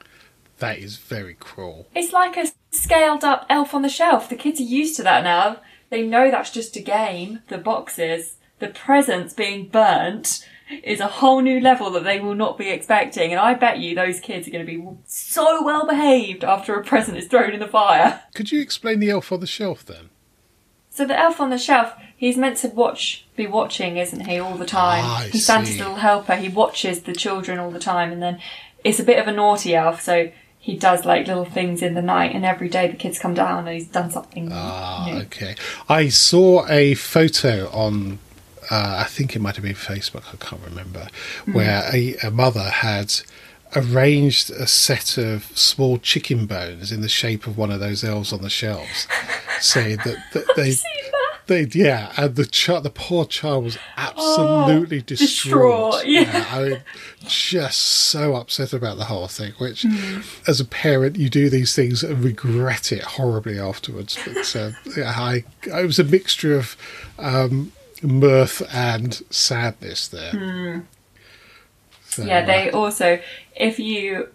That 0.59 0.79
is 0.79 0.97
very 0.97 1.35
cruel. 1.35 1.87
It's 1.93 2.13
like 2.13 2.35
a 2.37 2.47
scaled 2.71 3.23
up 3.23 3.45
elf 3.49 3.73
on 3.73 3.81
the 3.83 3.89
shelf. 3.89 4.29
The 4.29 4.35
kids 4.35 4.59
are 4.59 4.63
used 4.63 4.95
to 4.97 5.03
that 5.03 5.23
now. 5.23 5.57
They 5.89 6.05
know 6.05 6.31
that's 6.31 6.51
just 6.51 6.75
a 6.75 6.81
game. 6.81 7.39
The 7.47 7.57
boxes, 7.57 8.35
the 8.59 8.67
presents 8.67 9.33
being 9.33 9.67
burnt 9.69 10.45
is 10.83 10.99
a 10.99 11.07
whole 11.07 11.41
new 11.41 11.61
level 11.61 11.89
that 11.91 12.03
they 12.03 12.19
will 12.19 12.35
not 12.35 12.57
be 12.57 12.69
expecting. 12.69 13.31
And 13.31 13.39
I 13.39 13.53
bet 13.53 13.79
you 13.79 13.95
those 13.95 14.19
kids 14.19 14.47
are 14.47 14.51
going 14.51 14.65
to 14.65 14.71
be 14.71 14.85
so 15.05 15.63
well 15.63 15.87
behaved 15.87 16.43
after 16.43 16.75
a 16.75 16.83
present 16.83 17.17
is 17.17 17.27
thrown 17.27 17.53
in 17.53 17.59
the 17.59 17.67
fire. 17.67 18.23
Could 18.33 18.51
you 18.51 18.59
explain 18.61 18.99
the 18.99 19.09
elf 19.09 19.31
on 19.31 19.39
the 19.39 19.47
shelf 19.47 19.85
then? 19.85 20.09
So 20.89 21.05
the 21.05 21.17
elf 21.17 21.39
on 21.39 21.51
the 21.51 21.59
shelf, 21.59 21.93
he's 22.17 22.37
meant 22.37 22.57
to 22.57 22.69
watch, 22.69 23.27
be 23.35 23.45
watching, 23.45 23.97
isn't 23.97 24.25
he, 24.25 24.39
all 24.39 24.57
the 24.57 24.65
time? 24.65 25.03
Ah, 25.05 25.27
he's 25.31 25.45
Santa's 25.45 25.77
little 25.77 25.97
helper. 25.97 26.35
He 26.35 26.49
watches 26.49 27.03
the 27.03 27.13
children 27.13 27.59
all 27.59 27.69
the 27.69 27.77
time, 27.79 28.11
and 28.11 28.19
then 28.21 28.41
it's 28.83 28.99
a 28.99 29.03
bit 29.03 29.19
of 29.19 29.27
a 29.27 29.31
naughty 29.31 29.75
elf. 29.75 30.01
So 30.01 30.31
he 30.59 30.75
does 30.75 31.05
like 31.05 31.27
little 31.27 31.45
things 31.45 31.81
in 31.81 31.93
the 31.93 32.01
night, 32.01 32.35
and 32.35 32.45
every 32.45 32.69
day 32.69 32.87
the 32.87 32.97
kids 32.97 33.19
come 33.19 33.33
down 33.33 33.59
and 33.59 33.69
he's 33.69 33.87
done 33.87 34.11
something. 34.11 34.49
Ah, 34.51 35.05
new. 35.07 35.21
okay. 35.21 35.55
I 35.87 36.09
saw 36.09 36.67
a 36.67 36.93
photo 36.95 37.69
on, 37.69 38.19
uh, 38.69 38.97
I 38.99 39.05
think 39.05 39.35
it 39.35 39.39
might 39.39 39.55
have 39.55 39.63
been 39.63 39.75
Facebook, 39.75 40.23
I 40.33 40.37
can't 40.37 40.61
remember, 40.63 41.07
where 41.51 41.89
a, 41.93 42.15
a 42.23 42.31
mother 42.31 42.69
had 42.69 43.13
arranged 43.75 44.49
a 44.49 44.67
set 44.67 45.17
of 45.17 45.45
small 45.57 45.97
chicken 45.97 46.45
bones 46.45 46.91
in 46.91 47.01
the 47.01 47.09
shape 47.09 47.47
of 47.47 47.57
one 47.57 47.71
of 47.71 47.79
those 47.79 48.03
elves 48.03 48.33
on 48.33 48.41
the 48.41 48.49
shelves, 48.49 49.07
saying 49.59 49.99
that, 50.05 50.17
that 50.33 50.45
they. 50.55 50.75
They, 51.47 51.63
yeah, 51.63 52.11
and 52.17 52.35
the 52.35 52.45
child, 52.45 52.83
the 52.83 52.89
poor 52.89 53.25
child 53.25 53.63
was 53.63 53.77
absolutely 53.95 55.01
distraught. 55.01 56.03
distraught, 56.03 56.07
yeah. 56.07 56.45
I 56.51 56.63
mean, 56.63 56.81
just 57.25 57.79
so 57.79 58.35
upset 58.35 58.73
about 58.73 58.97
the 58.97 59.05
whole 59.05 59.27
thing. 59.27 59.53
Which, 59.57 59.85
as 60.45 60.59
a 60.59 60.65
parent, 60.65 61.15
you 61.15 61.29
do 61.29 61.49
these 61.49 61.73
things 61.73 62.03
and 62.03 62.21
regret 62.23 62.91
it 62.91 63.03
horribly 63.03 63.57
afterwards. 63.57 64.17
But 64.25 64.55
uh, 64.55 64.71
yeah, 64.97 65.13
I, 65.15 65.45
it 65.63 65.85
was 65.85 65.99
a 65.99 66.03
mixture 66.03 66.57
of 66.57 66.75
um, 67.17 67.71
mirth 68.01 68.61
and 68.73 69.13
sadness 69.29 70.07
there. 70.09 70.83
So, 72.09 72.23
Yeah, 72.23 72.39
uh, 72.39 72.45
they 72.45 72.71
also, 72.71 73.19
if 73.55 73.79
you 73.79 74.29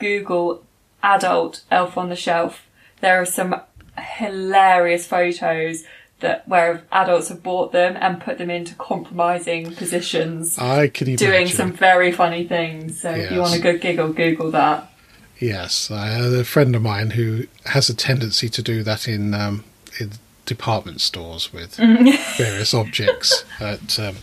Google 0.00 0.64
adult 1.02 1.62
elf 1.70 1.96
on 1.96 2.08
the 2.08 2.16
shelf, 2.16 2.66
there 3.00 3.20
are 3.20 3.26
some 3.26 3.60
hilarious 3.98 5.06
photos 5.06 5.84
that 6.20 6.48
where 6.48 6.82
adults 6.92 7.28
have 7.28 7.42
bought 7.42 7.72
them 7.72 7.96
and 8.00 8.20
put 8.20 8.38
them 8.38 8.50
into 8.50 8.74
compromising 8.76 9.74
positions, 9.74 10.58
I 10.58 10.88
can 10.88 11.08
imagine. 11.08 11.28
doing 11.28 11.46
some 11.46 11.72
very 11.72 12.10
funny 12.10 12.46
things. 12.46 13.00
So 13.00 13.10
if 13.10 13.30
you 13.30 13.40
want 13.40 13.54
a 13.54 13.60
good 13.60 13.80
giggle, 13.80 14.12
Google 14.12 14.50
that. 14.52 14.90
Yes, 15.38 15.90
I 15.90 16.06
had 16.06 16.32
a 16.32 16.44
friend 16.44 16.74
of 16.74 16.82
mine 16.82 17.10
who 17.10 17.46
has 17.66 17.90
a 17.90 17.94
tendency 17.94 18.48
to 18.48 18.62
do 18.62 18.82
that 18.82 19.06
in 19.06 19.34
um, 19.34 19.64
in 20.00 20.12
department 20.46 21.00
stores 21.02 21.52
with 21.52 21.74
various 22.38 22.72
objects. 22.72 23.44
But 23.60 23.98
um, 23.98 24.16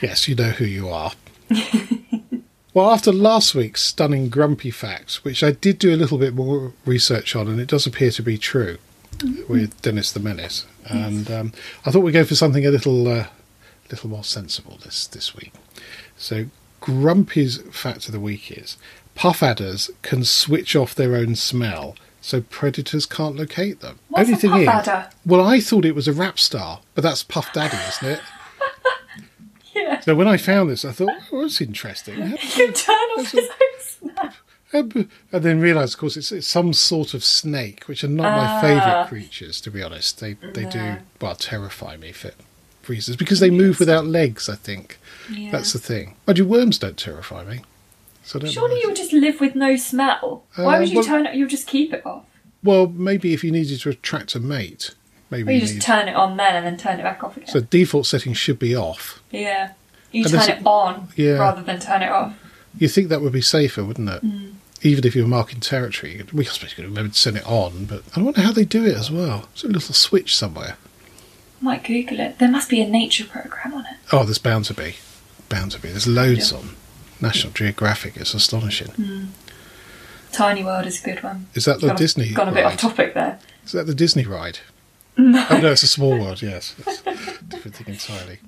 yes, 0.00 0.26
you 0.26 0.34
know 0.34 0.50
who 0.50 0.64
you 0.64 0.88
are. 0.88 1.12
well, 2.72 2.90
after 2.90 3.12
last 3.12 3.54
week's 3.54 3.82
stunning 3.82 4.30
grumpy 4.30 4.70
facts, 4.70 5.22
which 5.24 5.42
I 5.42 5.50
did 5.50 5.78
do 5.78 5.94
a 5.94 5.96
little 5.96 6.16
bit 6.16 6.32
more 6.32 6.72
research 6.86 7.36
on, 7.36 7.48
and 7.48 7.60
it 7.60 7.68
does 7.68 7.86
appear 7.86 8.10
to 8.12 8.22
be 8.22 8.38
true 8.38 8.78
with 9.48 9.80
Dennis 9.82 10.12
the 10.12 10.20
Menace, 10.20 10.66
and 10.86 11.30
um, 11.30 11.52
I 11.84 11.90
thought 11.90 12.00
we'd 12.00 12.12
go 12.12 12.24
for 12.24 12.34
something 12.34 12.64
a 12.66 12.70
little 12.70 13.06
uh, 13.08 13.26
little 13.90 14.10
more 14.10 14.24
sensible 14.24 14.78
this 14.84 15.06
this 15.06 15.34
week. 15.36 15.52
So, 16.16 16.46
Grumpy's 16.80 17.58
fact 17.72 18.06
of 18.06 18.12
the 18.12 18.20
week 18.20 18.50
is 18.50 18.76
puff 19.14 19.42
adders 19.42 19.90
can 20.02 20.24
switch 20.24 20.74
off 20.76 20.94
their 20.94 21.16
own 21.16 21.34
smell, 21.34 21.96
so 22.20 22.40
predators 22.42 23.06
can't 23.06 23.36
locate 23.36 23.80
them. 23.80 23.98
What's 24.08 24.30
a 24.30 24.36
thing 24.36 24.50
puff 24.50 24.60
is, 24.60 24.68
adder? 24.68 25.10
well, 25.26 25.46
I 25.46 25.60
thought 25.60 25.84
it 25.84 25.94
was 25.94 26.08
a 26.08 26.12
rap 26.12 26.38
star, 26.38 26.80
but 26.94 27.02
that's 27.02 27.22
Puff 27.22 27.52
Daddy, 27.52 27.76
isn't 27.88 28.08
it? 28.08 28.20
Yeah. 29.74 30.00
So 30.00 30.16
when 30.16 30.26
I 30.26 30.36
found 30.38 30.70
this, 30.70 30.84
I 30.84 30.90
thought, 30.90 31.12
oh, 31.30 31.42
that's 31.42 31.60
interesting. 31.60 32.36
You 32.56 32.72
turn 32.72 32.96
off 33.16 33.30
his 33.30 33.48
own 33.48 34.10
smell. 34.10 34.32
And 34.72 35.08
then 35.32 35.60
realised, 35.60 35.94
of 35.94 36.00
course, 36.00 36.16
it's, 36.16 36.30
it's 36.30 36.46
some 36.46 36.72
sort 36.72 37.14
of 37.14 37.24
snake, 37.24 37.84
which 37.84 38.04
are 38.04 38.08
not 38.08 38.36
my 38.36 38.60
favourite 38.60 39.06
creatures, 39.08 39.60
to 39.62 39.70
be 39.70 39.82
honest. 39.82 40.20
They 40.20 40.34
they 40.34 40.64
do 40.66 40.96
well 41.20 41.34
terrify 41.34 41.96
me 41.96 42.12
for 42.12 42.32
reasons 42.86 43.16
because 43.16 43.40
they 43.40 43.50
move 43.50 43.78
without 43.80 44.06
legs. 44.06 44.48
I 44.48 44.54
think 44.56 44.98
Yeah. 45.30 45.50
that's 45.50 45.72
the 45.72 45.78
thing. 45.78 46.16
Mind 46.26 46.38
you, 46.38 46.46
worms 46.46 46.78
don't 46.78 46.96
terrify 46.98 47.44
me. 47.44 47.60
So 48.24 48.38
know 48.38 48.46
Surely 48.48 48.74
why. 48.74 48.80
you 48.82 48.88
would 48.88 48.96
just 48.96 49.12
live 49.12 49.40
with 49.40 49.54
no 49.54 49.76
smell. 49.76 50.44
Why 50.56 50.76
Uh, 50.76 50.80
would 50.80 50.88
you 50.90 50.96
well- 50.96 51.04
turn 51.04 51.26
it? 51.26 51.34
You 51.34 51.44
would 51.44 51.50
just 51.50 51.66
keep 51.66 51.92
it 51.94 52.04
off. 52.04 52.24
Well, 52.62 52.86
maybe 52.88 53.32
if 53.32 53.42
you 53.44 53.50
needed 53.52 53.80
to 53.80 53.88
attract 53.90 54.34
a 54.34 54.40
mate, 54.40 54.94
maybe 55.30 55.48
Or 55.48 55.52
you 55.52 55.54
you 55.56 55.60
just 55.62 55.74
need. 55.74 55.82
turn 55.82 56.08
it 56.08 56.14
on 56.16 56.36
then 56.36 56.56
and 56.56 56.66
then 56.66 56.76
turn 56.76 56.98
it 57.00 57.04
back 57.04 57.22
off 57.24 57.36
again. 57.36 57.48
so 57.48 57.60
default 57.60 58.06
setting 58.06 58.34
should 58.34 58.58
be 58.58 58.74
off. 58.76 59.22
yeah. 59.30 59.72
You 60.10 60.24
And 60.24 60.32
turn 60.32 60.48
it 60.48 60.66
on 60.66 61.08
Yeah. 61.16 61.32
rather 61.38 61.62
than 61.62 61.78
turn 61.80 62.00
it 62.02 62.08
off. 62.10 62.32
You 62.78 62.88
think 62.88 63.08
that 63.10 63.20
would 63.20 63.32
be 63.32 63.42
safer, 63.42 63.84
wouldn't 63.84 64.08
it? 64.08 64.24
Mm. 64.24 64.52
Even 64.82 65.04
if 65.04 65.16
you're 65.16 65.26
marking 65.26 65.60
territory, 65.60 66.22
we 66.32 66.46
I 66.46 66.50
suppose 66.50 66.70
you 66.70 66.76
could 66.76 66.84
remember 66.84 67.12
to 67.12 67.18
send 67.18 67.36
it 67.36 67.46
on. 67.46 67.84
But 67.86 68.02
I 68.16 68.20
wonder 68.22 68.40
how 68.42 68.52
they 68.52 68.64
do 68.64 68.84
it 68.86 68.96
as 68.96 69.10
well. 69.10 69.48
There 69.60 69.70
a 69.70 69.74
little 69.74 69.94
switch 69.94 70.36
somewhere? 70.36 70.76
Might 71.60 71.82
Google 71.84 72.20
it. 72.20 72.38
There 72.38 72.50
must 72.50 72.70
be 72.70 72.80
a 72.80 72.88
nature 72.88 73.24
program 73.24 73.74
on 73.74 73.86
it. 73.86 73.96
Oh, 74.12 74.22
there's 74.24 74.38
bound 74.38 74.66
to 74.66 74.74
be. 74.74 74.94
Bound 75.48 75.72
to 75.72 75.80
be. 75.80 75.88
There's 75.88 76.06
loads 76.06 76.52
on. 76.52 76.76
National 77.20 77.52
Geographic. 77.52 78.16
It's 78.16 78.32
astonishing. 78.34 78.88
Hmm. 78.92 79.24
Tiny 80.30 80.62
World 80.62 80.86
is 80.86 81.00
a 81.02 81.04
good 81.04 81.22
one. 81.24 81.46
Is 81.54 81.64
that 81.64 81.80
the 81.80 81.88
Gone, 81.88 81.96
Disney? 81.96 82.30
Gone 82.32 82.48
a 82.48 82.52
bit 82.52 82.62
ride? 82.64 82.74
off 82.74 82.78
topic 82.80 83.14
there. 83.14 83.40
Is 83.64 83.72
that 83.72 83.86
the 83.86 83.94
Disney 83.94 84.24
ride? 84.24 84.60
No. 85.20 85.44
Oh 85.50 85.58
no, 85.58 85.72
it's 85.72 85.82
a 85.82 85.88
small 85.88 86.16
world. 86.16 86.42
Yes, 86.42 86.76
It's 86.86 87.02
a 87.04 87.42
different 87.42 87.74
thing 87.74 87.88
entirely. 87.88 88.38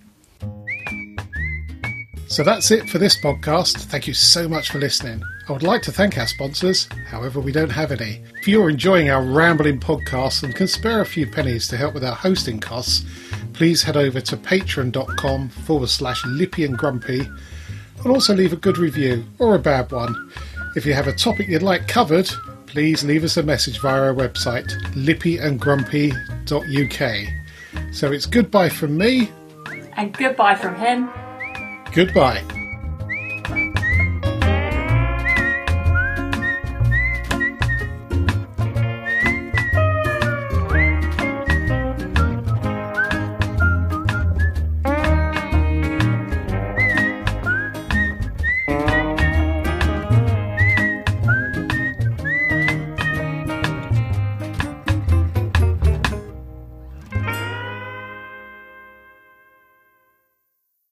So 2.30 2.42
that's 2.44 2.70
it 2.70 2.88
for 2.88 2.98
this 2.98 3.20
podcast. 3.20 3.76
Thank 3.76 4.06
you 4.06 4.14
so 4.14 4.48
much 4.48 4.70
for 4.70 4.78
listening. 4.78 5.20
I 5.48 5.52
would 5.52 5.64
like 5.64 5.82
to 5.82 5.90
thank 5.90 6.16
our 6.16 6.28
sponsors, 6.28 6.88
however, 7.08 7.40
we 7.40 7.50
don't 7.50 7.70
have 7.70 7.90
any. 7.90 8.22
If 8.40 8.46
you're 8.46 8.70
enjoying 8.70 9.10
our 9.10 9.20
rambling 9.20 9.80
podcast 9.80 10.44
and 10.44 10.54
can 10.54 10.68
spare 10.68 11.00
a 11.00 11.04
few 11.04 11.26
pennies 11.26 11.66
to 11.68 11.76
help 11.76 11.92
with 11.92 12.04
our 12.04 12.14
hosting 12.14 12.60
costs, 12.60 13.04
please 13.52 13.82
head 13.82 13.96
over 13.96 14.20
to 14.20 14.36
patreon.com 14.36 15.48
forward 15.48 15.88
slash 15.88 16.24
lippy 16.24 16.64
and 16.64 16.78
grumpy 16.78 17.18
and 17.18 18.06
also 18.06 18.32
leave 18.32 18.52
a 18.52 18.56
good 18.56 18.78
review 18.78 19.24
or 19.40 19.56
a 19.56 19.58
bad 19.58 19.90
one. 19.90 20.30
If 20.76 20.86
you 20.86 20.94
have 20.94 21.08
a 21.08 21.12
topic 21.12 21.48
you'd 21.48 21.62
like 21.62 21.88
covered, 21.88 22.30
please 22.66 23.02
leave 23.02 23.24
us 23.24 23.38
a 23.38 23.42
message 23.42 23.80
via 23.80 24.02
our 24.02 24.14
website, 24.14 24.68
lippyandgrumpy.uk. 24.94 27.92
So 27.92 28.12
it's 28.12 28.26
goodbye 28.26 28.68
from 28.68 28.96
me, 28.96 29.32
And 29.96 30.16
goodbye 30.16 30.54
from 30.54 30.76
him. 30.76 31.10
Goodbye. 31.92 32.59